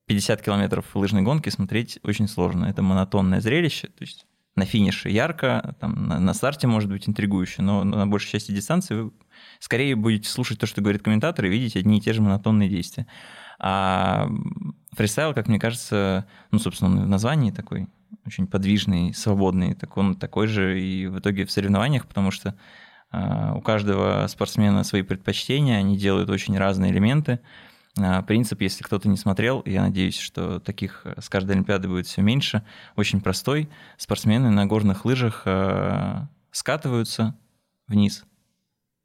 50 0.07 0.43
километров 0.43 0.97
лыжной 0.97 1.23
гонки 1.23 1.49
смотреть 1.49 2.01
очень 2.03 2.27
сложно. 2.27 2.67
Это 2.67 2.83
монотонное 2.83 3.41
зрелище, 3.41 3.87
то 3.87 4.03
есть 4.03 4.27
на 4.57 4.65
финише 4.65 5.09
ярко, 5.09 5.77
там, 5.81 6.09
на, 6.09 6.19
на 6.19 6.35
старте 6.35 6.67
может 6.67 6.91
быть 6.91 7.09
интригующе, 7.09 7.63
но 7.63 7.85
на 7.85 8.07
большей 8.07 8.33
части 8.33 8.51
дистанции 8.51 8.95
вы 8.95 9.13
скорее 9.59 9.97
будете 9.97 10.29
слушать 10.29 10.59
то, 10.59 10.67
что 10.67 10.81
говорит 10.81 11.03
комментатор, 11.03 11.45
и 11.45 11.49
видеть 11.49 11.77
одни 11.77 11.99
и 11.99 12.01
те 12.01 12.13
же 12.13 12.23
монотонные 12.23 12.69
действия. 12.69 13.07
А 13.59 14.29
фристайл, 14.93 15.35
как 15.35 15.49
мне 15.49 15.59
кажется, 15.59 16.27
ну, 16.51 16.59
собственно, 16.59 17.03
в 17.03 17.09
названии 17.09 17.51
такой 17.51 17.89
очень 18.27 18.47
подвижный, 18.47 19.15
свободный, 19.15 19.75
так 19.75 19.97
он 19.97 20.17
такой 20.17 20.47
же 20.47 20.81
и 20.81 21.07
в 21.07 21.19
итоге 21.19 21.45
в 21.45 21.51
соревнованиях, 21.51 22.07
потому 22.07 22.31
что 22.31 22.55
uh, 23.13 23.57
у 23.57 23.61
каждого 23.61 24.27
спортсмена 24.29 24.85
свои 24.85 25.03
предпочтения, 25.03 25.79
они 25.79 25.97
делают 25.97 26.31
очень 26.31 26.57
разные 26.57 26.93
элементы. 26.93 27.41
Uh, 27.99 28.25
принцип, 28.25 28.61
если 28.63 28.83
кто-то 28.83 29.09
не 29.09 29.17
смотрел, 29.17 29.63
я 29.67 29.83
надеюсь, 29.83 30.19
что 30.19 30.61
таких 30.61 31.07
с 31.19 31.29
каждой 31.29 31.53
Олимпиады 31.53 31.89
будет 31.89 32.07
все 32.07 32.23
меньше, 32.23 32.63
очень 32.97 33.21
простой. 33.21 33.69
Спортсмены 33.97 34.51
на 34.51 34.67
горных 34.67 35.05
лыжах 35.05 35.47
uh, 35.47 36.27
скатываются 36.51 37.37
вниз, 37.89 38.25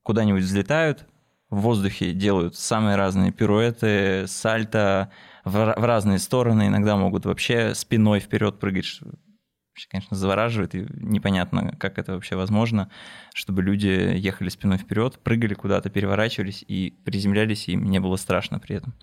куда-нибудь 0.05 0.43
взлетают, 0.43 1.07
в 1.49 1.61
воздухе 1.61 2.13
делают 2.13 2.55
самые 2.55 2.95
разные 2.95 3.31
пируэты, 3.31 4.27
сальто 4.27 5.11
в, 5.43 5.51
в 5.51 5.83
разные 5.83 6.19
стороны, 6.19 6.67
иногда 6.67 6.95
могут 6.95 7.25
вообще 7.25 7.73
спиной 7.73 8.19
вперед 8.19 8.59
прыгать, 8.59 8.99
вообще, 9.01 9.87
конечно, 9.89 10.15
завораживает, 10.15 10.75
и 10.75 10.85
непонятно, 10.93 11.75
как 11.79 11.97
это 11.97 12.13
вообще 12.13 12.35
возможно, 12.35 12.91
чтобы 13.33 13.63
люди 13.63 13.87
ехали 13.87 14.49
спиной 14.49 14.77
вперед, 14.77 15.17
прыгали 15.23 15.55
куда-то, 15.55 15.89
переворачивались 15.89 16.63
и 16.67 16.91
приземлялись, 17.03 17.67
и 17.67 17.71
им 17.71 17.85
не 17.85 17.99
было 17.99 18.15
страшно 18.15 18.59
при 18.59 18.75
этом. 18.75 18.93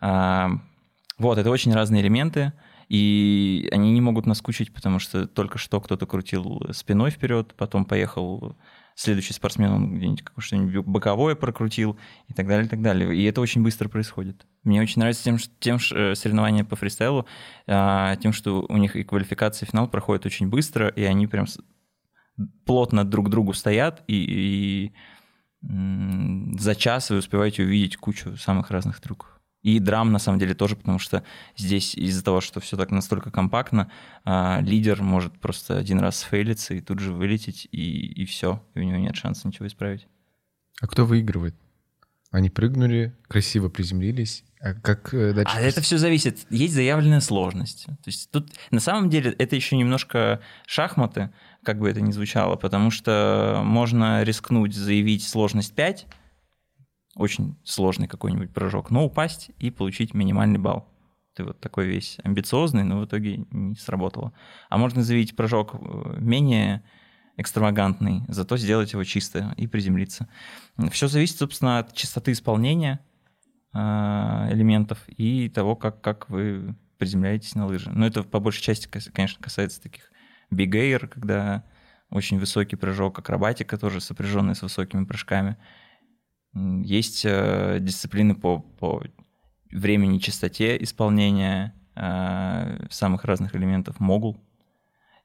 А, 0.00 0.50
вот, 1.16 1.38
это 1.38 1.48
очень 1.48 1.72
разные 1.72 2.02
элементы, 2.02 2.52
и 2.90 3.66
они 3.72 3.92
не 3.92 4.02
могут 4.02 4.26
наскучить, 4.26 4.74
потому 4.74 4.98
что 4.98 5.26
только 5.26 5.56
что 5.56 5.80
кто-то 5.80 6.06
крутил 6.06 6.66
спиной 6.72 7.10
вперед, 7.10 7.54
потом 7.56 7.86
поехал 7.86 8.56
следующий 8.98 9.32
спортсмен, 9.32 9.70
он 9.70 9.94
где-нибудь 9.94 10.24
что-нибудь 10.38 10.84
боковое 10.84 11.36
прокрутил 11.36 11.96
и 12.26 12.34
так 12.34 12.48
далее, 12.48 12.66
и 12.66 12.68
так 12.68 12.82
далее. 12.82 13.16
И 13.16 13.22
это 13.24 13.40
очень 13.40 13.62
быстро 13.62 13.88
происходит. 13.88 14.44
Мне 14.64 14.82
очень 14.82 14.98
нравится 14.98 15.22
тем, 15.22 15.38
что, 15.38 15.52
тем 15.60 15.78
э, 15.94 16.16
соревнования 16.16 16.64
по 16.64 16.74
фристайлу, 16.74 17.24
а, 17.68 18.16
тем, 18.16 18.32
что 18.32 18.66
у 18.68 18.76
них 18.76 18.96
и 18.96 19.04
квалификация, 19.04 19.66
и 19.66 19.70
финал 19.70 19.86
проходит 19.86 20.26
очень 20.26 20.48
быстро, 20.48 20.88
и 20.88 21.04
они 21.04 21.28
прям 21.28 21.46
плотно 22.64 23.04
друг 23.04 23.26
к 23.26 23.28
другу 23.30 23.52
стоят, 23.52 24.02
и, 24.08 24.92
и 25.62 26.58
за 26.58 26.74
час 26.74 27.10
вы 27.10 27.18
успеваете 27.18 27.62
увидеть 27.62 27.96
кучу 27.96 28.36
самых 28.36 28.70
разных 28.72 29.00
трюков. 29.00 29.37
И 29.62 29.80
драм, 29.80 30.12
на 30.12 30.18
самом 30.18 30.38
деле, 30.38 30.54
тоже, 30.54 30.76
потому 30.76 30.98
что 30.98 31.24
здесь 31.56 31.94
из-за 31.94 32.24
того, 32.24 32.40
что 32.40 32.60
все 32.60 32.76
так 32.76 32.90
настолько 32.90 33.30
компактно, 33.30 33.90
а, 34.24 34.60
лидер 34.60 35.02
может 35.02 35.38
просто 35.40 35.76
один 35.76 35.98
раз 35.98 36.18
сфейлиться 36.18 36.74
и 36.74 36.80
тут 36.80 37.00
же 37.00 37.12
вылететь, 37.12 37.68
и, 37.72 38.06
и 38.06 38.24
все, 38.24 38.64
и 38.74 38.80
у 38.80 38.82
него 38.84 38.98
нет 38.98 39.16
шанса 39.16 39.48
ничего 39.48 39.66
исправить. 39.66 40.06
А 40.80 40.86
кто 40.86 41.04
выигрывает? 41.04 41.56
Они 42.30 42.50
прыгнули, 42.50 43.16
красиво 43.26 43.68
приземлились. 43.68 44.44
А 44.60 44.74
как 44.74 45.14
э, 45.14 45.32
дальше? 45.32 45.52
А 45.56 45.60
это 45.60 45.80
все 45.80 45.96
зависит. 45.96 46.46
Есть 46.50 46.74
заявленная 46.74 47.20
сложность. 47.20 47.86
То 47.86 48.06
есть 48.06 48.30
тут 48.30 48.52
на 48.70 48.80
самом 48.80 49.08
деле 49.08 49.30
это 49.30 49.56
еще 49.56 49.76
немножко 49.76 50.40
шахматы, 50.66 51.30
как 51.62 51.78
бы 51.78 51.88
это 51.88 52.00
ни 52.02 52.10
звучало, 52.10 52.56
потому 52.56 52.90
что 52.90 53.62
можно 53.64 54.22
рискнуть 54.24 54.74
заявить 54.74 55.26
сложность 55.26 55.74
5, 55.74 56.06
очень 57.18 57.56
сложный 57.64 58.08
какой-нибудь 58.08 58.52
прыжок, 58.52 58.90
но 58.90 59.04
упасть 59.04 59.50
и 59.58 59.70
получить 59.70 60.14
минимальный 60.14 60.58
балл. 60.58 60.88
Ты 61.34 61.44
вот 61.44 61.60
такой 61.60 61.86
весь 61.86 62.18
амбициозный, 62.24 62.84
но 62.84 63.00
в 63.00 63.04
итоге 63.04 63.44
не 63.50 63.76
сработало. 63.76 64.32
А 64.70 64.78
можно 64.78 65.02
заявить 65.02 65.36
прыжок 65.36 65.74
э, 65.74 66.16
менее 66.18 66.82
экстравагантный, 67.36 68.22
зато 68.28 68.56
сделать 68.56 68.92
его 68.92 69.04
чисто 69.04 69.54
и 69.56 69.66
приземлиться. 69.66 70.28
Все 70.90 71.06
зависит, 71.06 71.36
собственно, 71.36 71.78
от 71.78 71.94
частоты 71.94 72.32
исполнения 72.32 73.00
э, 73.72 73.78
элементов 73.78 74.98
и 75.08 75.48
того, 75.48 75.76
как, 75.76 76.00
как 76.00 76.28
вы 76.30 76.74
приземляетесь 76.98 77.54
на 77.54 77.66
лыжи. 77.66 77.90
Но 77.90 78.06
это 78.06 78.22
по 78.22 78.40
большей 78.40 78.62
части, 78.62 78.88
конечно, 78.88 79.42
касается 79.42 79.80
таких 79.82 80.10
big 80.52 80.70
air, 80.72 81.06
когда 81.06 81.64
очень 82.10 82.38
высокий 82.38 82.76
прыжок, 82.76 83.18
акробатика 83.18 83.78
тоже 83.78 84.00
сопряженная 84.00 84.54
с 84.54 84.62
высокими 84.62 85.04
прыжками. 85.04 85.56
Есть 86.84 87.24
э, 87.24 87.78
дисциплины 87.80 88.34
по, 88.34 88.60
по 88.60 89.02
времени, 89.70 90.18
частоте 90.18 90.82
исполнения 90.82 91.74
э, 91.94 92.86
самых 92.90 93.24
разных 93.24 93.54
элементов 93.54 94.00
могул. 94.00 94.40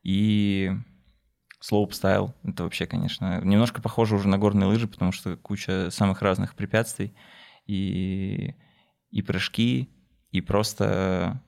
И 0.04 0.72
слоуп-стайл, 1.60 2.34
это 2.44 2.64
вообще, 2.64 2.86
конечно, 2.86 3.42
немножко 3.42 3.82
похоже 3.82 4.16
уже 4.16 4.28
на 4.28 4.38
горные 4.38 4.68
лыжи, 4.68 4.88
потому 4.88 5.12
что 5.12 5.38
куча 5.38 5.90
самых 5.92 6.22
разных 6.22 6.56
препятствий 6.56 7.16
и, 7.66 8.54
и 9.12 9.22
прыжки, 9.22 9.90
и 10.32 10.42
просто 10.42 11.42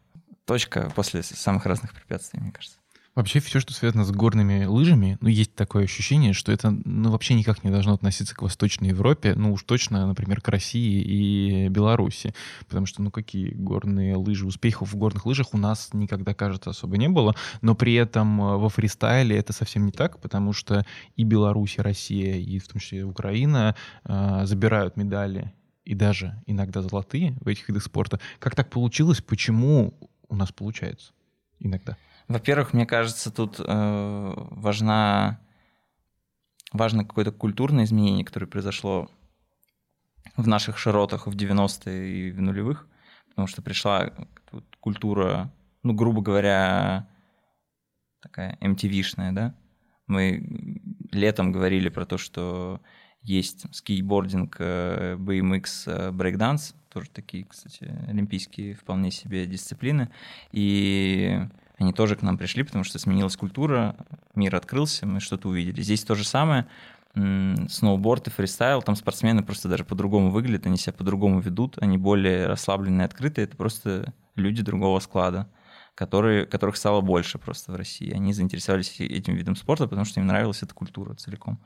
точка 0.45 0.91
после 0.95 1.21
самых 1.23 1.65
разных 1.65 1.93
препятствий, 1.93 2.39
мне 2.39 2.51
кажется. 2.51 2.79
Вообще 3.15 3.39
все, 3.39 3.61
что 3.61 3.73
связано 3.73 4.03
с 4.03 4.11
горными 4.11 4.65
лыжами, 4.65 5.17
ну, 5.21 5.29
есть 5.29 5.55
такое 5.55 5.85
ощущение, 5.85 6.33
что 6.33 6.51
это, 6.51 6.71
ну, 6.83 7.11
вообще 7.11 7.33
никак 7.33 7.63
не 7.63 7.71
должно 7.71 7.93
относиться 7.93 8.35
к 8.35 8.41
Восточной 8.41 8.89
Европе, 8.89 9.35
ну, 9.35 9.53
уж 9.53 9.63
точно, 9.63 10.05
например, 10.05 10.41
к 10.41 10.49
России 10.49 11.01
и 11.01 11.69
Беларуси, 11.69 12.33
потому 12.67 12.85
что, 12.85 13.01
ну, 13.01 13.11
какие 13.11 13.53
горные 13.53 14.17
лыжи, 14.17 14.45
успехов 14.45 14.91
в 14.91 14.97
горных 14.97 15.25
лыжах 15.25 15.53
у 15.53 15.57
нас 15.57 15.91
никогда, 15.93 16.33
кажется, 16.33 16.71
особо 16.71 16.97
не 16.97 17.07
было, 17.07 17.33
но 17.61 17.73
при 17.73 17.93
этом 17.93 18.41
э, 18.41 18.57
во 18.57 18.67
фристайле 18.67 19.37
это 19.37 19.53
совсем 19.53 19.85
не 19.85 19.93
так, 19.93 20.19
потому 20.19 20.51
что 20.51 20.85
и 21.15 21.23
Беларусь, 21.23 21.77
и 21.77 21.81
Россия, 21.81 22.35
и 22.35 22.59
в 22.59 22.67
том 22.67 22.81
числе 22.81 23.05
Украина 23.05 23.77
э, 24.03 24.41
забирают 24.43 24.97
медали 24.97 25.53
и 25.85 25.95
даже 25.95 26.43
иногда 26.47 26.81
золотые 26.81 27.37
в 27.39 27.47
этих 27.47 27.69
видах 27.69 27.83
спорта. 27.83 28.19
Как 28.39 28.55
так 28.55 28.69
получилось? 28.69 29.21
Почему 29.21 29.97
у 30.27 30.35
нас 30.35 30.51
получается 30.51 31.13
иногда? 31.59 31.95
Во-первых, 32.27 32.73
мне 32.73 32.85
кажется, 32.85 33.31
тут 33.31 33.59
э, 33.59 34.33
важна, 34.35 35.39
важно 36.73 37.05
какое-то 37.05 37.31
культурное 37.31 37.85
изменение, 37.85 38.25
которое 38.25 38.47
произошло 38.47 39.09
в 40.35 40.47
наших 40.47 40.77
широтах 40.77 41.27
в 41.27 41.35
90-е 41.35 42.09
и 42.09 42.31
в 42.31 42.41
нулевых, 42.41 42.87
потому 43.29 43.47
что 43.47 43.61
пришла 43.61 44.11
культура, 44.79 45.51
ну, 45.83 45.93
грубо 45.93 46.21
говоря, 46.21 47.07
такая 48.21 48.57
MTV-шная, 48.61 49.31
да? 49.31 49.55
Мы 50.07 50.81
летом 51.11 51.51
говорили 51.51 51.89
про 51.89 52.05
то, 52.05 52.17
что 52.17 52.81
есть 53.21 53.65
скейтбординг, 53.75 54.55
э, 54.59 55.15
BMX, 55.15 55.65
э, 55.87 56.11
брейкданс, 56.11 56.75
тоже 56.89 57.09
такие, 57.09 57.45
кстати, 57.45 57.91
олимпийские 58.07 58.75
вполне 58.75 59.11
себе 59.11 59.45
дисциплины. 59.45 60.09
И 60.51 61.39
они 61.77 61.93
тоже 61.93 62.15
к 62.15 62.21
нам 62.21 62.37
пришли, 62.37 62.63
потому 62.63 62.83
что 62.83 62.99
сменилась 62.99 63.35
культура, 63.35 63.95
мир 64.33 64.55
открылся, 64.55 65.05
мы 65.05 65.19
что-то 65.19 65.49
увидели. 65.49 65.81
Здесь 65.81 66.03
то 66.03 66.15
же 66.15 66.23
самое, 66.23 66.67
сноуборд 67.13 68.27
и 68.27 68.31
фристайл, 68.31 68.81
там 68.81 68.95
спортсмены 68.95 69.43
просто 69.43 69.69
даже 69.69 69.85
по-другому 69.85 70.31
выглядят, 70.31 70.65
они 70.65 70.77
себя 70.77 70.93
по-другому 70.93 71.39
ведут, 71.39 71.77
они 71.79 71.97
более 71.97 72.47
расслабленные, 72.47 73.05
открытые, 73.05 73.45
это 73.45 73.55
просто 73.55 74.13
люди 74.35 74.61
другого 74.61 74.99
склада, 74.99 75.47
которые, 75.95 76.45
которых 76.45 76.75
стало 76.75 76.99
больше 77.01 77.37
просто 77.37 77.71
в 77.71 77.75
России. 77.75 78.11
Они 78.13 78.33
заинтересовались 78.33 78.99
этим 78.99 79.35
видом 79.35 79.55
спорта, 79.55 79.87
потому 79.87 80.03
что 80.05 80.19
им 80.19 80.27
нравилась 80.27 80.61
эта 80.61 80.73
культура 80.73 81.15
целиком. 81.15 81.61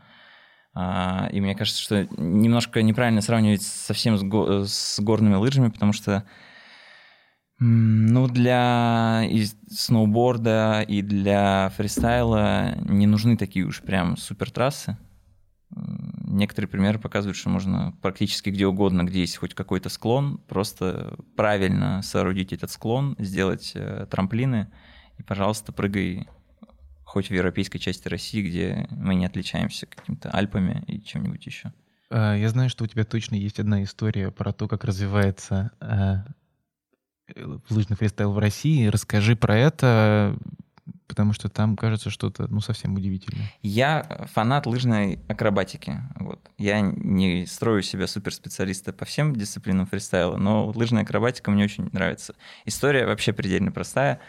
А, 0.75 1.27
и 1.31 1.41
мне 1.41 1.55
кажется, 1.55 1.81
что 1.81 2.07
немножко 2.17 2.83
неправильно 2.83 3.21
сравнивать 3.21 3.63
совсем 3.63 4.17
с, 4.17 4.23
го- 4.23 4.65
с 4.65 4.99
горными 4.99 5.33
лыжами, 5.33 5.69
потому 5.69 5.93
что 5.93 6.25
ну, 7.59 8.27
для 8.27 9.23
и 9.29 9.45
сноуборда 9.69 10.81
и 10.87 11.01
для 11.01 11.71
фристайла 11.75 12.77
не 12.85 13.05
нужны 13.05 13.35
такие 13.35 13.65
уж 13.65 13.81
прям 13.81 14.15
супер 14.15 14.49
трассы. 14.49 14.97
Некоторые 15.71 16.69
примеры 16.69 16.99
показывают, 16.99 17.35
что 17.35 17.49
можно 17.49 17.93
практически 18.01 18.49
где 18.49 18.65
угодно, 18.65 19.03
где 19.03 19.21
есть 19.21 19.37
хоть 19.37 19.53
какой-то 19.53 19.89
склон, 19.89 20.37
просто 20.47 21.17
правильно 21.35 22.01
соорудить 22.01 22.53
этот 22.53 22.71
склон, 22.71 23.15
сделать 23.19 23.73
э, 23.75 24.07
трамплины, 24.09 24.71
и, 25.17 25.23
пожалуйста, 25.23 25.71
прыгай 25.73 26.27
хоть 27.03 27.29
в 27.29 27.33
европейской 27.33 27.79
части 27.79 28.07
России, 28.07 28.41
где 28.41 28.87
мы 28.91 29.15
не 29.15 29.25
отличаемся 29.25 29.85
какими-то 29.85 30.29
Альпами 30.29 30.83
и 30.87 31.01
чем-нибудь 31.01 31.45
еще. 31.45 31.73
А, 32.09 32.35
я 32.35 32.49
знаю, 32.49 32.69
что 32.69 32.83
у 32.83 32.87
тебя 32.87 33.03
точно 33.03 33.35
есть 33.35 33.59
одна 33.59 33.83
история 33.83 34.31
про 34.31 34.53
то, 34.53 34.67
как 34.67 34.83
развивается 34.83 35.71
э, 35.81 36.17
лыжный 37.69 37.95
фристайл 37.95 38.31
в 38.31 38.39
России. 38.39 38.87
Расскажи 38.87 39.35
про 39.35 39.57
это, 39.57 40.37
потому 41.07 41.33
что 41.33 41.49
там 41.49 41.75
кажется 41.75 42.09
что-то 42.09 42.47
ну 42.47 42.61
совсем 42.61 42.95
удивительное. 42.95 43.51
Я 43.61 44.27
фанат 44.33 44.65
лыжной 44.65 45.19
акробатики. 45.27 45.99
Вот. 46.15 46.39
Я 46.57 46.81
не 46.81 47.45
строю 47.45 47.81
себя 47.81 48.07
суперспециалиста 48.07 48.93
по 48.93 49.05
всем 49.05 49.35
дисциплинам 49.35 49.87
фристайла, 49.87 50.37
но 50.37 50.67
лыжная 50.67 51.03
акробатика 51.03 51.51
мне 51.51 51.63
очень 51.63 51.89
нравится. 51.91 52.35
История 52.65 53.05
вообще 53.05 53.33
предельно 53.33 53.71
простая. 53.71 54.19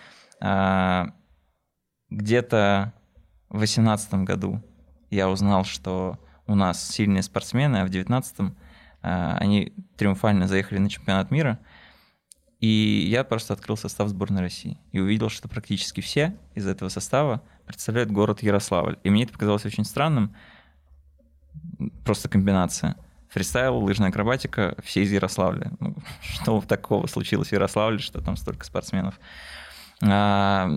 А, 0.41 1.13
где-то 2.09 2.95
в 3.51 3.59
2018 3.59 4.15
году 4.25 4.63
я 5.11 5.29
узнал, 5.29 5.65
что 5.65 6.19
у 6.47 6.55
нас 6.55 6.89
сильные 6.89 7.23
спортсмены, 7.23 7.77
а 7.77 7.85
в 7.85 7.91
2019 7.91 8.55
а, 9.03 9.37
они 9.39 9.75
триумфально 9.97 10.49
заехали 10.49 10.79
на 10.79 10.89
чемпионат 10.89 11.31
мира. 11.31 11.59
И 12.61 13.07
я 13.09 13.25
просто 13.25 13.55
открыл 13.55 13.77
состав 13.77 14.09
сборной 14.09 14.43
России 14.43 14.79
и 14.93 15.01
увидел, 15.01 15.31
что 15.31 15.49
практически 15.49 16.03
все 16.03 16.37
из 16.55 16.67
этого 16.67 16.91
состава 16.91 17.43
представляют 17.67 18.11
город 18.11 18.43
Ярославль. 18.43 18.99
И 19.03 19.11
мне 19.11 19.25
это 19.25 19.33
показалось 19.33 19.65
очень 19.65 19.85
странным. 19.85 20.35
Просто 22.05 22.29
комбинация. 22.29 22.97
Фристайл, 23.31 23.79
лыжная 23.79 24.11
акробатика, 24.11 24.77
все 24.83 25.03
из 25.05 25.13
Ярославля. 25.13 25.73
Ну, 25.81 25.97
что 26.21 26.61
такого 26.61 27.07
случилось 27.07 27.49
в 27.49 27.53
Ярославле, 27.53 27.99
что 27.99 28.21
там 28.21 28.37
столько 28.37 28.67
спортсменов. 28.67 29.19
А, 30.03 30.71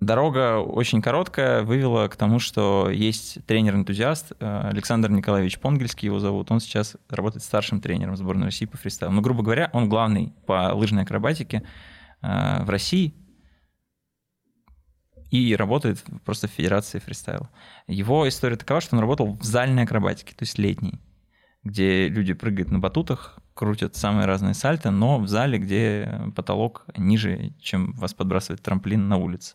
Дорога 0.00 0.58
очень 0.58 1.00
короткая, 1.00 1.62
вывела 1.62 2.08
к 2.08 2.16
тому, 2.16 2.38
что 2.38 2.90
есть 2.90 3.44
тренер-энтузиаст, 3.46 4.32
э, 4.38 4.68
Александр 4.68 5.10
Николаевич 5.10 5.58
Понгельский 5.58 6.06
его 6.06 6.18
зовут, 6.18 6.50
он 6.50 6.60
сейчас 6.60 6.96
работает 7.08 7.42
старшим 7.42 7.80
тренером 7.80 8.16
сборной 8.16 8.46
России 8.46 8.66
по 8.66 8.76
фристайлу. 8.76 9.12
Ну, 9.12 9.22
грубо 9.22 9.42
говоря, 9.42 9.70
он 9.72 9.88
главный 9.88 10.34
по 10.46 10.74
лыжной 10.74 11.04
акробатике 11.04 11.62
э, 12.22 12.64
в 12.64 12.70
России 12.70 13.14
и 15.30 15.56
работает 15.56 16.04
просто 16.24 16.48
в 16.48 16.50
Федерации 16.50 16.98
фристайла. 16.98 17.48
Его 17.86 18.28
история 18.28 18.56
такова, 18.56 18.80
что 18.80 18.96
он 18.96 19.00
работал 19.00 19.34
в 19.34 19.42
зальной 19.42 19.84
акробатике, 19.84 20.34
то 20.34 20.42
есть 20.42 20.58
летней, 20.58 21.00
где 21.64 22.08
люди 22.08 22.34
прыгают 22.34 22.70
на 22.70 22.78
батутах, 22.78 23.38
крутят 23.54 23.96
самые 23.96 24.26
разные 24.26 24.54
сальто, 24.54 24.90
но 24.90 25.18
в 25.18 25.28
зале, 25.28 25.58
где 25.58 26.20
потолок 26.36 26.84
ниже, 26.96 27.52
чем 27.60 27.92
вас 27.92 28.14
подбрасывает 28.14 28.62
трамплин 28.62 29.08
на 29.08 29.16
улице. 29.16 29.54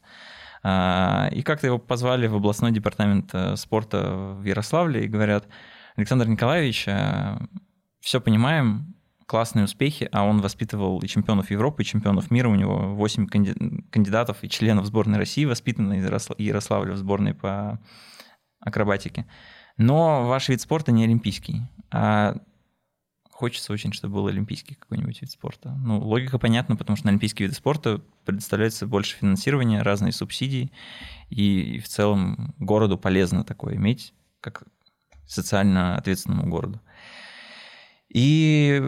А, 0.64 1.30
и 1.32 1.42
как-то 1.42 1.68
его 1.68 1.78
позвали 1.78 2.28
в 2.28 2.36
областной 2.36 2.72
департамент 2.72 3.30
э, 3.34 3.56
спорта 3.56 4.36
в 4.38 4.44
Ярославле 4.44 5.06
и 5.06 5.08
говорят, 5.08 5.48
Александр 5.96 6.28
Николаевич, 6.28 6.86
э, 6.88 7.38
все 8.02 8.20
понимаем, 8.20 8.96
классные 9.26 9.66
успехи, 9.66 10.10
а 10.12 10.26
он 10.26 10.42
воспитывал 10.42 11.00
и 11.00 11.08
чемпионов 11.08 11.52
Европы, 11.52 11.84
и 11.84 11.86
чемпионов 11.86 12.32
мира, 12.32 12.50
у 12.50 12.56
него 12.56 12.96
8 12.96 13.28
кандидатов 13.28 14.38
и 14.42 14.50
членов 14.50 14.88
сборной 14.88 15.20
России 15.20 15.46
воспитаны 15.46 16.00
из 16.00 16.06
Ярославля 16.40 16.94
в 16.94 16.98
сборной 16.98 17.36
по 17.36 17.80
акробатике. 18.60 19.28
Но 19.80 20.28
ваш 20.28 20.50
вид 20.50 20.62
спорта 20.62 20.92
не 20.92 21.06
олимпийский. 21.06 21.64
А 21.90 22.36
хочется 23.32 23.72
очень, 23.72 23.94
чтобы 23.94 24.16
был 24.16 24.28
олимпийский 24.28 24.76
какой-нибудь 24.76 25.22
вид 25.22 25.32
спорта. 25.32 25.72
Ну, 25.72 26.00
логика 26.00 26.38
понятна, 26.38 26.76
потому 26.76 26.98
что 26.98 27.08
на 27.08 27.12
олимпийские 27.12 27.48
виды 27.48 27.56
спорта 27.56 28.02
предоставляется 28.26 28.86
больше 28.86 29.16
финансирования, 29.16 29.82
разные 29.82 30.12
субсидии, 30.12 30.74
и 31.30 31.80
в 31.80 31.88
целом 31.88 32.54
городу 32.60 32.98
полезно 32.98 33.46
такое 33.46 33.76
иметь, 33.76 34.14
как 34.42 34.64
социально 35.26 35.96
ответственному 35.96 36.50
городу. 36.50 36.82
И, 38.10 38.84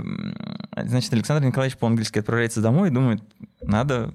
значит, 0.75 1.13
Александр 1.13 1.47
Николаевич 1.47 1.77
по-английски 1.77 2.19
отправляется 2.19 2.59
домой 2.59 2.89
и 2.89 2.91
думает, 2.91 3.23
надо 3.61 4.13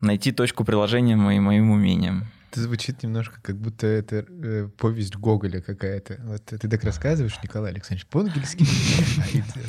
найти 0.00 0.32
точку 0.32 0.64
приложения 0.64 1.16
моим, 1.16 1.44
моим 1.44 1.70
умениям. 1.70 2.28
Это 2.56 2.62
звучит 2.62 3.02
немножко, 3.02 3.38
как 3.42 3.58
будто 3.58 3.86
это 3.86 4.24
э, 4.26 4.70
повесть 4.78 5.14
Гоголя 5.14 5.60
какая-то. 5.60 6.18
Вот 6.24 6.42
ты 6.42 6.68
так 6.70 6.82
рассказываешь, 6.84 7.38
Николай 7.42 7.72
Александрович 7.72 8.06
Понгельский 8.06 8.66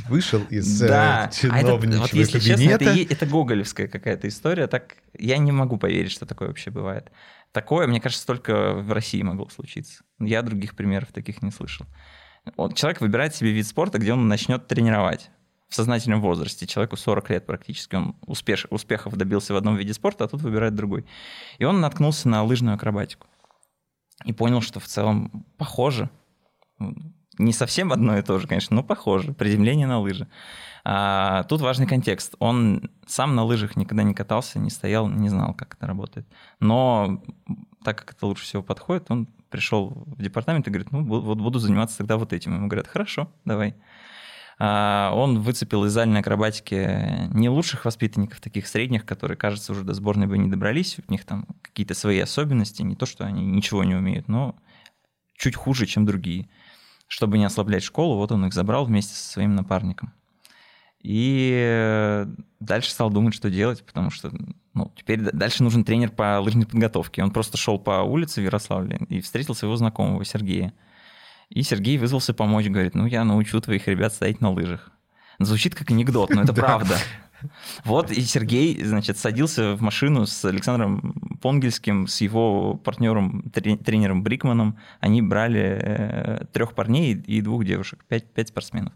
вышел 0.07 0.41
из 0.49 0.81
э, 0.81 0.87
да. 0.87 1.29
чиновничьего 1.33 1.97
а 1.97 1.99
вот 1.99 2.13
если 2.13 2.39
честно, 2.39 2.69
это, 2.69 2.91
это 2.91 3.25
гоголевская 3.25 3.89
какая-то 3.89 4.29
история. 4.29 4.67
Так 4.67 4.95
я 5.19 5.37
не 5.37 5.51
могу 5.51 5.75
поверить, 5.75 6.13
что 6.13 6.25
такое 6.25 6.47
вообще 6.47 6.71
бывает. 6.71 7.11
Такое, 7.51 7.87
мне 7.87 7.99
кажется, 7.99 8.25
только 8.25 8.73
в 8.73 8.93
России 8.93 9.21
могло 9.21 9.49
случиться. 9.49 10.03
Я 10.17 10.41
других 10.41 10.73
примеров 10.73 11.11
таких 11.11 11.41
не 11.41 11.51
слышал. 11.51 11.85
Человек 12.73 13.01
выбирает 13.01 13.35
себе 13.35 13.51
вид 13.51 13.67
спорта, 13.67 13.97
где 13.97 14.13
он 14.13 14.29
начнет 14.29 14.65
тренировать 14.67 15.29
в 15.69 15.75
сознательном 15.75 16.21
возрасте, 16.21 16.65
человеку 16.65 16.95
40 16.95 17.29
лет 17.29 17.45
практически, 17.45 17.95
он 17.95 18.15
успеш, 18.25 18.67
успехов 18.69 19.15
добился 19.15 19.53
в 19.53 19.57
одном 19.57 19.75
виде 19.75 19.93
спорта, 19.93 20.23
а 20.25 20.27
тут 20.27 20.41
выбирает 20.41 20.75
другой. 20.75 21.05
И 21.57 21.65
он 21.65 21.81
наткнулся 21.81 22.29
на 22.29 22.43
лыжную 22.43 22.75
акробатику. 22.75 23.27
И 24.25 24.33
понял, 24.33 24.61
что 24.61 24.79
в 24.79 24.85
целом 24.85 25.45
похоже. 25.57 26.09
Не 27.37 27.53
совсем 27.53 27.91
одно 27.91 28.17
и 28.17 28.23
то 28.23 28.39
же, 28.39 28.47
конечно, 28.47 28.75
но 28.75 28.83
похоже. 28.83 29.33
Приземление 29.33 29.87
на 29.87 29.99
лыжи. 29.99 30.27
А, 30.83 31.43
тут 31.43 31.61
важный 31.61 31.85
контекст. 31.85 32.35
Он 32.39 32.89
сам 33.05 33.35
на 33.35 33.43
лыжах 33.43 33.75
никогда 33.75 34.03
не 34.03 34.13
катался, 34.13 34.57
не 34.57 34.69
стоял, 34.69 35.07
не 35.07 35.29
знал, 35.29 35.53
как 35.53 35.75
это 35.75 35.85
работает. 35.85 36.25
Но 36.59 37.21
так 37.83 37.99
как 37.99 38.13
это 38.13 38.25
лучше 38.25 38.43
всего 38.43 38.63
подходит, 38.63 39.11
он 39.11 39.27
пришел 39.49 40.03
в 40.05 40.21
департамент 40.21 40.67
и 40.67 40.71
говорит, 40.71 40.91
ну 40.91 41.03
вот 41.03 41.37
буду 41.37 41.59
заниматься 41.59 41.97
тогда 41.99 42.17
вот 42.17 42.33
этим. 42.33 42.55
Ему 42.55 42.67
говорят, 42.67 42.87
хорошо, 42.87 43.29
давай. 43.45 43.75
А, 44.59 45.11
он 45.13 45.39
выцепил 45.39 45.85
из 45.85 45.91
зальной 45.91 46.21
акробатики 46.21 47.29
не 47.33 47.49
лучших 47.49 47.85
воспитанников, 47.85 48.39
таких 48.39 48.67
средних, 48.67 49.05
которые, 49.05 49.37
кажется, 49.37 49.71
уже 49.71 49.83
до 49.83 49.93
сборной 49.93 50.27
бы 50.27 50.37
не 50.37 50.49
добрались, 50.49 50.97
у 51.07 51.11
них 51.11 51.25
там 51.25 51.45
какие-то 51.61 51.93
свои 51.93 52.19
особенности, 52.19 52.81
не 52.81 52.95
то, 52.95 53.05
что 53.05 53.25
они 53.25 53.45
ничего 53.45 53.83
не 53.83 53.95
умеют, 53.95 54.27
но 54.27 54.55
чуть 55.35 55.55
хуже, 55.55 55.85
чем 55.85 56.05
другие. 56.05 56.49
Чтобы 57.07 57.37
не 57.37 57.45
ослаблять 57.45 57.83
школу, 57.83 58.17
вот 58.17 58.31
он 58.31 58.45
их 58.47 58.53
забрал 58.53 58.85
вместе 58.85 59.13
со 59.13 59.31
своим 59.31 59.55
напарником. 59.55 60.11
И 61.01 62.25
дальше 62.59 62.89
стал 62.89 63.09
думать, 63.11 63.33
что 63.33 63.49
делать, 63.49 63.85
потому 63.85 64.09
что 64.09 64.31
ну, 64.73 64.91
теперь 64.95 65.21
дальше 65.21 65.63
нужен 65.63 65.83
тренер 65.83 66.09
по 66.11 66.39
лыжной 66.39 66.65
подготовке. 66.65 67.23
Он 67.23 67.31
просто 67.31 67.57
шел 67.57 67.79
по 67.79 68.01
улице 68.01 68.41
в 68.41 68.43
Ярославле 68.43 68.99
и 69.07 69.21
встретил 69.21 69.55
своего 69.55 69.77
знакомого 69.77 70.25
Сергея. 70.25 70.73
И 71.49 71.63
Сергей 71.63 71.97
вызвался 71.97 72.33
помочь, 72.33 72.67
говорит, 72.67 72.95
ну 72.95 73.05
я 73.05 73.23
научу 73.23 73.59
твоих 73.61 73.87
ребят 73.87 74.13
стоять 74.13 74.41
на 74.41 74.51
лыжах. 74.51 74.91
Звучит 75.39 75.75
как 75.75 75.91
анекдот, 75.91 76.29
но 76.29 76.43
это 76.43 76.53
правда. 76.53 76.97
Вот 77.85 78.11
и 78.11 78.21
Сергей, 78.21 78.83
значит, 78.83 79.17
садился 79.17 79.75
в 79.75 79.81
машину 79.81 80.25
с 80.25 80.43
Александром 80.43 81.39
Понгельским, 81.41 82.07
с 82.07 82.21
его 82.21 82.73
партнером, 82.75 83.49
тренером 83.51 84.23
Брикманом. 84.23 84.77
Они 84.99 85.21
брали 85.21 85.79
э, 85.81 86.45
трех 86.51 86.73
парней 86.73 87.13
и 87.13 87.41
двух 87.41 87.63
девушек, 87.63 88.03
пять, 88.07 88.31
пять 88.33 88.49
спортсменов. 88.49 88.93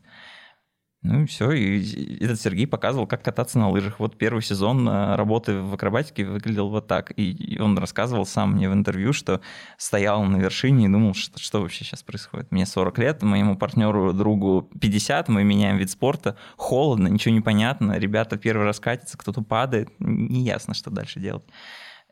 Ну 1.03 1.23
и 1.23 1.25
все, 1.25 1.51
и 1.51 2.23
этот 2.23 2.39
Сергей 2.39 2.67
показывал, 2.67 3.07
как 3.07 3.23
кататься 3.23 3.57
на 3.57 3.71
лыжах. 3.71 3.99
Вот 3.99 4.19
первый 4.19 4.43
сезон 4.43 4.87
э, 4.87 5.15
работы 5.15 5.59
в 5.59 5.73
акробатике 5.73 6.25
выглядел 6.25 6.69
вот 6.69 6.85
так. 6.85 7.11
И 7.17 7.57
он 7.59 7.75
рассказывал 7.79 8.23
сам 8.27 8.53
мне 8.53 8.69
в 8.69 8.73
интервью, 8.73 9.11
что 9.11 9.41
стоял 9.77 10.23
на 10.23 10.37
вершине 10.37 10.85
и 10.85 10.89
думал, 10.89 11.15
что, 11.15 11.39
что 11.39 11.59
вообще 11.61 11.85
сейчас 11.85 12.03
происходит. 12.03 12.51
Мне 12.51 12.67
40 12.67 12.99
лет, 12.99 13.23
моему 13.23 13.57
партнеру, 13.57 14.13
другу 14.13 14.69
50, 14.79 15.27
мы 15.27 15.43
меняем 15.43 15.77
вид 15.77 15.89
спорта, 15.89 16.37
холодно, 16.55 17.07
ничего 17.07 17.33
не 17.33 17.41
понятно, 17.41 17.97
ребята 17.97 18.37
первый 18.37 18.65
раз 18.65 18.79
катятся, 18.79 19.17
кто-то 19.17 19.41
падает, 19.41 19.89
неясно, 19.97 20.75
что 20.75 20.91
дальше 20.91 21.19
делать. 21.19 21.45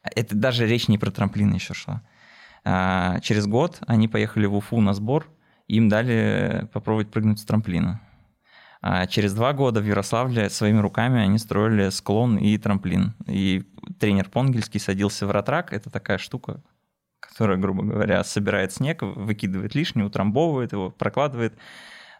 Это 0.02 0.36
даже 0.36 0.66
речь 0.66 0.88
не 0.88 0.98
про 0.98 1.12
трамплины 1.12 1.54
еще 1.56 1.76
шла. 1.76 2.02
А 2.66 3.20
через 3.20 3.46
год 3.46 3.82
они 3.86 4.08
поехали 4.08 4.48
в 4.48 4.56
Уфу 4.56 4.82
на 4.82 4.96
сбор, 4.96 5.28
им 5.68 5.90
дали 5.90 6.68
попробовать 6.74 7.12
прыгнуть 7.12 7.40
с 7.40 7.44
трамплина 7.44 8.02
а 8.82 9.08
через 9.08 9.34
два 9.34 9.54
года 9.54 9.82
в 9.82 9.86
Ярославле 9.86 10.50
своими 10.50 10.80
руками 10.80 11.20
они 11.20 11.38
строили 11.38 11.90
склон 11.90 12.38
и 12.38 12.58
трамплин. 12.58 13.14
И 13.28 13.64
тренер 14.00 14.30
Понгельский 14.30 14.80
садился 14.80 15.28
в 15.28 15.32
ратрак. 15.32 15.74
Это 15.74 15.90
такая 15.90 16.18
штука, 16.18 16.62
которая, 17.20 17.58
грубо 17.58 17.84
говоря, 17.84 18.24
собирает 18.24 18.72
снег, 18.72 19.02
выкидывает 19.02 19.76
лишнее, 19.76 20.06
утрамбовывает 20.06 20.72
его, 20.72 20.92
прокладывает 20.92 21.58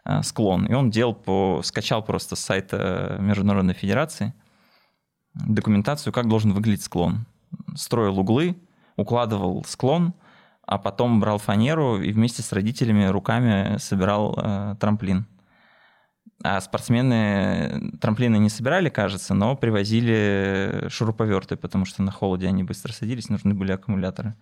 а, 0.04 0.22
склон. 0.22 0.66
И 0.66 0.74
он 0.74 0.90
делал 0.90 1.14
по, 1.14 1.62
скачал 1.64 2.04
просто 2.04 2.36
с 2.36 2.40
сайта 2.40 3.16
Международной 3.20 3.74
Федерации 3.74 4.34
документацию, 5.34 6.12
как 6.12 6.28
должен 6.28 6.52
выглядеть 6.52 6.82
склон. 6.82 7.26
Строил 7.74 8.18
углы, 8.18 8.56
укладывал 8.96 9.64
склон, 9.64 10.14
а 10.66 10.78
потом 10.78 11.20
брал 11.20 11.38
фанеру 11.38 12.00
и 12.00 12.12
вместе 12.12 12.42
с 12.42 12.52
родителями 12.52 13.06
руками 13.06 13.78
собирал 13.78 14.38
э, 14.38 14.76
трамплин. 14.78 15.26
А 16.42 16.60
спортсмены 16.60 17.92
трамплины 18.00 18.36
не 18.36 18.48
собирали, 18.48 18.88
кажется, 18.88 19.34
но 19.34 19.56
привозили 19.56 20.86
шуруповерты, 20.88 21.56
потому 21.56 21.84
что 21.84 22.02
на 22.02 22.10
холоде 22.10 22.46
они 22.46 22.64
быстро 22.64 22.92
садились, 22.92 23.28
нужны 23.28 23.52
были 23.52 23.72
аккумуляторы. 23.72 24.34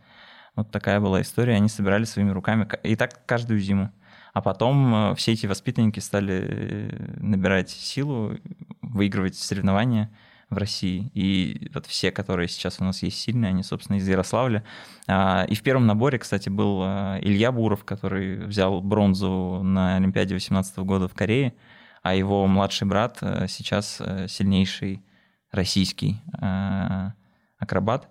Вот 0.54 0.70
такая 0.70 1.00
была 1.00 1.22
история, 1.22 1.54
они 1.54 1.68
собирали 1.68 2.04
своими 2.04 2.30
руками, 2.30 2.68
и 2.84 2.94
так 2.94 3.24
каждую 3.26 3.58
зиму. 3.60 3.92
А 4.32 4.42
потом 4.42 4.94
э, 4.94 5.14
все 5.16 5.32
эти 5.32 5.46
воспитанники 5.46 5.98
стали 5.98 6.46
э, 6.48 7.16
набирать 7.20 7.70
силу, 7.70 8.36
выигрывать 8.82 9.36
соревнования 9.36 10.10
в 10.50 10.56
России. 10.56 11.10
И 11.14 11.70
вот 11.74 11.86
все, 11.86 12.10
которые 12.10 12.48
сейчас 12.48 12.80
у 12.80 12.84
нас 12.84 13.02
есть 13.02 13.18
сильные, 13.18 13.50
они, 13.50 13.62
собственно, 13.62 13.96
из 13.96 14.08
Ярославля. 14.08 14.64
А, 15.06 15.44
и 15.48 15.54
в 15.54 15.62
первом 15.62 15.86
наборе, 15.86 16.18
кстати, 16.18 16.48
был 16.48 16.82
э, 16.84 17.18
Илья 17.22 17.50
Буров, 17.50 17.84
который 17.84 18.46
взял 18.46 18.80
бронзу 18.80 19.60
на 19.62 19.96
Олимпиаде 19.96 20.30
2018 20.30 20.78
года 20.78 21.08
в 21.08 21.14
Корее 21.14 21.54
а 22.02 22.14
его 22.14 22.46
младший 22.46 22.86
брат 22.86 23.18
э, 23.20 23.46
сейчас 23.48 23.98
э, 24.00 24.28
сильнейший 24.28 25.02
российский 25.50 26.20
э, 26.40 27.10
акробат. 27.58 28.08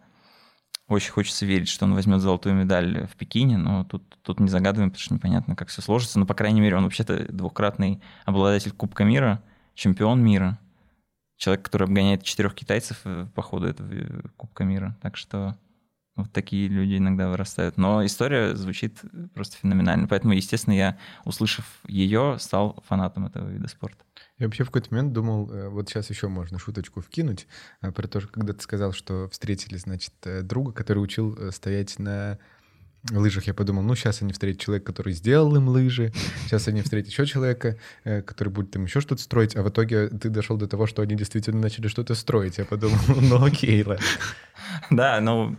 Очень 0.87 1.11
хочется 1.11 1.45
верить, 1.45 1.67
что 1.67 1.85
он 1.85 1.93
возьмет 1.93 2.21
золотую 2.21 2.55
медаль 2.55 3.07
в 3.07 3.15
Пекине, 3.17 3.57
но 3.57 3.83
тут, 3.83 4.03
тут 4.21 4.39
не 4.39 4.47
загадываем, 4.47 4.89
потому 4.89 5.03
что 5.03 5.13
непонятно, 5.15 5.55
как 5.55 5.67
все 5.67 5.81
сложится. 5.81 6.17
Но, 6.17 6.25
по 6.25 6.33
крайней 6.33 6.61
мере, 6.61 6.77
он 6.77 6.83
вообще-то 6.83 7.31
двукратный 7.31 8.01
обладатель 8.25 8.71
Кубка 8.71 9.03
мира, 9.03 9.41
чемпион 9.73 10.23
мира. 10.23 10.57
Человек, 11.35 11.65
который 11.65 11.83
обгоняет 11.83 12.23
четырех 12.23 12.55
китайцев 12.55 13.03
по 13.35 13.41
ходу 13.41 13.67
этого 13.67 13.89
Кубка 14.37 14.63
мира. 14.63 14.95
Так 15.01 15.17
что 15.17 15.57
вот 16.17 16.31
такие 16.33 16.67
люди 16.67 16.97
иногда 16.97 17.29
вырастают. 17.29 17.77
Но 17.77 18.05
история 18.05 18.55
звучит 18.55 18.99
просто 19.33 19.57
феноменально. 19.57 20.07
Поэтому, 20.07 20.33
естественно, 20.33 20.73
я, 20.73 20.97
услышав 21.25 21.65
ее, 21.87 22.37
стал 22.39 22.83
фанатом 22.87 23.27
этого 23.27 23.47
вида 23.47 23.67
спорта. 23.67 24.03
Я 24.39 24.45
вообще 24.45 24.63
в 24.63 24.67
какой-то 24.67 24.93
момент 24.93 25.13
думал, 25.13 25.49
э, 25.51 25.69
вот 25.69 25.89
сейчас 25.89 26.09
еще 26.09 26.27
можно 26.27 26.59
шуточку 26.59 27.01
вкинуть, 27.01 27.47
э, 27.81 27.91
про 27.91 28.07
то, 28.07 28.21
когда 28.21 28.53
ты 28.53 28.61
сказал, 28.61 28.93
что 28.93 29.29
встретили, 29.29 29.77
значит, 29.77 30.13
э, 30.25 30.43
друга, 30.43 30.71
который 30.71 30.99
учил 30.99 31.51
стоять 31.51 31.97
на 31.97 32.37
лыжах, 33.11 33.45
я 33.45 33.53
подумал, 33.53 33.83
ну, 33.83 33.95
сейчас 33.95 34.21
они 34.21 34.33
встретят 34.33 34.61
человека, 34.61 34.87
который 34.87 35.13
сделал 35.13 35.55
им 35.55 35.69
лыжи, 35.69 36.13
сейчас 36.45 36.67
они 36.67 36.81
встретят 36.81 37.09
еще 37.09 37.25
человека, 37.25 37.77
который 38.03 38.49
будет 38.49 38.75
им 38.75 38.83
еще 38.83 39.01
что-то 39.01 39.21
строить, 39.21 39.55
а 39.55 39.63
в 39.63 39.69
итоге 39.69 40.09
ты 40.09 40.29
дошел 40.29 40.57
до 40.57 40.67
того, 40.67 40.87
что 40.87 41.01
они 41.01 41.15
действительно 41.15 41.61
начали 41.61 41.87
что-то 41.87 42.15
строить. 42.15 42.57
Я 42.57 42.65
подумал, 42.65 42.97
ну, 43.21 43.43
окей, 43.43 43.83
ладно. 43.83 44.05
Да, 44.89 45.21
ну, 45.21 45.57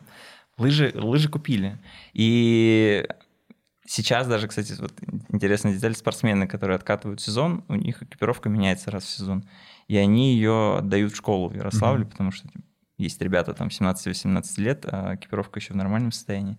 Лыжи, 0.59 0.93
лыжи 0.95 1.29
купили. 1.29 1.79
И 2.13 3.07
сейчас 3.87 4.27
даже, 4.27 4.49
кстати, 4.49 4.75
вот 4.79 4.93
интересная 5.31 5.73
деталь, 5.73 5.95
спортсмены, 5.95 6.47
которые 6.47 6.77
откатывают 6.77 7.21
сезон, 7.21 7.65
у 7.69 7.75
них 7.75 8.03
экипировка 8.03 8.49
меняется 8.49 8.91
раз 8.91 9.05
в 9.05 9.09
сезон. 9.09 9.45
И 9.87 9.97
они 9.97 10.35
ее 10.35 10.79
отдают 10.79 11.13
в 11.13 11.17
школу 11.17 11.49
в 11.49 11.55
Ярославле, 11.55 12.05
mm-hmm. 12.05 12.11
потому 12.11 12.31
что 12.31 12.49
есть 12.99 13.21
ребята 13.23 13.55
там 13.55 13.69
17-18 13.69 14.61
лет, 14.61 14.85
а 14.87 15.15
экипировка 15.15 15.61
еще 15.61 15.73
в 15.73 15.77
нормальном 15.77 16.13
состоянии. 16.13 16.59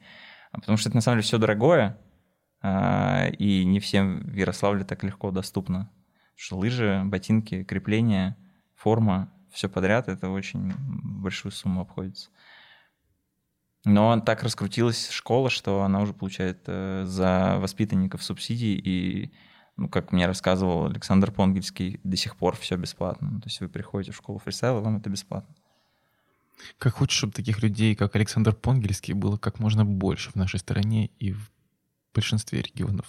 А 0.52 0.60
потому 0.60 0.78
что 0.78 0.90
это 0.90 0.98
на 0.98 1.02
самом 1.02 1.18
деле 1.18 1.28
все 1.28 1.38
дорогое, 1.38 1.98
а, 2.62 3.28
и 3.28 3.66
не 3.66 3.80
всем 3.80 4.22
в 4.22 4.36
Ярославле 4.36 4.84
так 4.84 5.04
легко 5.04 5.32
доступно. 5.32 5.92
что 6.36 6.58
лыжи, 6.58 7.02
ботинки, 7.04 7.66
крепления, 7.66 8.38
форма, 8.74 9.30
все 9.52 9.68
подряд, 9.68 10.08
это 10.08 10.30
очень 10.30 10.74
большую 10.78 11.52
сумму 11.52 11.82
обходится. 11.82 12.30
Но 13.90 14.20
так 14.20 14.44
раскрутилась 14.44 15.10
школа, 15.10 15.50
что 15.50 15.84
она 15.84 16.02
уже 16.02 16.14
получает 16.14 16.60
э, 16.68 17.06
за 17.06 17.58
воспитанников 17.60 18.24
субсидии, 18.24 18.76
и, 18.78 19.32
ну, 19.78 19.90
как 19.90 20.12
мне 20.12 20.28
рассказывал 20.28 20.86
Александр 20.86 21.32
Понгельский, 21.32 22.00
до 22.04 22.16
сих 22.16 22.36
пор 22.36 22.56
все 22.56 22.76
бесплатно. 22.76 23.42
То 23.42 23.48
есть 23.48 23.62
вы 23.62 23.68
приходите 23.68 24.12
в 24.12 24.18
школу 24.18 24.40
фристайла, 24.40 24.80
вам 24.80 24.98
это 24.98 25.10
бесплатно. 25.10 25.56
Как 26.78 26.96
хочешь, 26.96 27.18
чтобы 27.18 27.34
таких 27.34 27.64
людей, 27.64 27.96
как 27.96 28.16
Александр 28.16 28.54
Понгельский, 28.54 29.14
было 29.14 29.38
как 29.38 29.60
можно 29.60 29.86
больше 29.86 30.32
в 30.32 30.36
нашей 30.36 30.60
стране 30.60 31.10
и 31.20 31.32
в 31.32 31.50
большинстве 32.14 32.62
регионов. 32.62 33.06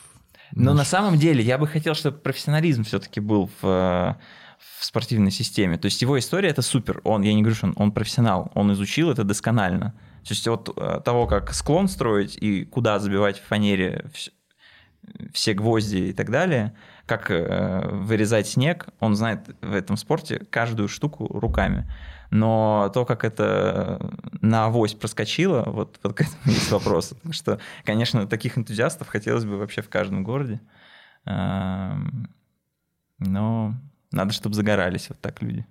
Но 0.53 0.75
на 0.75 0.85
самом 0.85 1.17
деле 1.19 1.43
я 1.45 1.59
бы 1.59 1.67
хотел, 1.67 1.95
чтобы 1.95 2.19
профессионализм 2.19 2.85
все-таки 2.85 3.21
был 3.21 3.51
в, 3.61 3.63
в 3.63 4.85
спортивной 4.85 5.31
системе. 5.31 5.79
То 5.79 5.87
есть 5.87 6.03
его 6.03 6.19
история 6.19 6.49
это 6.49 6.63
супер. 6.63 7.01
Он, 7.05 7.23
я 7.23 7.35
не 7.35 7.43
говорю, 7.43 7.57
что 7.57 7.67
он, 7.67 7.75
он 7.77 7.93
профессионал, 7.93 8.51
он 8.55 8.73
изучил 8.73 9.11
это 9.11 9.25
досконально. 9.25 9.95
То 10.25 10.35
есть 10.35 10.47
от 10.49 10.69
э, 10.77 11.01
того, 11.05 11.27
как 11.27 11.53
склон 11.53 11.89
строить 11.89 12.37
и 12.37 12.65
куда 12.65 12.99
забивать 12.99 13.39
в 13.39 13.45
фанере 13.45 14.05
все 15.33 15.55
гвозди 15.55 15.97
и 15.97 16.13
так 16.13 16.31
далее, 16.31 16.75
как 17.07 17.31
э, 17.31 17.89
вырезать 17.89 18.47
снег, 18.47 18.89
он 19.01 19.17
знает 19.17 19.57
в 19.61 19.75
этом 19.75 19.97
спорте 19.97 20.39
каждую 20.51 20.89
штуку 20.89 21.27
руками. 21.27 21.91
Но 22.31 22.91
то, 22.95 23.05
как 23.05 23.25
это 23.25 24.13
на 24.41 24.67
авось 24.67 24.95
проскочило, 24.95 25.65
вот, 25.67 25.99
вот 26.03 26.15
к 26.15 26.21
этому 26.21 26.39
есть 26.47 26.71
вопрос. 26.71 27.15
Что, 27.33 27.59
конечно, 27.85 28.27
таких 28.27 28.57
энтузиастов 28.57 29.09
хотелось 29.09 29.45
бы 29.45 29.57
вообще 29.57 29.83
в 29.83 29.89
каждом 29.89 30.23
городе. 30.23 30.61
Эм, 31.25 32.33
но 33.19 33.75
надо, 34.13 34.33
чтобы 34.33 34.55
загорались 34.55 35.09
вот 35.09 35.21
так 35.21 35.43
люди. 35.43 35.67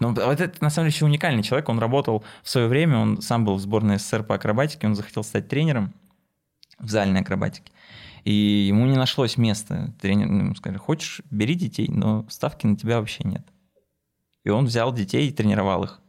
Ну, 0.00 0.12
вот 0.12 0.40
это 0.40 0.62
на 0.62 0.70
самом 0.70 0.88
деле 0.88 0.96
еще 0.96 1.04
уникальный 1.04 1.42
человек. 1.42 1.68
Он 1.68 1.78
работал 1.78 2.24
в 2.42 2.48
свое 2.48 2.68
время, 2.68 2.98
он 2.98 3.22
сам 3.22 3.44
был 3.44 3.56
в 3.56 3.60
сборной 3.60 3.98
СССР 3.98 4.24
по 4.24 4.34
акробатике, 4.34 4.86
он 4.86 4.94
захотел 4.94 5.22
стать 5.22 5.48
тренером 5.48 5.94
в 6.78 6.88
зальной 6.88 7.20
акробатике. 7.20 7.70
И 8.24 8.32
ему 8.32 8.86
не 8.86 8.96
нашлось 8.96 9.36
места. 9.36 9.94
Тренер 10.00 10.28
ну, 10.28 10.38
ему 10.40 10.54
сказали, 10.54 10.78
хочешь, 10.78 11.20
бери 11.30 11.54
детей, 11.54 11.88
но 11.88 12.26
ставки 12.30 12.66
на 12.66 12.76
тебя 12.76 12.98
вообще 12.98 13.22
нет. 13.24 13.46
И 14.44 14.50
он 14.50 14.66
взял 14.66 14.92
детей 14.92 15.28
и 15.28 15.32
тренировал 15.32 15.84
их. 15.84 16.00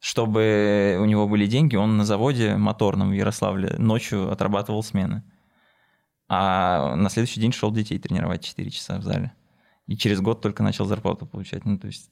Чтобы 0.00 0.98
у 1.00 1.04
него 1.04 1.28
были 1.28 1.46
деньги, 1.46 1.76
он 1.76 1.96
на 1.96 2.04
заводе 2.04 2.56
моторном 2.56 3.10
в 3.10 3.12
Ярославле 3.12 3.76
ночью 3.78 4.32
отрабатывал 4.32 4.82
смены. 4.82 5.22
А 6.28 6.96
на 6.96 7.08
следующий 7.08 7.40
день 7.40 7.52
шел 7.52 7.70
детей 7.70 7.98
тренировать 7.98 8.42
4 8.42 8.70
часа 8.70 8.98
в 8.98 9.02
зале. 9.02 9.32
И 9.86 9.96
через 9.96 10.20
год 10.20 10.40
только 10.40 10.64
начал 10.64 10.86
зарплату 10.86 11.26
получать. 11.26 11.64
Ну, 11.64 11.78
то 11.78 11.86
есть 11.86 12.10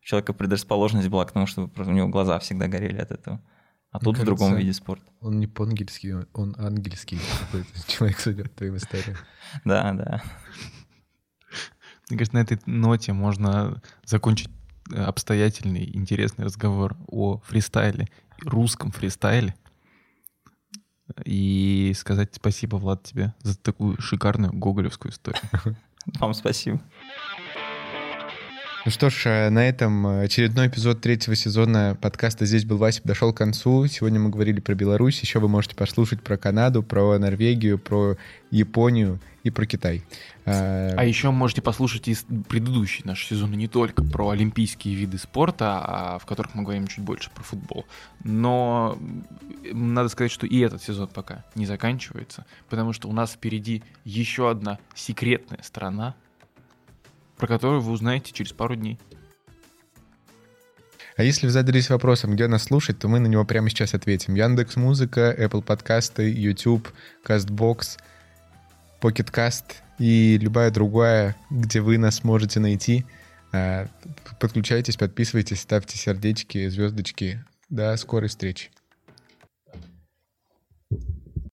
человека 0.00 0.32
предрасположенность 0.32 1.08
была 1.08 1.24
к 1.24 1.32
тому, 1.32 1.46
чтобы 1.46 1.70
у 1.82 1.90
него 1.90 2.08
глаза 2.08 2.38
всегда 2.38 2.68
горели 2.68 2.98
от 2.98 3.10
этого. 3.10 3.40
А 3.90 3.98
тут 3.98 4.16
кажется, 4.16 4.22
в 4.22 4.26
другом 4.26 4.56
виде 4.56 4.72
спорта. 4.72 5.10
Он 5.20 5.40
не 5.40 5.48
по-ангельски, 5.48 6.24
он 6.32 6.54
ангельский 6.58 7.18
человек, 7.88 8.20
судя 8.20 8.44
по 8.44 8.50
твоим 8.50 8.76
историям. 8.76 9.16
Да, 9.64 9.92
да. 9.92 10.22
Мне 12.08 12.18
кажется, 12.18 12.36
на 12.36 12.42
этой 12.42 12.58
ноте 12.66 13.12
можно 13.12 13.82
закончить 14.04 14.48
э, 14.92 15.02
обстоятельный, 15.02 15.90
интересный 15.96 16.44
разговор 16.44 16.96
о 17.08 17.38
фристайле, 17.38 18.08
русском 18.44 18.92
фристайле. 18.92 19.54
И 21.24 21.92
сказать 21.96 22.34
спасибо, 22.34 22.76
Влад, 22.76 23.02
тебе 23.02 23.34
за 23.40 23.58
такую 23.58 24.00
шикарную 24.00 24.52
гоголевскую 24.52 25.12
историю. 25.12 25.42
Вам 26.18 26.34
спасибо. 26.34 26.80
Ну 28.86 28.90
что 28.90 29.10
ж, 29.10 29.26
э, 29.26 29.50
на 29.50 29.68
этом 29.68 30.06
очередной 30.06 30.68
эпизод 30.68 31.02
третьего 31.02 31.36
сезона 31.36 31.98
подкаста 32.00 32.46
«Здесь 32.46 32.64
был 32.64 32.78
Вася» 32.78 33.02
подошел 33.02 33.30
к 33.30 33.36
концу. 33.36 33.86
Сегодня 33.86 34.18
мы 34.18 34.30
говорили 34.30 34.60
про 34.60 34.74
Беларусь, 34.74 35.20
еще 35.20 35.38
вы 35.38 35.48
можете 35.48 35.76
послушать 35.76 36.22
про 36.22 36.38
Канаду, 36.38 36.82
про 36.82 37.18
Норвегию, 37.18 37.78
про 37.78 38.16
Японию 38.50 39.20
и 39.42 39.50
про 39.50 39.66
Китай. 39.66 40.02
А, 40.46 40.94
а 40.96 41.04
еще 41.04 41.30
можете 41.30 41.60
послушать 41.60 42.08
и 42.08 42.16
предыдущий 42.48 43.02
наш 43.04 43.26
сезон, 43.26 43.52
не 43.52 43.68
только 43.68 44.02
про 44.02 44.30
олимпийские 44.30 44.94
виды 44.94 45.18
спорта, 45.18 45.82
а 45.84 46.18
в 46.18 46.24
которых 46.24 46.54
мы 46.54 46.62
говорим 46.62 46.86
чуть 46.86 47.04
больше 47.04 47.30
про 47.34 47.42
футбол. 47.42 47.84
Но 48.24 48.98
надо 49.70 50.08
сказать, 50.08 50.32
что 50.32 50.46
и 50.46 50.58
этот 50.58 50.82
сезон 50.82 51.08
пока 51.08 51.44
не 51.54 51.66
заканчивается, 51.66 52.46
потому 52.70 52.94
что 52.94 53.10
у 53.10 53.12
нас 53.12 53.32
впереди 53.32 53.82
еще 54.04 54.50
одна 54.50 54.78
секретная 54.94 55.60
страна, 55.62 56.14
про 57.40 57.46
которую 57.46 57.80
вы 57.80 57.90
узнаете 57.90 58.32
через 58.32 58.52
пару 58.52 58.76
дней. 58.76 58.98
А 61.16 61.22
если 61.22 61.46
вы 61.46 61.52
задались 61.52 61.88
вопросом, 61.88 62.34
где 62.34 62.46
нас 62.46 62.64
слушать, 62.64 62.98
то 62.98 63.08
мы 63.08 63.18
на 63.18 63.26
него 63.26 63.44
прямо 63.46 63.70
сейчас 63.70 63.94
ответим. 63.94 64.34
Яндекс 64.34 64.76
Музыка, 64.76 65.34
Apple 65.38 65.62
подкасты, 65.62 66.30
YouTube, 66.30 66.88
Castbox, 67.26 67.98
Pocket 69.00 69.32
Cast 69.32 69.64
и 69.98 70.38
любая 70.38 70.70
другая, 70.70 71.34
где 71.50 71.80
вы 71.80 71.96
нас 71.96 72.24
можете 72.24 72.60
найти. 72.60 73.06
А, 73.52 73.86
подключайтесь, 74.38 74.96
подписывайтесь, 74.96 75.60
ставьте 75.60 75.96
сердечки, 75.96 76.68
звездочки. 76.68 77.42
До 77.70 77.96
скорой 77.96 78.28
встречи. 78.28 78.70